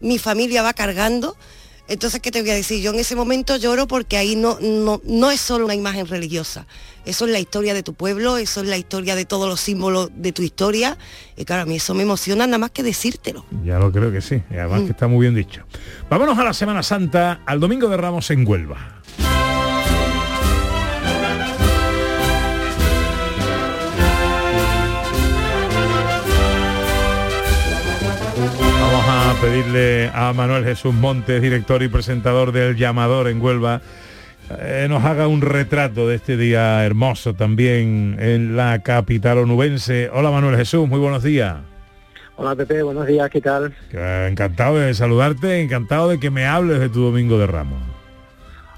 mi 0.01 0.19
familia 0.19 0.63
va 0.63 0.73
cargando. 0.75 1.37
Entonces, 1.89 2.21
¿qué 2.21 2.33
te 2.33 2.41
voy 2.41 2.51
a 2.51 2.55
decir? 2.55 2.83
Yo 2.83 2.93
en 2.93 2.99
ese 2.99 3.15
momento 3.15 3.57
lloro 3.57 3.87
porque 3.87 4.17
ahí 4.17 4.35
no, 4.35 4.59
no, 4.61 5.01
no 5.05 5.31
es 5.31 5.41
solo 5.41 5.67
una 5.67 5.75
imagen 5.77 6.09
religiosa. 6.09 6.67
Eso 7.05 7.27
es 7.27 7.31
la 7.31 7.39
historia 7.39 7.75
de 7.75 7.85
tu 7.85 7.95
pueblo, 7.95 8.39
eso 8.39 8.61
es 8.63 8.67
la 8.67 8.77
historia 8.77 9.15
de 9.15 9.25
todos 9.25 9.49
los 9.49 9.61
símbolos 9.61 10.11
de 10.17 10.33
tu 10.33 10.43
historia. 10.43 10.99
Y 11.37 11.45
claro, 11.45 11.63
a 11.63 11.67
mí 11.67 11.77
eso 11.77 11.95
me 11.95 12.03
emociona 12.03 12.45
nada 12.49 12.59
más 12.59 12.73
que 12.73 12.83
decírtelo. 12.83 13.47
Ya 13.65 13.79
lo 13.79 13.93
creo 13.93 14.11
que 14.11 14.21
sí, 14.21 14.43
y 14.51 14.55
además 14.57 14.83
Mm. 14.83 14.87
que 14.87 14.91
está 14.93 15.07
muy 15.07 15.21
bien 15.21 15.37
dicho. 15.37 15.63
Vámonos 16.11 16.37
a 16.37 16.43
la 16.43 16.53
Semana 16.55 16.83
Santa, 16.83 17.41
al 17.47 17.61
Domingo 17.61 17.89
de 17.89 17.97
Ramos 17.97 18.29
en 18.33 18.45
Huelva. 18.45 18.96
Pedirle 29.41 30.11
a 30.15 30.33
Manuel 30.33 30.65
Jesús 30.65 30.95
Montes, 30.95 31.43
director 31.43 31.83
y 31.83 31.89
presentador 31.89 32.53
del 32.53 32.77
Llamador 32.77 33.29
en 33.29 33.41
Huelva, 33.41 33.81
eh, 34.59 34.87
nos 34.89 35.05
haga 35.05 35.29
un 35.29 35.43
retrato 35.43 36.09
de 36.09 36.17
este 36.17 36.37
día 36.37 36.85
hermoso 36.85 37.35
también 37.35 38.17
en 38.19 38.57
la 38.57 38.83
capital 38.83 39.39
onubense. 39.39 40.11
Hola 40.13 40.31
Manuel 40.31 40.57
Jesús, 40.57 40.89
muy 40.89 41.01
buenos 41.01 41.23
días. 41.23 41.57
Hola 42.37 42.55
Pepe, 42.55 42.83
buenos 42.83 43.07
días, 43.07 43.29
¿qué 43.31 43.41
tal? 43.41 43.75
Encantado 43.93 44.77
de 44.79 44.95
saludarte, 44.95 45.61
encantado 45.61 46.09
de 46.09 46.21
que 46.21 46.31
me 46.31 46.47
hables 46.47 46.81
de 46.81 46.89
tu 46.89 47.03
Domingo 47.03 47.39
de 47.39 47.47
Ramos. 47.47 47.81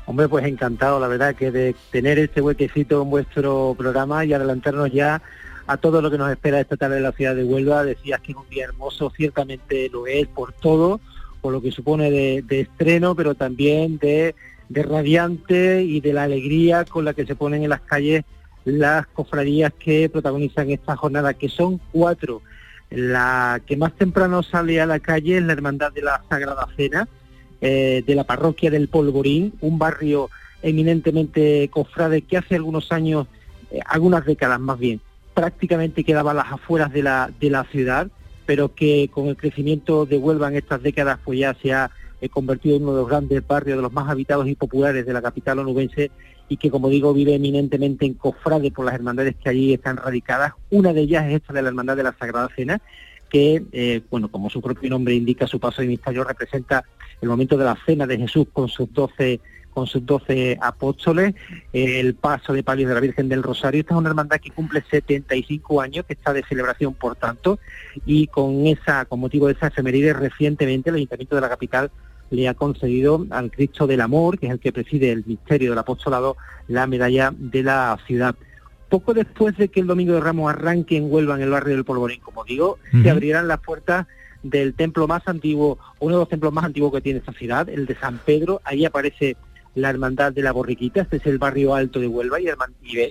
Hombre, 0.07 0.29
pues 0.29 0.47
encantado, 0.47 0.99
la 0.99 1.09
verdad, 1.09 1.35
que 1.35 1.51
de 1.51 1.77
tener 1.91 2.19
este 2.19 2.41
huequecito 2.41 3.03
en 3.03 3.11
vuestro 3.11 3.75
programa 3.77 4.25
y 4.25 4.33
adelantarnos 4.33 4.91
ya 4.91 5.21
a 5.69 5.77
todo 5.77 6.01
lo 6.01 6.11
que 6.11 6.19
nos 6.19 6.31
espera 6.31 6.61
esta 6.61 6.77
tarde 6.77 6.97
en 6.97 7.03
la 7.05 7.13
ciudad 7.13 7.37
de 7.37 7.45
Huelva. 7.45 7.85
Decías 7.85 8.21
que 8.21 8.33
es 8.33 8.39
un 8.39 8.49
día 8.49 8.65
hermoso, 8.65 9.13
ciertamente 9.15 9.91
lo 9.93 10.07
es 10.07 10.27
por 10.27 10.55
todo, 10.55 10.99
por 11.43 11.53
lo 11.53 11.61
que 11.61 11.71
supone 11.71 12.11
de, 12.11 12.61
estreno, 12.61 13.15
pero 13.15 13.35
también 13.35 13.99
de, 13.99 14.35
de 14.71 14.83
radiante 14.83 15.83
y 15.85 16.01
de 16.01 16.15
la 16.15 16.25
alegría 16.25 16.87
con 16.87 17.05
la 17.05 17.13
que 17.13 17.27
se 17.27 17.37
ponen 17.37 17.63
en 17.63 17.71
las 17.71 17.83
calles 17.83 18.25
las 18.65 19.07
cofradías 19.09 19.73
que 19.79 20.09
protagonizan 20.09 20.71
esta 20.71 20.97
jornada, 20.97 21.35
que 21.35 21.49
son 21.49 21.81
cuatro. 21.93 22.43
La 22.91 23.61
que 23.67 23.77
más 23.77 23.93
temprano 23.93 24.43
sale 24.43 24.81
a 24.81 24.87
la 24.87 25.01
calle 25.01 25.37
es 25.37 25.43
la 25.43 25.53
Hermandad 25.53 25.93
de 25.93 26.03
la 26.03 26.23
Sagrada 26.29 26.67
Cena, 26.77 27.09
eh, 27.61 28.03
de 28.07 28.15
la 28.15 28.25
parroquia 28.25 28.71
del 28.71 28.89
Polvorín, 28.89 29.53
un 29.61 29.79
barrio 29.79 30.31
eminentemente 30.63 31.69
cofrade 31.69 32.23
que 32.23 32.39
hace 32.39 32.57
algunos 32.57 32.91
años, 32.91 33.27
eh, 33.71 33.81
algunas 33.87 34.25
décadas 34.25 34.59
más 34.61 34.79
bien, 34.79 35.01
prácticamente 35.39 36.03
quedaba 36.03 36.33
a 36.33 36.35
las 36.35 36.53
afueras 36.53 36.93
de 36.93 37.01
la, 37.01 37.31
de 37.39 37.49
la 37.49 37.63
ciudad, 37.63 38.09
pero 38.45 38.75
que 38.75 39.09
con 39.09 39.29
el 39.29 39.37
crecimiento 39.37 40.05
de 40.05 40.19
Huelva 40.19 40.49
en 40.49 40.57
estas 40.57 40.83
décadas 40.83 41.21
pues 41.25 41.39
ya 41.39 41.55
se 41.63 41.73
ha 41.73 41.93
eh, 42.21 42.29
convertido 42.29 42.75
en 42.75 42.83
uno 42.83 42.95
de 42.95 43.01
los 43.03 43.09
grandes 43.09 43.47
barrios, 43.47 43.79
de 43.79 43.83
los 43.83 43.93
más 43.93 44.11
habitados 44.11 44.49
y 44.49 44.57
populares 44.57 45.07
de 45.07 45.13
la 45.13 45.23
capital 45.23 45.61
onubense 45.61 46.11
y 46.49 46.57
que 46.57 46.73
como 46.73 46.89
digo 46.89 47.15
vive 47.15 47.37
eminentemente 47.37 48.05
en 48.05 48.15
cofrade 48.15 48.73
por 48.73 48.85
las 48.85 48.97
hermandades 48.97 49.37
que 49.37 49.49
allí 49.49 49.75
están 49.75 49.97
radicadas. 49.97 50.55
Una 50.71 50.93
de 50.93 51.03
ellas 51.03 51.27
es 51.27 51.37
esta 51.37 51.53
de 51.53 51.63
la 51.63 51.69
Hermandad 51.69 51.97
de 51.97 52.03
la 52.03 52.17
Sagrada 52.19 52.49
Cena, 52.57 52.81
que, 53.31 53.63
eh, 53.71 54.01
bueno, 54.11 54.33
como 54.33 54.51
su 54.51 54.61
propio 54.61 54.91
nombre 54.91 55.15
indica, 55.15 55.47
su 55.47 55.61
paso 55.61 55.83
de 55.83 55.89
misterio 55.89 56.25
representa 56.25 56.83
el 57.21 57.29
momento 57.29 57.57
de 57.57 57.65
la 57.65 57.79
cena 57.87 58.09
de 58.09 58.19
Jesús 58.19 58.49
con 58.53 58.69
sus 58.69 58.93
doce 58.93 59.39
con 59.79 59.87
sus 59.87 60.05
doce 60.05 60.59
apóstoles, 60.61 61.37
el 61.73 62.17
paso 62.17 62.53
de 62.53 62.65
palio 62.65 62.89
de 62.89 62.95
la 62.95 63.01
Virgen 63.01 63.29
del 63.29 63.45
Rosario. 63.45 63.81
Esta 63.81 63.95
es 63.95 63.99
una 63.99 64.09
hermandad 64.09 64.41
que 64.41 64.51
cumple 64.51 64.83
75 64.91 65.81
años, 65.81 66.05
que 66.05 66.15
está 66.15 66.33
de 66.33 66.43
celebración, 66.43 66.95
por 66.95 67.15
tanto, 67.15 67.61
y 68.05 68.27
con 68.27 68.67
esa, 68.67 69.05
con 69.05 69.21
motivo 69.21 69.47
de 69.47 69.53
esa 69.53 69.69
efeméride, 69.69 70.15
recientemente 70.15 70.91
el 70.91 70.97
Ayuntamiento 70.97 71.37
de 71.37 71.43
la 71.43 71.49
capital 71.49 71.93
le 72.31 72.49
ha 72.49 72.55
concedido 72.55 73.25
al 73.31 73.53
Cristo 73.53 73.87
del 73.87 74.01
Amor, 74.01 74.41
que 74.41 74.47
es 74.47 74.53
el 74.53 74.59
que 74.59 74.73
preside 74.73 75.13
el 75.13 75.25
misterio 75.25 75.71
del 75.71 75.79
apostolado, 75.79 76.37
la 76.67 76.89
medalla 76.89 77.33
de 77.39 77.63
la 77.63 77.97
ciudad. 78.05 78.35
Poco 78.89 79.15
después 79.15 79.57
de 79.59 79.69
que 79.69 79.79
el 79.79 79.87
Domingo 79.87 80.15
de 80.15 80.21
Ramos 80.21 80.51
arranque 80.53 80.97
en 80.97 81.09
Huelva, 81.09 81.37
en 81.37 81.43
el 81.43 81.51
barrio 81.51 81.77
del 81.77 81.85
Polvorín, 81.85 82.21
como 82.21 82.43
digo, 82.43 82.81
se 83.01 83.11
abrirán 83.11 83.47
las 83.47 83.61
puertas 83.61 84.09
del 84.43 84.75
templo 84.75 85.09
más 85.09 85.27
antiguo, 85.27 85.79
uno 85.99 86.15
de 86.15 86.21
los 86.21 86.29
templos 86.29 86.53
más 86.53 86.65
antiguos 86.65 86.93
que 86.93 87.01
tiene 87.01 87.19
esta 87.19 87.33
ciudad, 87.33 87.69
el 87.69 87.87
de 87.87 87.97
San 87.97 88.19
Pedro. 88.19 88.61
Ahí 88.65 88.85
aparece 88.85 89.37
la 89.79 89.91
Hermandad 89.91 90.33
de 90.33 90.43
la 90.43 90.53
Borriquita, 90.53 91.03
este 91.03 91.17
es 91.17 91.27
el 91.27 91.39
barrio 91.39 91.75
alto 91.75 92.01
de 92.01 92.07
Huelva 92.07 92.41
y, 92.41 92.49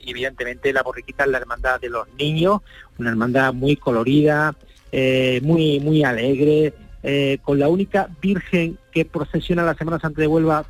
evidentemente 0.06 0.74
la 0.74 0.84
Borriquita 0.84 1.24
es 1.24 1.32
la 1.32 1.40
Hermandad 1.40 1.80
de 1.80 1.90
los 1.90 2.08
Niños, 2.18 2.62
una 2.98 3.10
hermandad 3.10 3.54
muy 3.54 3.76
colorida, 3.76 4.56
eh, 4.92 5.40
muy, 5.44 5.80
muy 5.80 6.04
alegre, 6.04 6.74
eh, 7.04 7.38
con 7.42 7.60
la 7.60 7.70
única 7.70 8.10
Virgen 8.22 8.78
que 8.92 9.06
procesiona 9.06 9.64
la 9.64 9.76
Semana 9.76 10.00
Santa 10.00 10.22
de 10.22 10.28
Huelva 10.28 10.66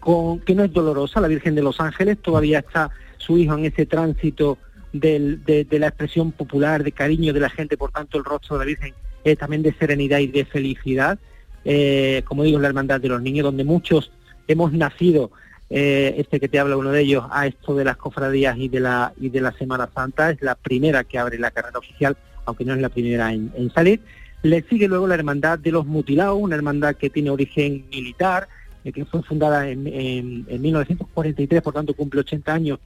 con, 0.00 0.40
que 0.40 0.54
no 0.54 0.64
es 0.64 0.72
dolorosa, 0.72 1.20
la 1.20 1.28
Virgen 1.28 1.54
de 1.54 1.62
los 1.62 1.80
Ángeles, 1.80 2.18
todavía 2.20 2.60
está 2.60 2.90
su 3.18 3.38
hijo 3.38 3.56
en 3.56 3.64
ese 3.64 3.86
tránsito 3.86 4.58
de, 4.92 5.66
la 5.70 5.88
expresión 5.88 6.32
popular, 6.32 6.84
de 6.84 6.92
cariño 6.92 7.32
de 7.32 7.40
la 7.40 7.50
gente, 7.50 7.76
por 7.76 7.90
tanto 7.90 8.18
el 8.18 8.24
rostro 8.24 8.56
de 8.56 8.64
la 8.64 8.66
Virgen 8.66 8.94
es 9.24 9.38
también 9.38 9.62
de 9.62 9.72
serenidad 9.74 10.18
y 10.18 10.26
de 10.26 10.44
felicidad, 10.44 11.18
eh, 11.64 12.22
como 12.26 12.44
digo, 12.44 12.58
la 12.58 12.68
Hermandad 12.68 13.00
de 13.00 13.08
los 13.08 13.22
Niños, 13.22 13.44
donde 13.44 13.64
muchos 13.64 14.10
hemos 14.48 14.72
nacido, 14.72 15.30
eh, 15.70 16.14
este 16.18 16.40
que 16.40 16.48
te 16.48 16.58
habla 16.58 16.76
uno 16.76 16.90
de 16.90 17.02
ellos, 17.02 17.24
a 17.30 17.46
esto 17.46 17.74
de 17.74 17.84
las 17.84 17.96
cofradías 17.96 18.56
y 18.58 18.68
de 18.68 18.80
la, 18.80 19.12
y 19.20 19.28
de 19.28 19.40
la 19.40 19.52
Semana 19.52 19.88
Santa, 19.94 20.30
es 20.30 20.42
la 20.42 20.54
primera 20.54 21.04
que 21.04 21.18
abre 21.18 21.38
la 21.38 21.50
carrera 21.50 21.78
oficial, 21.78 22.16
aunque 22.44 22.64
no 22.64 22.74
es 22.74 22.80
la 22.80 22.90
primera 22.90 23.32
en 23.32 23.72
salir, 23.74 24.00
le 24.44 24.62
sigue 24.68 24.88
luego 24.88 25.06
la 25.06 25.14
Hermandad 25.14 25.58
de 25.58 25.72
los 25.72 25.86
Mutilados, 25.86 26.38
una 26.38 26.54
hermandad 26.54 26.96
que 26.96 27.08
tiene 27.08 27.30
origen 27.30 27.86
militar, 27.90 28.46
eh, 28.84 28.92
que 28.92 29.06
fue 29.06 29.22
fundada 29.22 29.70
en, 29.70 30.44
1943, 30.46 31.62
por 31.62 31.72
tanto 31.72 31.94
cumple 31.94 32.20
80 32.20 32.52
años, 32.52 32.78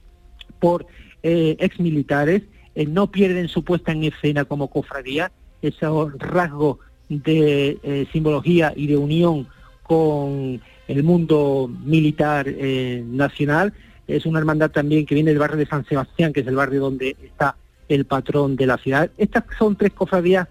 por 0.61 0.87
eh, 1.21 1.57
exmilitares. 1.59 2.43
Eh, 2.75 2.85
no 2.85 3.11
pierden 3.11 3.49
su 3.49 3.65
puesta 3.65 3.91
en 3.91 4.05
escena 4.05 4.45
como 4.45 4.69
cofradía, 4.69 5.33
ese 5.61 5.85
rasgo 6.19 6.79
de 7.09 8.07
simbología 8.13 8.71
y 8.73 8.87
de 8.87 8.95
unión 8.95 9.47
con 9.83 10.61
el 10.89 11.03
mundo 11.03 11.69
militar 11.83 12.47
nacional. 13.05 13.73
Es 14.07 14.25
una 14.25 14.39
hermandad 14.39 14.71
también 14.71 15.05
que 15.05 15.15
viene 15.15 15.31
del 15.31 15.39
barrio 15.39 15.57
de 15.57 15.67
San 15.67 15.85
Sebastián, 15.85 16.33
que 16.33 16.41
es 16.41 16.47
el 16.47 16.55
barrio 16.55 16.81
donde 16.81 17.15
está 17.23 17.55
el 17.87 18.05
patrón 18.05 18.55
de 18.55 18.67
la 18.67 18.77
ciudad. 18.77 19.09
Estas 19.17 19.43
son 19.57 19.75
tres 19.75 19.93
cofradías 19.93 20.47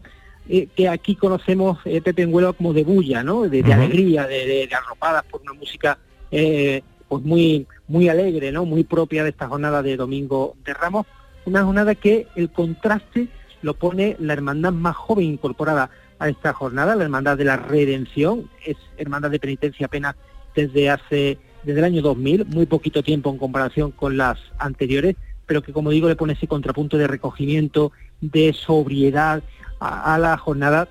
eh, 0.50 0.66
que 0.74 0.88
aquí 0.88 1.14
conocemos 1.14 1.78
eh, 1.84 2.00
Pepe 2.00 2.22
en 2.22 2.32
Huelva 2.32 2.54
como 2.54 2.72
de 2.72 2.82
bulla, 2.82 3.22
¿no? 3.22 3.42
De, 3.42 3.60
alegría, 3.72 4.26
de, 4.26 4.66
arropadas 4.72 5.24
por 5.24 5.42
una 5.42 5.52
música 5.52 5.98
eh, 6.30 6.82
pues 7.06 7.22
muy, 7.22 7.66
muy 7.86 8.08
alegre, 8.08 8.50
¿no? 8.50 8.64
Muy 8.64 8.82
propia 8.82 9.24
de 9.24 9.30
esta 9.30 9.46
jornada 9.46 9.82
de 9.82 9.96
Domingo 9.96 10.56
de 10.64 10.72
Ramos. 10.72 11.06
Una 11.44 11.64
jornada 11.64 11.94
que 11.94 12.28
el 12.34 12.50
contraste 12.50 13.28
lo 13.60 13.74
pone 13.74 14.16
la 14.20 14.32
hermandad 14.32 14.72
más 14.72 14.96
joven 14.96 15.26
incorporada 15.26 15.90
a 16.18 16.28
esta 16.30 16.54
jornada, 16.54 16.96
la 16.96 17.04
hermandad 17.04 17.36
de 17.36 17.44
la 17.44 17.56
redención, 17.56 18.50
es 18.64 18.76
hermandad 18.96 19.30
de 19.30 19.38
penitencia 19.38 19.86
apenas 19.86 20.16
desde 20.58 20.90
hace, 20.90 21.38
desde 21.62 21.78
el 21.78 21.84
año 21.84 22.02
2000, 22.02 22.46
muy 22.46 22.66
poquito 22.66 23.04
tiempo 23.04 23.30
en 23.30 23.38
comparación 23.38 23.92
con 23.92 24.16
las 24.16 24.38
anteriores, 24.58 25.14
pero 25.46 25.62
que 25.62 25.72
como 25.72 25.90
digo 25.90 26.08
le 26.08 26.16
pone 26.16 26.32
ese 26.32 26.48
contrapunto 26.48 26.98
de 26.98 27.06
recogimiento, 27.06 27.92
de 28.20 28.52
sobriedad 28.52 29.44
a, 29.78 30.18
la 30.18 30.36
jornada 30.36 30.88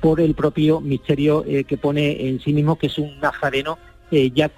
por 0.00 0.20
el 0.20 0.34
propio 0.34 0.80
misterio 0.80 1.44
eh, 1.46 1.62
que 1.62 1.78
pone 1.78 2.28
en 2.28 2.40
sí 2.40 2.52
mismo, 2.52 2.76
que 2.76 2.88
es 2.88 2.98
un 2.98 3.20
nazareno 3.20 3.78
eh, 4.10 4.32
ya 4.34 4.50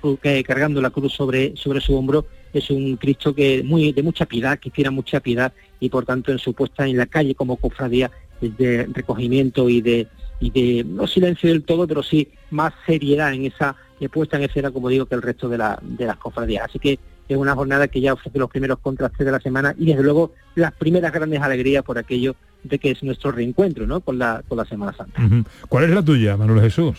cargando 0.47 0.81
la 0.81 0.91
cruz 0.91 1.13
sobre, 1.13 1.55
sobre 1.57 1.83
su 1.83 1.95
hombro, 1.95 2.25
es 2.55 2.71
un 2.71 2.97
Cristo 2.97 3.35
que 3.35 3.63
muy 3.63 3.93
de 3.93 4.03
mucha 4.03 4.25
piedad, 4.25 4.59
que 4.59 4.71
quiera 4.71 4.91
mucha 4.91 5.21
piedad 5.21 5.53
y 5.79 5.91
por 5.91 6.07
tanto 6.07 6.33
en 6.33 6.39
su 6.39 6.55
puesta 6.55 6.87
en 6.87 6.97
la 6.97 7.07
calle 7.07 7.35
como 7.35 7.57
cofradía 7.57 8.11
de 8.41 8.89
recogimiento 8.91 9.69
y 9.69 9.83
de, 9.83 10.09
y 10.41 10.51
de 10.51 10.85
no 10.85 11.07
silencio 11.07 11.51
del 11.51 11.63
todo, 11.63 11.87
pero 11.87 12.03
sí 12.03 12.29
más 12.51 12.73
seriedad 12.87 13.35
en 13.35 13.45
esa 13.45 13.77
eh, 14.01 14.09
puesta 14.09 14.37
en 14.37 14.45
escena, 14.45 14.71
como 14.71 14.89
digo, 14.89 15.07
que 15.07 15.15
el 15.15 15.23
resto 15.23 15.49
de, 15.49 15.59
la, 15.59 15.79
de 15.83 16.07
las 16.07 16.17
cofradías. 16.17 16.65
Así 16.65 16.79
que 16.79 16.99
es 17.29 17.37
una 17.37 17.55
jornada 17.55 17.89
que 17.89 18.01
ya 18.01 18.15
ofrece 18.15 18.39
los 18.39 18.51
primeros 18.51 18.79
contrastes 18.81 19.25
de 19.25 19.33
la 19.33 19.41
semana 19.41 19.75
y 19.79 19.87
desde 19.87 20.03
luego 20.03 20.33
las 20.57 20.73
primeras 20.73 21.13
grandes 21.13 21.41
alegrías 21.41 21.85
por 21.85 21.99
aquello 21.99 22.35
de 22.65 22.79
que 22.79 22.91
es 22.91 23.03
nuestro 23.03 23.31
reencuentro 23.31 23.87
¿no? 23.87 24.01
con, 24.01 24.19
la, 24.19 24.43
con 24.49 24.59
la 24.59 24.65
Semana 24.65 24.93
Santa. 24.93 25.23
¿Cuál 25.69 25.85
es 25.85 25.91
la 25.91 26.05
tuya, 26.05 26.37
Manuel 26.37 26.61
Jesús? 26.61 26.99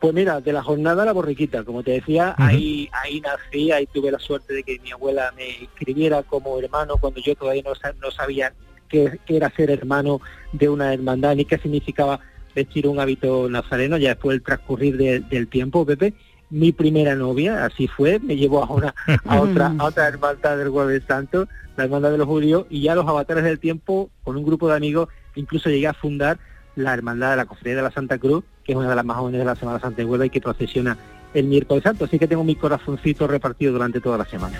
Pues 0.00 0.14
mira, 0.14 0.40
de 0.40 0.52
la 0.52 0.62
jornada 0.62 1.04
la 1.04 1.12
borriquita, 1.12 1.64
como 1.64 1.82
te 1.82 1.90
decía, 1.90 2.34
ahí, 2.38 2.88
ahí 2.92 3.20
nací, 3.20 3.72
ahí 3.72 3.86
tuve 3.86 4.12
la 4.12 4.20
suerte 4.20 4.54
de 4.54 4.62
que 4.62 4.78
mi 4.78 4.92
abuela 4.92 5.32
me 5.36 5.62
inscribiera 5.62 6.22
como 6.22 6.58
hermano 6.58 6.98
cuando 6.98 7.20
yo 7.20 7.34
todavía 7.34 7.62
no, 7.64 7.72
no 8.00 8.10
sabía 8.12 8.52
qué, 8.88 9.18
era 9.26 9.50
ser 9.50 9.70
hermano 9.70 10.20
de 10.52 10.68
una 10.68 10.94
hermandad 10.94 11.34
ni 11.34 11.44
qué 11.44 11.58
significaba 11.58 12.20
vestir 12.58 12.88
un 12.88 12.98
hábito 12.98 13.48
nazareno, 13.48 13.96
ya 13.96 14.10
después 14.10 14.36
el 14.36 14.42
transcurrir 14.42 14.96
del 14.96 15.48
tiempo, 15.48 15.86
Pepe, 15.86 16.14
mi 16.50 16.72
primera 16.72 17.14
novia, 17.14 17.64
así 17.64 17.86
fue, 17.86 18.18
me 18.18 18.36
llevó 18.36 18.62
a 18.62 18.94
a 19.26 19.40
otra, 19.40 19.74
a 19.78 19.84
otra 19.84 20.08
hermandad 20.08 20.56
del 20.56 20.70
Jueves 20.70 21.02
Santo, 21.06 21.46
la 21.76 21.84
hermandad 21.84 22.10
de 22.10 22.18
los 22.18 22.26
judíos, 22.26 22.66
y 22.68 22.82
ya 22.82 22.94
los 22.94 23.06
avatares 23.06 23.44
del 23.44 23.60
tiempo, 23.60 24.10
con 24.24 24.36
un 24.36 24.44
grupo 24.44 24.68
de 24.68 24.76
amigos, 24.76 25.08
incluso 25.36 25.70
llegué 25.70 25.86
a 25.86 25.94
fundar 25.94 26.38
la 26.74 26.94
hermandad 26.94 27.30
de 27.30 27.36
la 27.36 27.46
Cofradía 27.46 27.76
de 27.76 27.82
la 27.82 27.90
Santa 27.90 28.18
Cruz, 28.18 28.44
que 28.64 28.72
es 28.72 28.78
una 28.78 28.88
de 28.88 28.96
las 28.96 29.04
más 29.04 29.18
jóvenes 29.18 29.40
de 29.40 29.44
la 29.44 29.56
Semana 29.56 29.78
Santa 29.78 29.98
de 29.98 30.04
Huelva 30.04 30.26
y 30.26 30.30
que 30.30 30.40
procesiona 30.40 30.96
el 31.34 31.46
miércoles 31.46 31.84
santo, 31.84 32.06
así 32.06 32.18
que 32.18 32.26
tengo 32.26 32.44
mi 32.44 32.56
corazoncito 32.56 33.26
repartido 33.26 33.72
durante 33.72 34.00
toda 34.00 34.18
la 34.18 34.24
semana. 34.24 34.58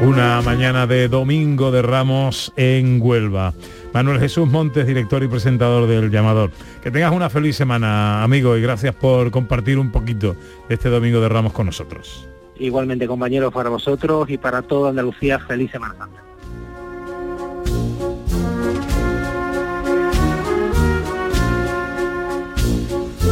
Una 0.00 0.40
mañana 0.42 0.86
de 0.86 1.08
domingo 1.08 1.72
de 1.72 1.82
Ramos 1.82 2.52
en 2.54 3.00
Huelva. 3.02 3.52
Manuel 3.92 4.20
Jesús 4.20 4.48
Montes, 4.48 4.86
director 4.86 5.24
y 5.24 5.28
presentador 5.28 5.88
del 5.88 6.10
Llamador. 6.10 6.52
Que 6.82 6.92
tengas 6.92 7.12
una 7.12 7.28
feliz 7.28 7.56
semana, 7.56 8.22
amigo, 8.22 8.56
y 8.56 8.62
gracias 8.62 8.94
por 8.94 9.32
compartir 9.32 9.76
un 9.76 9.90
poquito 9.90 10.36
este 10.68 10.88
domingo 10.88 11.20
de 11.20 11.28
Ramos 11.28 11.52
con 11.52 11.66
nosotros. 11.66 12.28
Igualmente, 12.60 13.08
compañeros, 13.08 13.52
para 13.52 13.70
vosotros 13.70 14.30
y 14.30 14.38
para 14.38 14.62
toda 14.62 14.90
Andalucía, 14.90 15.40
feliz 15.40 15.72
Semana 15.72 15.96
Santa. 15.98 16.22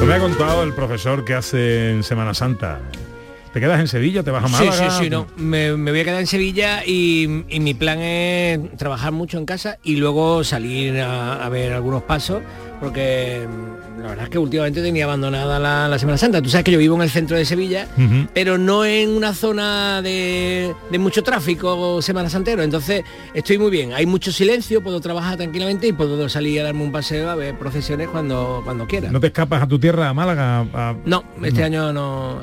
me 0.05 0.15
ha 0.15 0.21
contado 0.21 0.63
el 0.63 0.73
profesor 0.73 1.25
que 1.25 1.35
hace 1.35 1.91
en 1.91 2.05
Semana 2.05 2.33
Santa 2.33 2.81
¿Te 3.53 3.61
quedas 3.61 3.81
en 3.81 3.89
Sevilla? 3.89 4.23
¿Te 4.23 4.31
vas 4.31 4.45
a 4.45 4.49
Sí, 4.49 4.53
Málaga? 4.65 4.91
sí, 4.91 5.05
sí, 5.05 5.11
no. 5.11 5.27
Me, 5.37 5.75
me 5.77 5.91
voy 5.91 6.01
a 6.01 6.05
quedar 6.05 6.21
en 6.21 6.27
Sevilla 6.27 6.83
y, 6.85 7.45
y 7.49 7.61
mi 7.61 7.73
plan 7.73 7.99
es 8.01 8.61
trabajar 8.77 9.13
mucho 9.13 9.39
en 9.39 9.47
casa 9.47 9.79
y 9.83 9.97
luego 9.97 10.45
salir 10.45 11.01
a, 11.01 11.43
a 11.45 11.49
ver 11.49 11.73
algunos 11.73 12.03
pasos, 12.03 12.43
porque 12.81 13.47
la 13.99 14.09
verdad 14.09 14.25
es 14.25 14.31
que 14.31 14.39
últimamente 14.39 14.83
tenía 14.83 15.05
abandonada 15.05 15.59
la, 15.59 15.89
la 15.89 15.99
Semana 15.99 16.19
Santa. 16.19 16.43
Tú 16.43 16.49
sabes 16.51 16.65
que 16.65 16.73
yo 16.73 16.79
vivo 16.79 16.95
en 16.97 17.03
el 17.03 17.11
centro 17.11 17.37
de 17.37 17.45
Sevilla, 17.45 17.89
pero 18.35 18.59
no 18.59 18.85
en 18.85 19.11
una 19.11 19.33
zona 19.35 20.03
de, 20.03 20.75
de 20.91 20.99
mucho 20.99 21.23
tráfico 21.23 22.01
Semana 22.03 22.29
Santero. 22.29 22.63
Entonces 22.63 23.03
estoy 23.35 23.59
muy 23.59 23.71
bien. 23.71 23.93
Hay 23.95 24.07
mucho 24.07 24.31
silencio, 24.33 24.83
puedo 24.83 25.01
trabajar 25.01 25.37
tranquilamente 25.37 25.87
y 25.87 25.93
puedo 25.93 26.29
salir 26.29 26.61
a 26.61 26.65
darme 26.65 26.83
un 26.83 26.93
paseo 26.93 27.31
a 27.31 27.35
ver 27.35 27.59
procesiones 27.59 28.09
cuando, 28.09 28.61
cuando 28.65 28.87
quiera. 28.87 29.11
¿No 29.11 29.21
te 29.21 29.29
escapas 29.29 29.63
a 29.63 29.67
tu 29.67 29.79
tierra, 29.79 30.09
a 30.09 30.15
Málaga? 30.15 30.61
a- 30.75 30.95
No, 31.05 31.25
este 31.43 31.61
No. 31.61 31.67
año 31.67 31.93
no, 31.93 32.41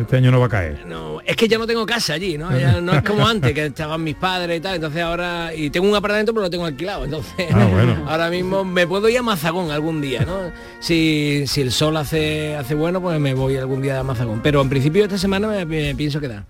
Este 0.00 0.16
año 0.16 0.30
no 0.30 0.40
va 0.40 0.46
a 0.46 0.48
caer. 0.50 0.84
no, 0.86 1.20
es 1.24 1.36
que 1.36 1.48
ya 1.48 1.58
no 1.58 1.66
tengo 1.66 1.84
casa 1.86 2.14
allí, 2.14 2.36
¿no? 2.38 2.56
Ya 2.58 2.80
no 2.80 2.92
es 2.94 3.02
como 3.02 3.26
antes, 3.28 3.52
que 3.52 3.66
estaban 3.66 4.02
mis 4.02 4.14
padres 4.16 4.58
y 4.58 4.60
tal, 4.60 4.76
entonces 4.76 5.02
ahora, 5.02 5.54
y 5.54 5.70
tengo 5.70 5.88
un 5.88 5.94
apartamento 5.94 6.32
pero 6.32 6.44
lo 6.44 6.50
tengo 6.50 6.64
alquilado, 6.66 7.04
entonces 7.04 7.46
Ah, 7.52 7.66
bueno. 7.70 8.04
ahora 8.08 8.28
mismo 8.30 8.64
me 8.64 8.86
puedo 8.86 9.08
ir 9.08 9.18
a 9.18 9.22
Mazagón 9.22 9.70
algún 9.70 10.00
día, 10.00 10.24
¿no? 10.26 10.50
Si, 10.86 11.48
si 11.48 11.62
el 11.62 11.72
sol 11.72 11.96
hace, 11.96 12.54
hace 12.54 12.76
bueno, 12.76 13.00
pues 13.00 13.18
me 13.18 13.34
voy 13.34 13.56
algún 13.56 13.82
día 13.82 13.98
a 13.98 14.04
Mazagón, 14.04 14.40
pero 14.40 14.60
en 14.60 14.68
principio 14.68 15.02
esta 15.02 15.18
semana 15.18 15.48
me, 15.48 15.64
me 15.64 15.96
pienso 15.96 16.20
quedar. 16.20 16.44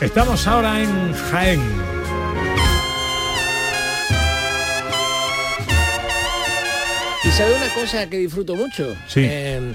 Estamos 0.00 0.46
ahora 0.46 0.82
en 0.82 1.12
Jaén. 1.12 1.60
Y 7.22 7.28
sabe 7.32 7.54
una 7.54 7.68
cosa 7.74 8.08
que 8.08 8.16
disfruto 8.16 8.54
mucho. 8.54 8.96
Sí. 9.08 9.26
Eh, 9.28 9.74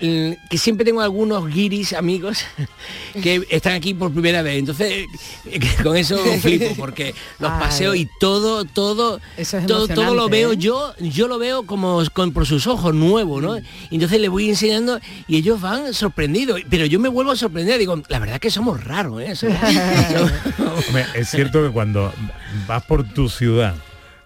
que 0.00 0.58
siempre 0.58 0.84
tengo 0.84 1.00
algunos 1.00 1.46
guiris 1.52 1.92
amigos 1.92 2.44
que 3.22 3.44
están 3.50 3.74
aquí 3.74 3.94
por 3.94 4.12
primera 4.12 4.42
vez. 4.42 4.58
Entonces, 4.58 5.06
eh, 5.46 5.60
con 5.82 5.96
eso 5.96 6.18
flipo, 6.40 6.66
porque 6.76 7.14
los 7.38 7.50
Ay. 7.50 7.60
paseos 7.60 7.96
y 7.96 8.08
todo, 8.20 8.64
todo, 8.64 9.20
Eso 9.36 9.58
es 9.58 9.66
todo, 9.66 9.88
todo 9.88 10.14
lo 10.14 10.28
veo 10.28 10.52
¿eh? 10.52 10.56
yo, 10.56 10.94
yo 11.00 11.28
lo 11.28 11.38
veo 11.38 11.64
como 11.66 12.02
con, 12.12 12.32
por 12.32 12.46
sus 12.46 12.66
ojos 12.66 12.94
nuevo, 12.94 13.40
¿no? 13.40 13.58
Y 13.58 13.64
entonces 13.94 14.20
les 14.20 14.30
voy 14.30 14.48
enseñando 14.48 15.00
y 15.26 15.36
ellos 15.36 15.60
van 15.60 15.92
sorprendidos. 15.94 16.60
Pero 16.70 16.86
yo 16.86 17.00
me 17.00 17.08
vuelvo 17.08 17.32
a 17.32 17.36
sorprender, 17.36 17.78
digo, 17.78 18.00
la 18.08 18.18
verdad 18.18 18.38
que 18.40 18.50
somos 18.50 18.82
raros, 18.84 19.20
¿eh? 19.22 19.34
Somos- 19.36 20.32
Hombre, 20.88 21.06
es 21.14 21.28
cierto 21.28 21.62
que 21.64 21.70
cuando 21.70 22.12
vas 22.66 22.84
por 22.84 23.04
tu 23.12 23.28
ciudad 23.28 23.74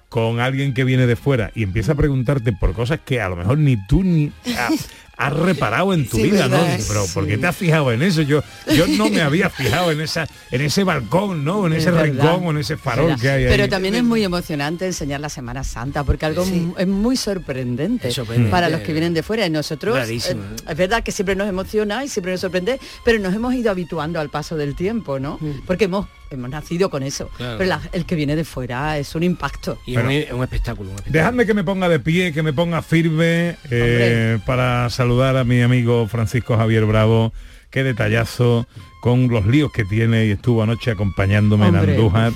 con 0.09 0.41
alguien 0.41 0.73
que 0.73 0.85
viene 0.85 1.07
de 1.07 1.17
fuera 1.17 1.51
y 1.55 1.63
empieza 1.65 1.93
a 1.93 1.95
preguntarte 1.95 2.53
por 2.53 2.73
cosas 2.75 3.01
que 3.05 3.21
a 3.21 3.29
lo 3.29 3.37
mejor 3.37 3.59
ni 3.59 3.77
tú 3.87 4.03
ni 4.05 4.31
has 5.19 5.33
reparado 5.33 5.95
en 5.95 6.07
tu 6.09 6.17
Sí, 6.19 6.25
vida, 6.25 6.47
¿no? 6.49 6.59
verdad, 6.63 6.79
Pero 6.89 7.07
¿por 7.15 7.27
qué 7.27 7.35
sí. 7.37 7.41
te 7.41 7.47
has 7.47 7.57
fijado 7.57 7.91
en 7.93 8.03
eso? 8.03 8.23
Yo 8.23 8.43
yo 8.75 8.87
no 8.87 9.09
me 9.09 9.23
había 9.23 9.49
fijado 9.51 9.91
en 9.91 10.01
esa 10.01 10.27
en 10.51 10.61
ese 10.61 10.85
balcón, 10.85 11.45
¿no? 11.45 11.67
En 11.67 11.73
ese 11.73 11.91
verdad. 11.91 12.05
rincón 12.05 12.47
o 12.47 12.51
en 12.51 12.59
ese 12.59 12.77
farol 12.77 13.19
que 13.21 13.31
hay 13.31 13.45
ahí. 13.45 13.49
Pero 13.51 13.69
también 13.69 13.95
es 13.95 14.05
muy 14.05 14.23
emocionante 14.25 14.87
enseñar 14.87 15.21
la 15.21 15.29
Semana 15.29 15.65
Santa, 15.65 16.05
porque 16.05 16.27
algo 16.27 16.45
Sí. 16.45 16.71
es 16.77 16.87
muy 16.87 17.17
sorprendente, 17.17 18.09
Es 18.09 18.15
sorprendente. 18.15 18.51
para 18.51 18.69
los 18.69 18.81
que 18.83 18.93
vienen 18.93 19.15
de 19.15 19.23
fuera. 19.23 19.47
Y 19.47 19.51
nosotros, 19.51 19.97
eh, 20.09 20.17
¿eh? 20.17 20.37
es 20.69 20.77
verdad 20.77 21.03
que 21.03 21.13
siempre 21.13 21.35
nos 21.35 21.49
emociona 21.49 22.05
y 22.05 22.09
siempre 22.09 22.33
nos 22.33 22.41
sorprende, 22.43 22.79
pero 23.05 23.19
nos 23.19 23.35
hemos 23.35 23.55
ido 23.55 23.71
habituando 23.71 24.21
al 24.21 24.29
paso 24.31 24.57
del 24.57 24.75
tiempo, 24.75 25.19
¿no? 25.19 25.39
Porque 25.67 25.85
hemos, 25.85 26.09
hemos 26.31 26.51
nacido 26.51 26.91
con 26.91 27.03
eso. 27.03 27.29
Claro. 27.37 27.59
Pero 27.59 27.69
la- 27.71 27.81
el 27.93 28.05
que 28.07 28.15
viene 28.15 28.37
de 28.37 28.45
fuera 28.45 28.99
es 28.99 29.15
un 29.15 29.23
impacto. 29.23 29.79
y 29.87 29.97
es 29.97 29.99
un, 30.03 30.37
un 30.39 30.43
espectáculo. 30.45 30.91
un 30.91 30.97
espectáculo. 30.97 31.13
Dejadme 31.13 31.47
que 31.47 31.55
me 31.55 31.65
ponga 31.65 31.89
de 31.89 32.01
pie, 32.01 32.33
que 32.33 32.43
me 32.43 32.53
ponga 32.53 32.83
firme 32.83 33.57
eh, 33.71 34.39
para 34.47 34.89
saludar 34.91 35.37
a 35.37 35.45
mi 35.45 35.61
amigo 35.63 36.07
Francisco 36.09 36.57
Javier 36.57 36.85
Bravo. 36.87 37.33
Qué 37.71 37.83
detallazo 37.83 38.67
con 39.03 39.29
los 39.29 39.45
líos 39.47 39.71
que 39.73 39.85
tiene 39.85 40.27
y 40.27 40.31
estuvo 40.31 40.63
anoche 40.63 40.91
acompañándome 40.91 41.67
en 41.69 41.77
Andújar. 41.77 42.33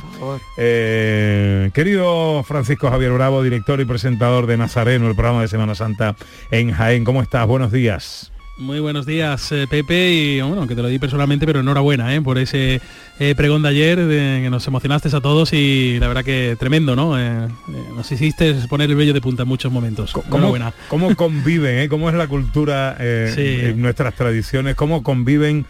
Eh, 0.58 1.70
querido 1.72 2.42
Francisco 2.42 2.90
Javier 2.90 3.12
Bravo, 3.12 3.42
director 3.42 3.80
y 3.80 3.84
presentador 3.86 4.46
de 4.46 4.56
Nazareno, 4.56 5.08
el 5.08 5.14
programa 5.14 5.40
de 5.42 5.48
Semana 5.48 5.74
Santa 5.74 6.14
en 6.50 6.72
Jaén. 6.72 7.04
¿Cómo 7.04 7.22
estás? 7.22 7.46
Buenos 7.46 7.72
días. 7.72 8.32
Muy 8.60 8.78
buenos 8.78 9.06
días, 9.06 9.50
eh, 9.52 9.66
Pepe, 9.70 10.10
y 10.12 10.40
bueno, 10.42 10.66
que 10.66 10.74
te 10.74 10.82
lo 10.82 10.88
di 10.88 10.98
personalmente, 10.98 11.46
pero 11.46 11.60
enhorabuena 11.60 12.14
¿eh? 12.14 12.20
por 12.20 12.36
ese 12.36 12.82
eh, 13.18 13.34
pregón 13.34 13.62
de 13.62 13.70
ayer, 13.70 13.98
de- 14.04 14.40
que 14.42 14.50
nos 14.50 14.66
emocionaste 14.66 15.08
a 15.16 15.20
todos 15.22 15.54
y 15.54 15.96
la 15.98 16.08
verdad 16.08 16.24
que 16.24 16.56
tremendo, 16.60 16.94
¿no? 16.94 17.18
Eh, 17.18 17.22
eh, 17.46 17.48
nos 17.96 18.12
hiciste 18.12 18.52
poner 18.68 18.90
el 18.90 18.96
vello 18.96 19.14
de 19.14 19.22
punta 19.22 19.44
en 19.44 19.48
muchos 19.48 19.72
momentos. 19.72 20.12
¿Cómo, 20.12 20.26
Enhorabuena. 20.28 20.74
cómo 20.88 21.16
conviven? 21.16 21.88
¿Cómo 21.88 22.10
es 22.10 22.14
la 22.14 22.26
cultura, 22.28 22.98
Sí. 23.34 23.60
en 23.62 23.80
nuestras 23.80 24.14
tradiciones? 24.14 24.74
¿Cómo 24.74 25.02
conviven 25.02 25.64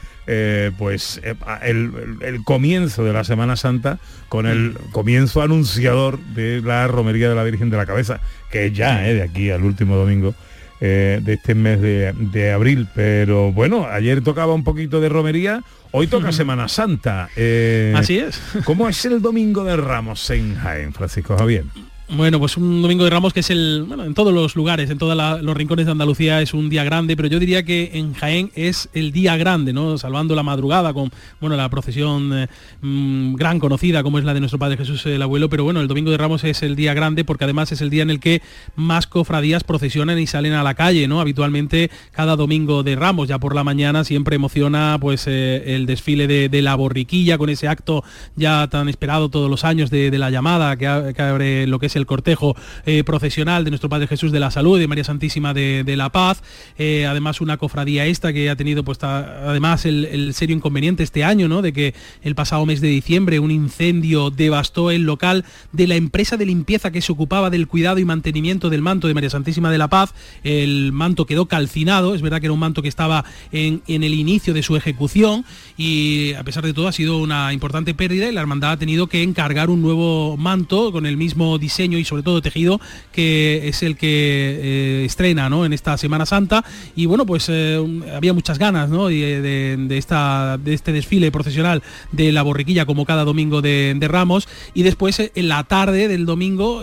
pues 0.77 1.21
el, 1.63 1.93
el- 2.23 2.45
comienzo 2.45 3.05
de 3.05 3.13
la 3.13 3.23
Semana 3.25 3.55
Santa 3.57 3.99
con 4.29 4.47
el 4.47 4.75
comienzo 4.91 5.43
anunciador 5.43 6.19
de 6.19 6.61
la 6.61 6.89
romería 6.89 7.29
de 7.29 7.35
la 7.37 7.45
Virgen 7.45 7.71
de 7.71 7.77
la 7.77 7.87
Cabeza, 7.87 8.21
que 8.51 8.67
es 8.67 8.73
ya 8.73 8.99
de 9.01 9.23
aquí 9.23 9.51
al 9.51 9.63
último 9.63 9.95
domingo 9.97 10.35
eh, 10.81 11.21
de 11.23 11.33
este 11.35 11.55
mes 11.55 11.81
de, 11.81 12.13
de 12.17 12.53
abril? 12.53 12.89
Pero 12.95 13.53
bueno, 13.53 13.87
ayer 13.87 14.23
tocaba 14.23 14.55
un 14.55 14.65
poquito 14.65 15.01
de 15.01 15.09
romería, 15.09 15.63
hoy 15.91 16.07
toca 16.07 16.33
Semana 16.33 16.69
Santa. 16.69 17.29
Eh, 17.37 17.95
Así 17.97 18.19
es. 18.19 18.41
¿Cómo 18.65 18.89
es 18.89 19.05
el 19.05 19.23
domingo 19.23 19.65
de 19.65 19.77
Ramos 19.77 20.29
en 20.31 20.57
Jaén, 20.57 20.93
Francisco 20.93 21.37
Javier? 21.37 21.65
Bueno, 22.13 22.41
pues 22.41 22.57
un 22.57 22.83
domingo 22.83 23.05
de 23.05 23.11
Ramos 23.11 23.33
que 23.33 23.39
es 23.39 23.51
el, 23.51 23.85
bueno, 23.87 24.05
en 24.05 24.15
todos 24.15 24.35
los 24.35 24.57
lugares, 24.57 24.91
en 24.91 24.99
todos 24.99 25.17
los 25.45 25.57
rincones 25.57 25.87
de 25.87 25.93
Andalucía 25.93 26.43
es 26.43 26.55
un 26.55 26.69
día 26.69 26.83
grande, 26.83 27.17
pero 27.17 27.29
yo 27.29 27.39
diría 27.39 27.63
que 27.63 27.93
en 27.95 28.15
Jaén 28.15 28.51
es 28.57 28.89
el 28.95 29.13
día 29.13 29.37
grande, 29.37 29.73
¿no? 29.73 29.97
Salvando 29.97 30.35
la 30.35 30.43
madrugada 30.43 30.93
con, 30.93 31.13
bueno, 31.41 31.57
la 31.57 31.69
procesión 31.69 32.33
eh, 32.37 32.49
mm, 32.81 33.37
gran 33.37 33.61
conocida 33.61 34.03
como 34.03 34.19
es 34.19 34.25
la 34.25 34.35
de 34.35 34.41
nuestro 34.41 34.59
Padre 34.59 34.77
Jesús 34.77 35.07
el 35.07 35.23
Abuelo, 35.23 35.49
pero 35.49 35.63
bueno, 35.63 35.81
el 35.81 35.87
domingo 35.87 36.11
de 36.11 36.17
Ramos 36.17 36.43
es 36.43 36.65
el 36.65 36.75
día 36.75 36.95
grande 36.95 37.25
porque 37.25 37.45
además 37.45 37.71
es 37.71 37.81
el 37.81 37.91
día 37.91 38.03
en 38.03 38.11
el 38.11 38.19
que 38.19 38.43
más 38.75 39.07
cofradías 39.07 39.63
procesionan 39.63 40.19
y 40.19 40.27
salen 40.27 40.55
a 40.55 40.65
la 40.65 40.75
calle, 40.75 41.07
¿no? 41.07 41.21
Habitualmente 41.21 41.93
cada 42.11 42.35
domingo 42.35 42.83
de 42.83 42.97
Ramos, 42.97 43.29
ya 43.29 43.39
por 43.39 43.55
la 43.55 43.63
mañana, 43.63 44.03
siempre 44.03 44.35
emociona 44.35 44.99
pues 45.01 45.29
eh, 45.29 45.77
el 45.77 45.87
desfile 45.87 46.27
de, 46.27 46.61
la 46.61 46.75
borriquilla 46.75 47.39
con 47.39 47.51
ese 47.51 47.69
acto 47.69 48.03
ya 48.35 48.67
tan 48.67 48.89
esperado 48.89 49.29
todos 49.29 49.49
los 49.49 49.65
años 49.65 49.91
de, 49.91 50.11
de 50.11 50.19
la 50.19 50.31
llamada 50.31 50.77
que 50.77 50.89
abre 50.89 51.69
lo 51.69 51.79
que 51.79 51.87
es 51.87 51.97
el 52.00 52.00
cortejo 52.07 52.57
eh, 52.87 53.05
procesional 53.05 53.65
de 53.65 53.71
nuestro 53.71 53.89
Padre 53.89 54.07
Jesús 54.07 54.33
de 54.33 54.41
la 54.41 54.51
Salud 54.51 54.79
y 54.79 54.81
de 54.81 54.89
María 54.89 55.05
Santísima 55.05 55.55
de, 55.55 55.95
la 55.97 56.11
Paz. 56.11 56.43
Eh, 56.79 57.07
además 57.07 57.41
una 57.41 57.57
cofradía 57.57 58.07
esta 58.07 58.33
que 58.33 58.49
ha 58.49 58.57
tenido 58.57 58.85
pues 58.85 59.03
además 59.03 59.85
el, 59.87 60.05
el 60.07 60.35
serio 60.35 60.57
inconveniente 60.57 61.03
este 61.03 61.25
año, 61.25 61.49
¿no? 61.49 61.63
De 61.63 61.73
que 61.73 61.95
el 62.23 62.35
pasado 62.35 62.65
mes 62.67 62.81
de 62.81 62.89
diciembre 62.89 63.39
un 63.39 63.51
incendio 63.51 64.31
devastó 64.31 64.91
el 64.91 65.03
local 65.03 65.45
de 65.73 65.87
la 65.87 65.97
empresa 65.97 66.37
de 66.37 66.47
limpieza 66.47 66.91
que 66.91 67.01
se 67.01 67.13
ocupaba 67.13 67.51
del 67.51 67.67
cuidado 67.67 67.99
y 67.99 68.05
mantenimiento 68.05 68.71
del 68.71 68.83
manto 68.83 69.09
de 69.09 69.15
María 69.15 69.31
Santísima 69.31 69.71
de 69.71 69.79
la 69.79 69.89
Paz. 69.89 70.15
El 70.43 70.93
manto 70.93 71.27
quedó 71.27 71.47
calcinado, 71.47 72.15
es 72.15 72.23
verdad 72.23 72.41
que 72.41 72.47
era 72.47 72.53
un 72.53 72.61
manto 72.61 72.83
que 72.83 72.89
estaba 72.89 73.25
en, 73.53 73.83
en 73.87 74.05
el 74.05 74.15
inicio 74.15 74.55
de 74.55 74.63
su 74.63 74.77
ejecución 74.77 75.45
y 75.77 76.35
a 76.35 76.45
pesar 76.45 76.65
de 76.65 76.73
todo 76.73 76.89
ha 76.89 76.93
sido 76.93 77.19
una 77.19 77.53
importante 77.53 77.95
pérdida 77.95 78.29
y 78.29 78.33
la 78.33 78.41
hermandad 78.41 78.73
ha 78.73 78.77
tenido 78.77 79.07
que 79.07 79.23
encargar 79.23 79.71
un 79.71 79.83
nuevo 79.83 80.37
manto 80.37 80.93
con 80.93 81.07
el 81.07 81.17
mismo 81.17 81.59
diseño 81.59 81.90
y 81.99 82.05
sobre 82.05 82.23
todo 82.23 82.43
tejido 82.43 82.81
que 83.13 83.69
es 83.69 83.83
el 83.83 83.97
que 83.97 84.09
eh, 84.09 85.05
estrena 85.05 85.49
¿no? 85.49 85.65
en 85.65 85.73
esta 85.73 85.97
Semana 85.97 86.27
Santa 86.27 86.65
y 86.97 87.07
bueno 87.07 87.27
pues 87.27 87.47
eh, 87.49 87.79
había 88.15 88.33
muchas 88.33 88.59
ganas 88.59 88.91
¿no? 88.91 89.09
de, 89.09 89.87
esta, 89.91 90.59
de 90.59 90.75
este 90.75 90.93
desfile 90.93 91.31
procesional 91.31 91.83
de 92.13 92.33
la 92.33 92.43
borriquilla 92.43 92.87
como 92.87 93.05
cada 93.05 93.25
domingo 93.25 93.63
de, 93.63 93.99
Ramos 94.11 94.49
y 94.75 94.83
después 94.83 95.21
eh, 95.21 95.33
en 95.35 95.49
la 95.49 95.65
tarde 95.65 96.09
del 96.09 96.27
domingo 96.27 96.83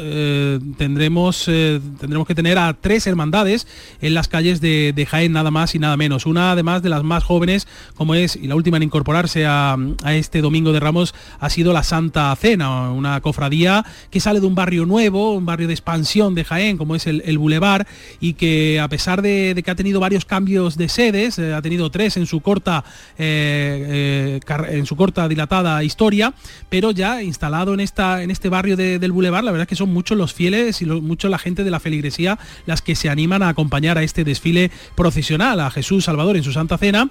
tendremos, 0.78 1.45
tendremos 1.45 2.28
que 2.28 2.36
tener 2.36 2.58
a 2.58 2.74
tres 2.74 3.05
hermandades 3.05 3.68
en 4.01 4.14
las 4.14 4.28
calles 4.28 4.62
de, 4.62 4.93
de 4.95 5.05
Jaén 5.05 5.34
nada 5.34 5.51
más 5.51 5.76
y 5.76 5.80
nada 5.80 5.97
menos. 5.97 6.26
Una 6.26 6.51
además 6.51 6.84
de 6.84 6.89
las 6.89 7.03
más 7.03 7.24
jóvenes 7.24 7.68
como 7.95 8.16
es 8.16 8.36
y 8.36 8.47
la 8.47 8.55
última 8.55 8.78
en 8.78 8.84
incorporarse 8.84 9.45
a, 9.45 9.76
a 10.03 10.16
este 10.16 10.41
domingo 10.41 10.72
de 10.72 10.80
Ramos 10.80 11.14
ha 11.39 11.49
sido 11.49 11.74
la 11.74 11.84
Santa 11.84 12.36
Cena, 12.36 12.91
una 12.91 13.20
cofradía 13.22 13.86
que 14.10 14.20
sale 14.20 14.39
de 14.39 14.47
un 14.47 14.55
barrio 14.55 14.86
nuevo, 14.86 14.97
un 15.08 15.45
barrio 15.45 15.68
de 15.68 15.74
expansión 15.74 16.34
de 16.36 16.43
Jaén 16.43 16.78
como 16.78 16.95
es 16.95 17.06
el, 17.08 17.22
el 17.26 17.38
Boulevard 17.38 17.86
y 18.20 18.34
que 18.34 18.80
a 18.80 18.88
pesar 18.88 19.22
de, 19.22 19.62
que 19.64 19.72
ha 19.72 19.76
tenido 19.76 20.00
varios 20.00 20.26
cambios 20.26 20.76
de 20.78 20.89
sedes, 20.89 21.38
eh, 21.39 21.54
ha 21.54 21.62
tenido 21.62 21.89
tres 21.91 22.18
en 22.18 22.26
su 22.26 22.41
corta 22.41 22.84
eh, 23.18 24.39
eh, 24.50 24.68
en 24.72 24.86
su 24.86 24.95
corta 24.95 25.28
dilatada 25.28 25.84
historia, 25.84 26.34
pero 26.70 26.91
ya 26.91 27.22
instalado 27.22 27.74
en 27.74 27.80
esta 27.80 28.24
en 28.24 28.32
este 28.32 28.50
barrio 28.50 28.76
de- 28.76 29.00
del 29.00 29.12
Boulevard, 29.12 29.43
la 29.43 29.52
verdad 29.52 29.64
es 29.66 29.70
que 29.70 29.76
son 29.76 29.93
muchos 29.93 30.18
los 30.18 30.34
fieles 30.34 30.82
y 30.82 30.86
lo- 30.86 31.02
mucho 31.02 31.30
la 31.30 31.38
gente 31.38 31.64
de 31.64 31.72
la 31.72 31.80
feligresía 31.80 32.39
las 32.66 32.82
que 32.82 32.95
se 32.95 33.10
animan 33.10 33.43
a 33.43 33.50
acompañar 33.50 33.98
a 33.98 34.04
este 34.04 34.24
desfile 34.24 34.72
procesional 34.95 35.60
a 35.60 35.70
Jesús 35.72 36.06
Salvador 36.06 36.38
en 36.38 36.43
su 36.43 36.52
Santa 36.52 36.78
Cena 36.78 37.10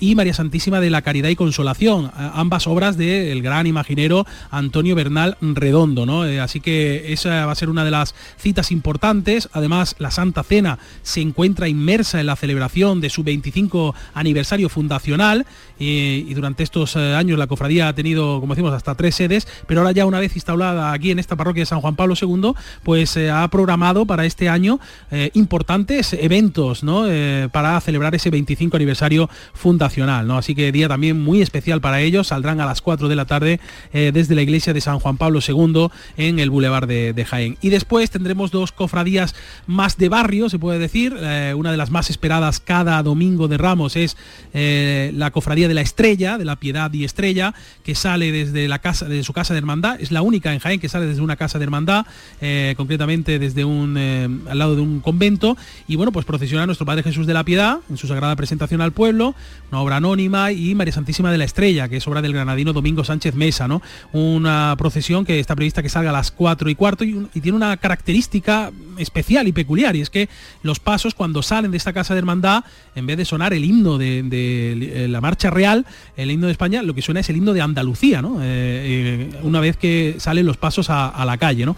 y 0.00 0.14
María 0.14 0.34
Santísima 0.34 0.80
de 0.80 0.90
la 0.90 1.02
Caridad 1.02 1.28
y 1.28 1.36
Consolación, 1.36 2.10
ambas 2.14 2.66
obras 2.66 2.96
del 2.96 3.42
gran 3.42 3.66
imaginero 3.66 4.26
Antonio 4.50 4.94
Bernal 4.94 5.36
Redondo, 5.40 6.06
¿no? 6.06 6.22
Así 6.42 6.60
que 6.60 7.05
esa 7.12 7.46
va 7.46 7.52
a 7.52 7.54
ser 7.54 7.68
una 7.68 7.84
de 7.84 7.90
las 7.90 8.14
citas 8.38 8.72
importantes. 8.72 9.48
Además, 9.52 9.94
la 9.98 10.10
Santa 10.10 10.42
Cena 10.42 10.78
se 11.02 11.20
encuentra 11.20 11.68
inmersa 11.68 12.20
en 12.20 12.26
la 12.26 12.36
celebración 12.36 13.00
de 13.00 13.10
su 13.10 13.22
25 13.22 13.94
aniversario 14.14 14.68
fundacional 14.68 15.46
y, 15.78 16.24
y 16.28 16.34
durante 16.34 16.62
estos 16.62 16.96
eh, 16.96 17.14
años 17.14 17.38
la 17.38 17.46
cofradía 17.46 17.88
ha 17.88 17.94
tenido, 17.94 18.40
como 18.40 18.54
decimos, 18.54 18.72
hasta 18.72 18.94
tres 18.94 19.14
sedes, 19.14 19.46
pero 19.66 19.80
ahora 19.80 19.92
ya 19.92 20.06
una 20.06 20.20
vez 20.20 20.34
instalada 20.34 20.92
aquí 20.92 21.10
en 21.10 21.18
esta 21.18 21.36
parroquia 21.36 21.62
de 21.62 21.66
San 21.66 21.80
Juan 21.80 21.96
Pablo 21.96 22.14
II, 22.20 22.52
pues 22.82 23.10
se 23.10 23.30
ha 23.30 23.46
programado 23.48 24.06
para 24.06 24.24
este 24.24 24.48
año 24.48 24.80
eh, 25.10 25.30
importantes 25.34 26.12
eventos. 26.12 26.82
Eh, 27.08 27.48
para 27.52 27.80
celebrar 27.80 28.14
ese 28.14 28.30
25 28.30 28.76
aniversario 28.76 29.28
fundacional. 29.52 30.30
Así 30.30 30.54
que 30.54 30.72
día 30.72 30.88
también 30.88 31.20
muy 31.20 31.42
especial 31.42 31.80
para 31.80 32.00
ellos. 32.00 32.28
Saldrán 32.28 32.60
a 32.60 32.66
las 32.66 32.80
4 32.80 33.08
de 33.08 33.16
la 33.16 33.24
tarde 33.24 33.60
eh, 33.92 34.10
desde 34.12 34.34
la 34.34 34.42
iglesia 34.42 34.72
de 34.72 34.80
San 34.80 34.98
Juan 34.98 35.16
Pablo 35.16 35.40
II 35.46 35.88
en 36.16 36.38
el 36.38 36.50
Boulevard 36.50 36.85
de, 36.86 37.24
Jaén. 37.28 37.56
Y 37.60 37.70
después 37.70 38.10
tendremos 38.10 38.50
dos 38.50 38.72
cofradías 38.72 39.34
más 39.66 39.98
de 39.98 40.08
barrio, 40.08 40.48
se 40.48 40.58
puede 40.58 40.78
decir. 40.78 41.16
Eh, 41.18 41.54
una 41.56 41.70
de 41.70 41.76
las 41.76 41.90
más 41.90 42.10
esperadas 42.10 42.60
cada 42.60 43.02
domingo 43.02 43.48
de 43.48 43.58
Ramos 43.58 43.96
es 43.96 44.16
eh, 44.54 45.10
la 45.14 45.30
cofradía 45.30 45.68
de 45.68 45.74
la 45.74 45.80
Estrella, 45.80 46.38
de 46.38 46.44
la 46.44 46.56
Piedad 46.56 46.92
y 46.92 47.04
Estrella, 47.04 47.54
que 47.84 47.94
sale 47.94 48.32
desde 48.32 48.68
la 48.68 48.78
casa, 48.78 49.06
de 49.06 49.22
su 49.24 49.32
casa 49.32 49.54
de 49.54 49.58
hermandad. 49.58 50.00
Es 50.00 50.10
la 50.10 50.22
única 50.22 50.52
en 50.52 50.60
Jaén 50.60 50.80
que 50.80 50.88
sale 50.88 51.06
desde 51.06 51.22
una 51.22 51.36
casa 51.36 51.58
de 51.58 51.64
hermandad, 51.64 52.06
eh, 52.40 52.74
concretamente 52.76 53.38
desde 53.38 53.64
un 53.64 53.96
al 53.96 54.58
lado 54.58 54.76
de 54.76 54.82
un 54.82 55.00
convento. 55.00 55.56
Y 55.88 55.96
bueno, 55.96 56.12
pues 56.12 56.26
procesiona 56.26 56.64
a 56.64 56.66
nuestro 56.66 56.86
Padre 56.86 57.02
Jesús 57.02 57.26
de 57.26 57.34
la 57.34 57.44
Piedad 57.44 57.80
en 57.90 57.96
su 57.96 58.06
sagrada 58.06 58.36
presentación 58.36 58.80
al 58.80 58.92
pueblo, 58.92 59.34
una 59.70 59.80
obra 59.80 59.96
anónima, 59.96 60.52
y 60.52 60.74
María 60.74 60.92
Santísima 60.92 61.30
de 61.30 61.38
la 61.38 61.44
Estrella, 61.44 61.88
que 61.88 61.96
es 61.96 62.06
obra 62.06 62.22
del 62.22 62.32
granadino 62.32 62.72
Domingo 62.72 63.04
Sánchez 63.04 63.34
Mesa, 63.34 63.68
¿no? 63.68 63.82
Una 64.12 64.74
procesión 64.78 65.24
que 65.24 65.40
está 65.40 65.56
prevista 65.56 65.82
que 65.82 65.88
salga 65.88 66.10
a 66.10 66.12
las 66.12 66.30
4 66.30 66.70
y 66.70 66.74
cuarto 66.76 67.04
y, 67.04 67.26
tiene 67.40 67.56
una 67.56 67.76
característica 67.76 68.72
especial 68.98 69.48
y 69.48 69.52
peculiar, 69.52 69.96
y 69.96 70.00
es 70.00 70.10
que 70.10 70.28
los 70.62 70.80
pasos 70.80 71.14
cuando 71.14 71.42
salen 71.42 71.70
de 71.70 71.76
esta 71.76 71.92
casa 71.92 72.14
de 72.14 72.18
hermandad, 72.18 72.64
en 72.94 73.06
vez 73.06 73.16
de 73.16 73.24
sonar 73.24 73.52
el 73.52 73.64
himno 73.64 73.98
de, 73.98 74.24
eh, 74.30 75.06
la 75.08 75.20
marcha 75.20 75.50
real, 75.50 75.86
el 76.16 76.30
himno 76.30 76.46
de 76.46 76.52
España, 76.52 76.82
lo 76.82 76.94
que 76.94 77.02
suena 77.02 77.20
es 77.20 77.28
el 77.28 77.36
himno 77.36 77.52
de 77.52 77.60
Andalucía, 77.60 78.22
¿no? 78.22 78.40
Eh, 78.40 78.44
eh, 78.44 79.30
una 79.42 79.60
vez 79.60 79.76
que 79.76 80.16
salen 80.18 80.46
los 80.46 80.56
pasos 80.56 80.88
a, 80.90 81.24
la 81.26 81.38
calle, 81.38 81.66
¿no? 81.66 81.76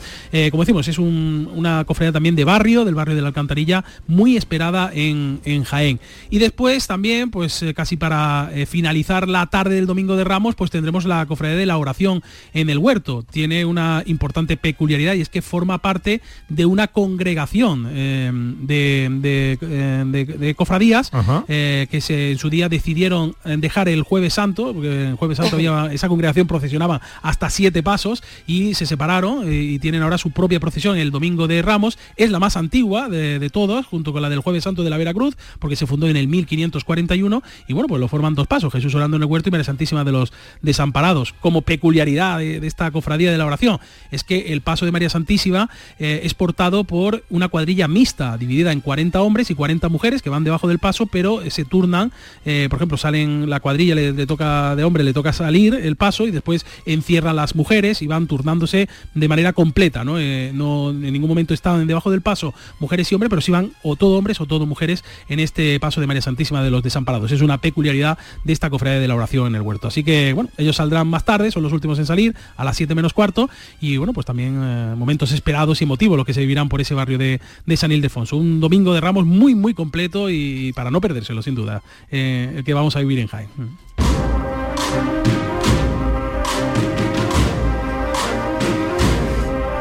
Como 0.50 0.62
decimos, 0.62 0.86
es 0.88 0.98
un- 0.98 1.48
una 1.54 1.84
cofradía 1.84 2.12
también 2.12 2.36
de 2.36 2.44
barrio, 2.44 2.84
del 2.84 2.94
barrio 2.94 3.14
de 3.14 3.22
la 3.22 3.28
Alcantarilla, 3.28 3.82
muy 4.06 4.36
esperada 4.36 4.90
en, 4.92 5.40
en 5.44 5.64
Jaén. 5.64 6.00
Y 6.28 6.38
después 6.38 6.86
también, 6.86 7.30
pues 7.30 7.64
casi 7.74 7.96
para 7.96 8.50
finalizar 8.66 9.26
la 9.26 9.46
tarde 9.46 9.76
del 9.76 9.86
domingo 9.86 10.16
de 10.16 10.24
Ramos, 10.24 10.54
pues 10.54 10.70
tendremos 10.70 11.06
la 11.06 11.24
cofradía 11.24 11.56
de 11.56 11.66
la 11.66 11.78
oración 11.78 12.22
en 12.52 12.68
el 12.68 12.78
huerto. 12.78 13.24
Tiene 13.30 13.64
una 13.64 14.02
importante 14.04 14.56
peculiaridad 14.58 14.87
y 14.90 15.20
es 15.20 15.28
que 15.28 15.42
forma 15.42 15.78
parte 15.78 16.20
de 16.48 16.66
una 16.66 16.88
congregación 16.88 17.86
eh, 17.90 18.30
de, 18.60 19.08
de, 19.20 19.58
eh, 19.60 20.04
de- 20.06 20.24
de 20.24 20.54
cofradías 20.54 21.10
eh, 21.48 21.86
que 21.90 22.00
se, 22.00 22.32
en 22.32 22.38
su 22.38 22.50
día 22.50 22.68
decidieron 22.68 23.34
dejar 23.44 23.88
el 23.88 24.02
jueves 24.02 24.34
santo, 24.34 24.72
porque 24.72 25.08
el 25.10 25.14
jueves 25.16 25.36
santo 25.38 25.56
había, 25.56 25.92
esa 25.92 26.08
congregación 26.08 26.46
procesionaba 26.46 27.00
hasta 27.22 27.50
siete 27.50 27.82
pasos 27.82 28.22
y 28.46 28.74
se 28.74 28.86
separaron 28.86 29.52
y 29.52 29.78
tienen 29.78 30.02
ahora 30.02 30.18
su 30.18 30.30
propia 30.30 30.60
procesión 30.60 30.96
el 30.96 31.10
domingo 31.10 31.46
de 31.48 31.62
Ramos. 31.62 31.98
Es 32.16 32.30
la 32.30 32.38
más 32.38 32.56
antigua 32.56 33.08
de, 33.08 33.50
todos, 33.50 33.86
junto 33.86 34.12
con 34.12 34.22
la 34.22 34.28
del 34.30 34.40
jueves 34.40 34.64
santo 34.64 34.82
de 34.84 34.90
la 34.90 34.96
Veracruz, 34.98 35.36
porque 35.58 35.76
se 35.76 35.86
fundó 35.86 36.06
en 36.08 36.16
el 36.16 36.28
1541 36.28 37.42
y 37.66 37.72
bueno, 37.72 37.88
pues 37.88 38.00
lo 38.00 38.08
forman 38.08 38.34
dos 38.34 38.46
pasos, 38.46 38.72
Jesús 38.72 38.94
orando 38.94 39.16
en 39.16 39.22
el 39.22 39.28
huerto 39.28 39.48
y 39.48 39.52
María 39.52 39.64
Santísima 39.64 40.04
de 40.04 40.12
los 40.12 40.32
desamparados. 40.62 41.34
Como 41.40 41.62
peculiaridad 41.62 42.38
de, 42.38 42.60
de 42.60 42.66
esta 42.66 42.90
cofradía 42.90 43.30
de 43.32 43.38
la 43.38 43.46
oración, 43.46 43.78
es 44.10 44.24
que 44.24 44.52
el 44.52 44.60
paso 44.60 44.77
de 44.84 44.92
María 44.92 45.10
Santísima 45.10 45.70
eh, 45.98 46.20
es 46.24 46.34
portado 46.34 46.84
por 46.84 47.24
una 47.30 47.48
cuadrilla 47.48 47.88
mixta, 47.88 48.36
dividida 48.36 48.72
en 48.72 48.80
40 48.80 49.20
hombres 49.22 49.50
y 49.50 49.54
40 49.54 49.88
mujeres 49.88 50.22
que 50.22 50.30
van 50.30 50.44
debajo 50.44 50.68
del 50.68 50.78
paso, 50.78 51.06
pero 51.06 51.42
eh, 51.42 51.50
se 51.50 51.64
turnan, 51.64 52.12
eh, 52.44 52.66
por 52.70 52.78
ejemplo, 52.78 52.96
salen 52.96 53.48
la 53.48 53.60
cuadrilla, 53.60 53.94
le, 53.94 54.26
toca 54.26 54.76
de 54.76 54.84
hombre, 54.84 55.04
le 55.04 55.12
toca 55.12 55.32
salir 55.32 55.74
el 55.74 55.96
paso 55.96 56.26
y 56.26 56.30
después 56.30 56.66
encierran 56.86 57.36
las 57.36 57.54
mujeres 57.54 58.02
y 58.02 58.06
van 58.06 58.26
turnándose 58.26 58.88
de 59.14 59.28
manera 59.28 59.52
completa, 59.52 60.04
¿no? 60.04 60.14
No 60.52 60.90
en 60.90 61.12
ningún 61.12 61.28
momento 61.28 61.54
estaban 61.54 61.86
debajo 61.86 62.10
del 62.10 62.20
paso 62.20 62.54
mujeres 62.80 63.10
y 63.10 63.14
hombres, 63.14 63.30
pero 63.30 63.42
sí 63.42 63.52
van 63.52 63.72
o 63.82 63.96
todo 63.96 64.18
hombres 64.18 64.40
o 64.40 64.46
todo 64.46 64.66
mujeres 64.66 65.04
en 65.28 65.40
este 65.40 65.78
paso 65.80 66.00
de 66.00 66.06
María 66.06 66.22
Santísima 66.22 66.62
de 66.62 66.70
los 66.70 66.82
Desamparados. 66.82 67.32
Es 67.32 67.40
una 67.40 67.58
peculiaridad 67.58 68.18
de 68.44 68.52
esta 68.52 68.70
cofradía 68.70 69.00
de 69.00 69.08
la 69.08 69.14
oración 69.14 69.48
en 69.48 69.54
el 69.56 69.62
huerto. 69.62 69.88
Así 69.88 70.04
que, 70.04 70.32
bueno, 70.32 70.50
ellos 70.56 70.76
saldrán 70.76 71.08
más 71.08 71.24
tarde, 71.24 71.50
son 71.50 71.62
los 71.62 71.72
últimos 71.72 71.98
en 71.98 72.06
salir, 72.06 72.34
a 72.56 72.64
las 72.64 72.76
7 72.76 72.94
menos 72.94 73.12
cuarto, 73.12 73.48
y 73.80 73.96
bueno, 73.96 74.12
pues 74.12 74.26
también 74.26 74.60
eh, 74.68 74.94
momentos 74.96 75.32
esperados 75.32 75.80
y 75.80 75.84
emotivos 75.84 76.16
los 76.16 76.26
que 76.26 76.34
se 76.34 76.40
vivirán 76.40 76.68
por 76.68 76.80
ese 76.80 76.94
barrio 76.94 77.18
de, 77.18 77.40
de 77.66 77.76
San 77.76 77.90
Ildefonso. 77.92 78.36
Un 78.36 78.60
domingo 78.60 78.92
de 78.92 79.00
Ramos 79.00 79.24
muy, 79.24 79.54
muy 79.54 79.74
completo 79.74 80.30
y 80.30 80.72
para 80.74 80.90
no 80.90 81.00
perdérselo, 81.00 81.42
sin 81.42 81.54
duda, 81.54 81.82
eh, 82.10 82.54
el 82.56 82.64
que 82.64 82.74
vamos 82.74 82.96
a 82.96 83.00
vivir 83.00 83.18
en 83.18 83.28
Jaén. 83.28 83.48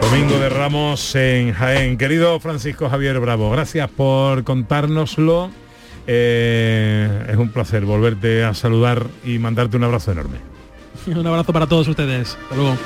Domingo 0.02 0.40
de 0.40 0.50
Ramos 0.50 1.16
en 1.16 1.54
Jaén. 1.54 1.98
Querido 1.98 2.40
Francisco 2.40 2.90
Javier 2.90 3.20
Bravo, 3.20 3.52
gracias 3.52 3.90
por 3.90 4.46
contárnoslo. 4.46 5.52
Eh, 6.08 7.28
es 7.30 7.36
un 7.36 7.50
placer 7.50 7.84
volverte 7.84 8.46
a 8.46 8.54
saludar 8.54 9.06
y 9.26 9.38
mandarte 9.38 9.76
un 9.76 9.84
abrazo 9.84 10.14
enorme. 10.14 10.38
Un 11.08 11.26
abrazo 11.28 11.54
para 11.54 11.68
todos 11.68 11.88
ustedes. 11.88 12.38
Hasta 12.42 12.56
luego. 12.56 12.78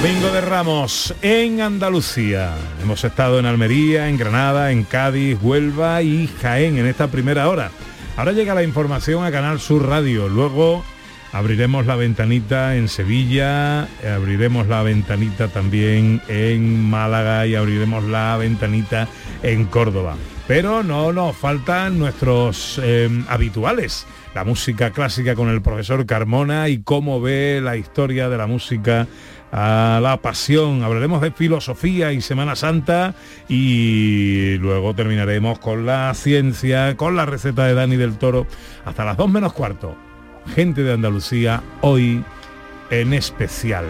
Domingo 0.00 0.30
de 0.30 0.40
Ramos 0.40 1.12
en 1.22 1.60
Andalucía. 1.60 2.54
Hemos 2.80 3.02
estado 3.02 3.40
en 3.40 3.46
Almería, 3.46 4.08
en 4.08 4.16
Granada, 4.16 4.70
en 4.70 4.84
Cádiz, 4.84 5.36
Huelva 5.42 6.02
y 6.02 6.28
Jaén 6.40 6.78
en 6.78 6.86
esta 6.86 7.08
primera 7.08 7.48
hora. 7.48 7.72
Ahora 8.16 8.30
llega 8.30 8.54
la 8.54 8.62
información 8.62 9.24
a 9.24 9.32
Canal 9.32 9.58
Sur 9.58 9.88
Radio. 9.88 10.28
Luego 10.28 10.84
abriremos 11.32 11.84
la 11.86 11.96
ventanita 11.96 12.76
en 12.76 12.86
Sevilla, 12.86 13.88
abriremos 14.08 14.68
la 14.68 14.84
ventanita 14.84 15.48
también 15.48 16.22
en 16.28 16.88
Málaga 16.88 17.48
y 17.48 17.56
abriremos 17.56 18.04
la 18.04 18.36
ventanita 18.36 19.08
en 19.42 19.64
Córdoba. 19.64 20.14
Pero 20.46 20.84
no 20.84 21.12
nos 21.12 21.36
faltan 21.36 21.98
nuestros 21.98 22.80
eh, 22.84 23.10
habituales. 23.26 24.06
La 24.38 24.44
música 24.44 24.92
clásica 24.92 25.34
con 25.34 25.48
el 25.48 25.62
profesor 25.62 26.06
Carmona 26.06 26.68
y 26.68 26.78
cómo 26.78 27.20
ve 27.20 27.60
la 27.60 27.76
historia 27.76 28.28
de 28.28 28.38
la 28.38 28.46
música 28.46 29.08
a 29.50 29.98
la 30.00 30.22
pasión. 30.22 30.84
Hablaremos 30.84 31.20
de 31.20 31.32
filosofía 31.32 32.12
y 32.12 32.20
Semana 32.20 32.54
Santa 32.54 33.16
y 33.48 34.54
luego 34.58 34.94
terminaremos 34.94 35.58
con 35.58 35.86
la 35.86 36.14
ciencia, 36.14 36.96
con 36.96 37.16
la 37.16 37.26
receta 37.26 37.66
de 37.66 37.74
Dani 37.74 37.96
del 37.96 38.16
Toro 38.16 38.46
hasta 38.84 39.04
las 39.04 39.16
2 39.16 39.28
menos 39.28 39.54
cuarto. 39.54 39.96
Gente 40.54 40.84
de 40.84 40.92
Andalucía 40.92 41.60
hoy 41.80 42.22
en 42.90 43.14
especial 43.14 43.86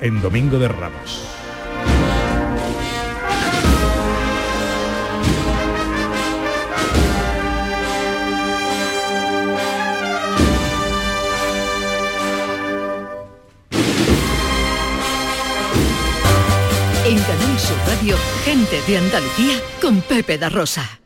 en 0.00 0.22
Domingo 0.22 0.60
de 0.60 0.68
Ramos. 0.68 1.37
Radio, 17.98 18.16
gente 18.44 18.80
de 18.86 18.98
Andalucía 18.98 19.56
con 19.80 20.00
Pepe 20.02 20.38
da 20.38 20.48
Rosa. 20.48 21.00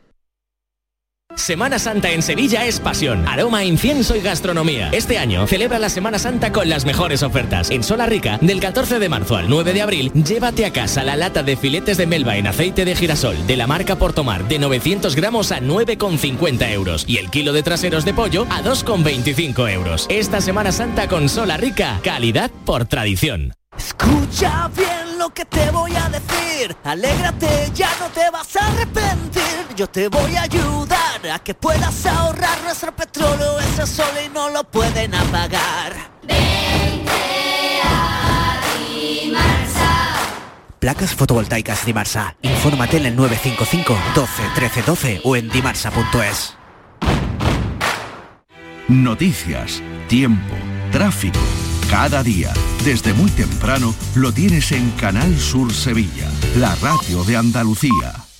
Semana 1.35 1.79
Santa 1.79 2.11
en 2.11 2.21
Sevilla 2.21 2.67
es 2.67 2.79
pasión, 2.79 3.27
aroma, 3.27 3.63
incienso 3.63 4.15
y 4.15 4.21
gastronomía. 4.21 4.89
Este 4.91 5.17
año 5.17 5.47
celebra 5.47 5.79
la 5.79 5.89
Semana 5.89 6.19
Santa 6.19 6.51
con 6.51 6.69
las 6.69 6.85
mejores 6.85 7.23
ofertas. 7.23 7.71
En 7.71 7.81
Sola 7.83 8.05
Rica, 8.05 8.37
del 8.41 8.59
14 8.59 8.99
de 8.99 9.09
marzo 9.09 9.37
al 9.37 9.49
9 9.49 9.73
de 9.73 9.81
abril, 9.81 10.11
llévate 10.13 10.65
a 10.65 10.73
casa 10.73 11.03
la 11.03 11.15
lata 11.15 11.41
de 11.41 11.57
filetes 11.57 11.97
de 11.97 12.05
melva 12.05 12.37
en 12.37 12.45
aceite 12.45 12.85
de 12.85 12.95
girasol 12.95 13.47
de 13.47 13.57
la 13.57 13.65
marca 13.65 13.95
Portomar 13.95 14.47
de 14.47 14.59
900 14.59 15.15
gramos 15.15 15.51
a 15.51 15.61
9,50 15.61 16.71
euros 16.73 17.05
y 17.07 17.17
el 17.17 17.31
kilo 17.31 17.53
de 17.53 17.63
traseros 17.63 18.05
de 18.05 18.13
pollo 18.13 18.45
a 18.51 18.61
2,25 18.61 19.71
euros. 19.71 20.05
Esta 20.09 20.41
Semana 20.41 20.71
Santa 20.71 21.07
con 21.07 21.27
Sola 21.27 21.57
Rica, 21.57 21.99
calidad 22.03 22.51
por 22.65 22.85
tradición. 22.85 23.53
Escucha 23.75 24.69
bien 24.77 25.12
lo 25.23 25.33
que 25.33 25.45
te 25.45 25.71
voy 25.71 25.95
a 25.95 26.09
decir. 26.09 26.75
Alégrate, 26.83 27.71
ya 27.73 27.89
no 27.99 28.07
te 28.09 28.29
vas 28.29 28.53
a 28.57 28.67
arrepentir. 28.67 29.75
Yo 29.75 29.87
te 29.87 30.09
voy 30.09 30.35
a 30.35 30.41
ayudar 30.41 31.21
a 31.33 31.39
que 31.39 31.53
puedas 31.53 32.05
ahorrar 32.05 32.61
nuestro 32.63 32.93
petróleo. 32.93 33.57
Ese 33.59 33.87
sol 33.87 34.13
y 34.25 34.27
no 34.29 34.49
lo 34.49 34.65
pueden 34.65 35.15
apagar. 35.15 35.93
Placas 40.79 41.13
fotovoltaicas 41.15 41.85
Dimarsa. 41.85 42.35
Infórmate 42.41 42.97
en 42.97 43.05
el 43.05 43.15
955 43.15 43.97
12 44.15 44.43
13 44.55 44.81
12 44.81 45.21
o 45.23 45.35
en 45.37 45.49
dimarsa.es. 45.49 46.57
Noticias, 48.89 49.81
tiempo, 50.09 50.55
tráfico. 50.91 51.39
Cada 51.93 52.23
día, 52.23 52.51
desde 52.83 53.13
muy 53.13 53.29
temprano, 53.29 53.93
lo 54.15 54.31
tienes 54.31 54.71
en 54.71 54.89
Canal 54.93 55.39
Sur 55.39 55.71
Sevilla, 55.71 56.27
la 56.57 56.73
radio 56.77 57.23
de 57.23 57.37
Andalucía. 57.37 58.32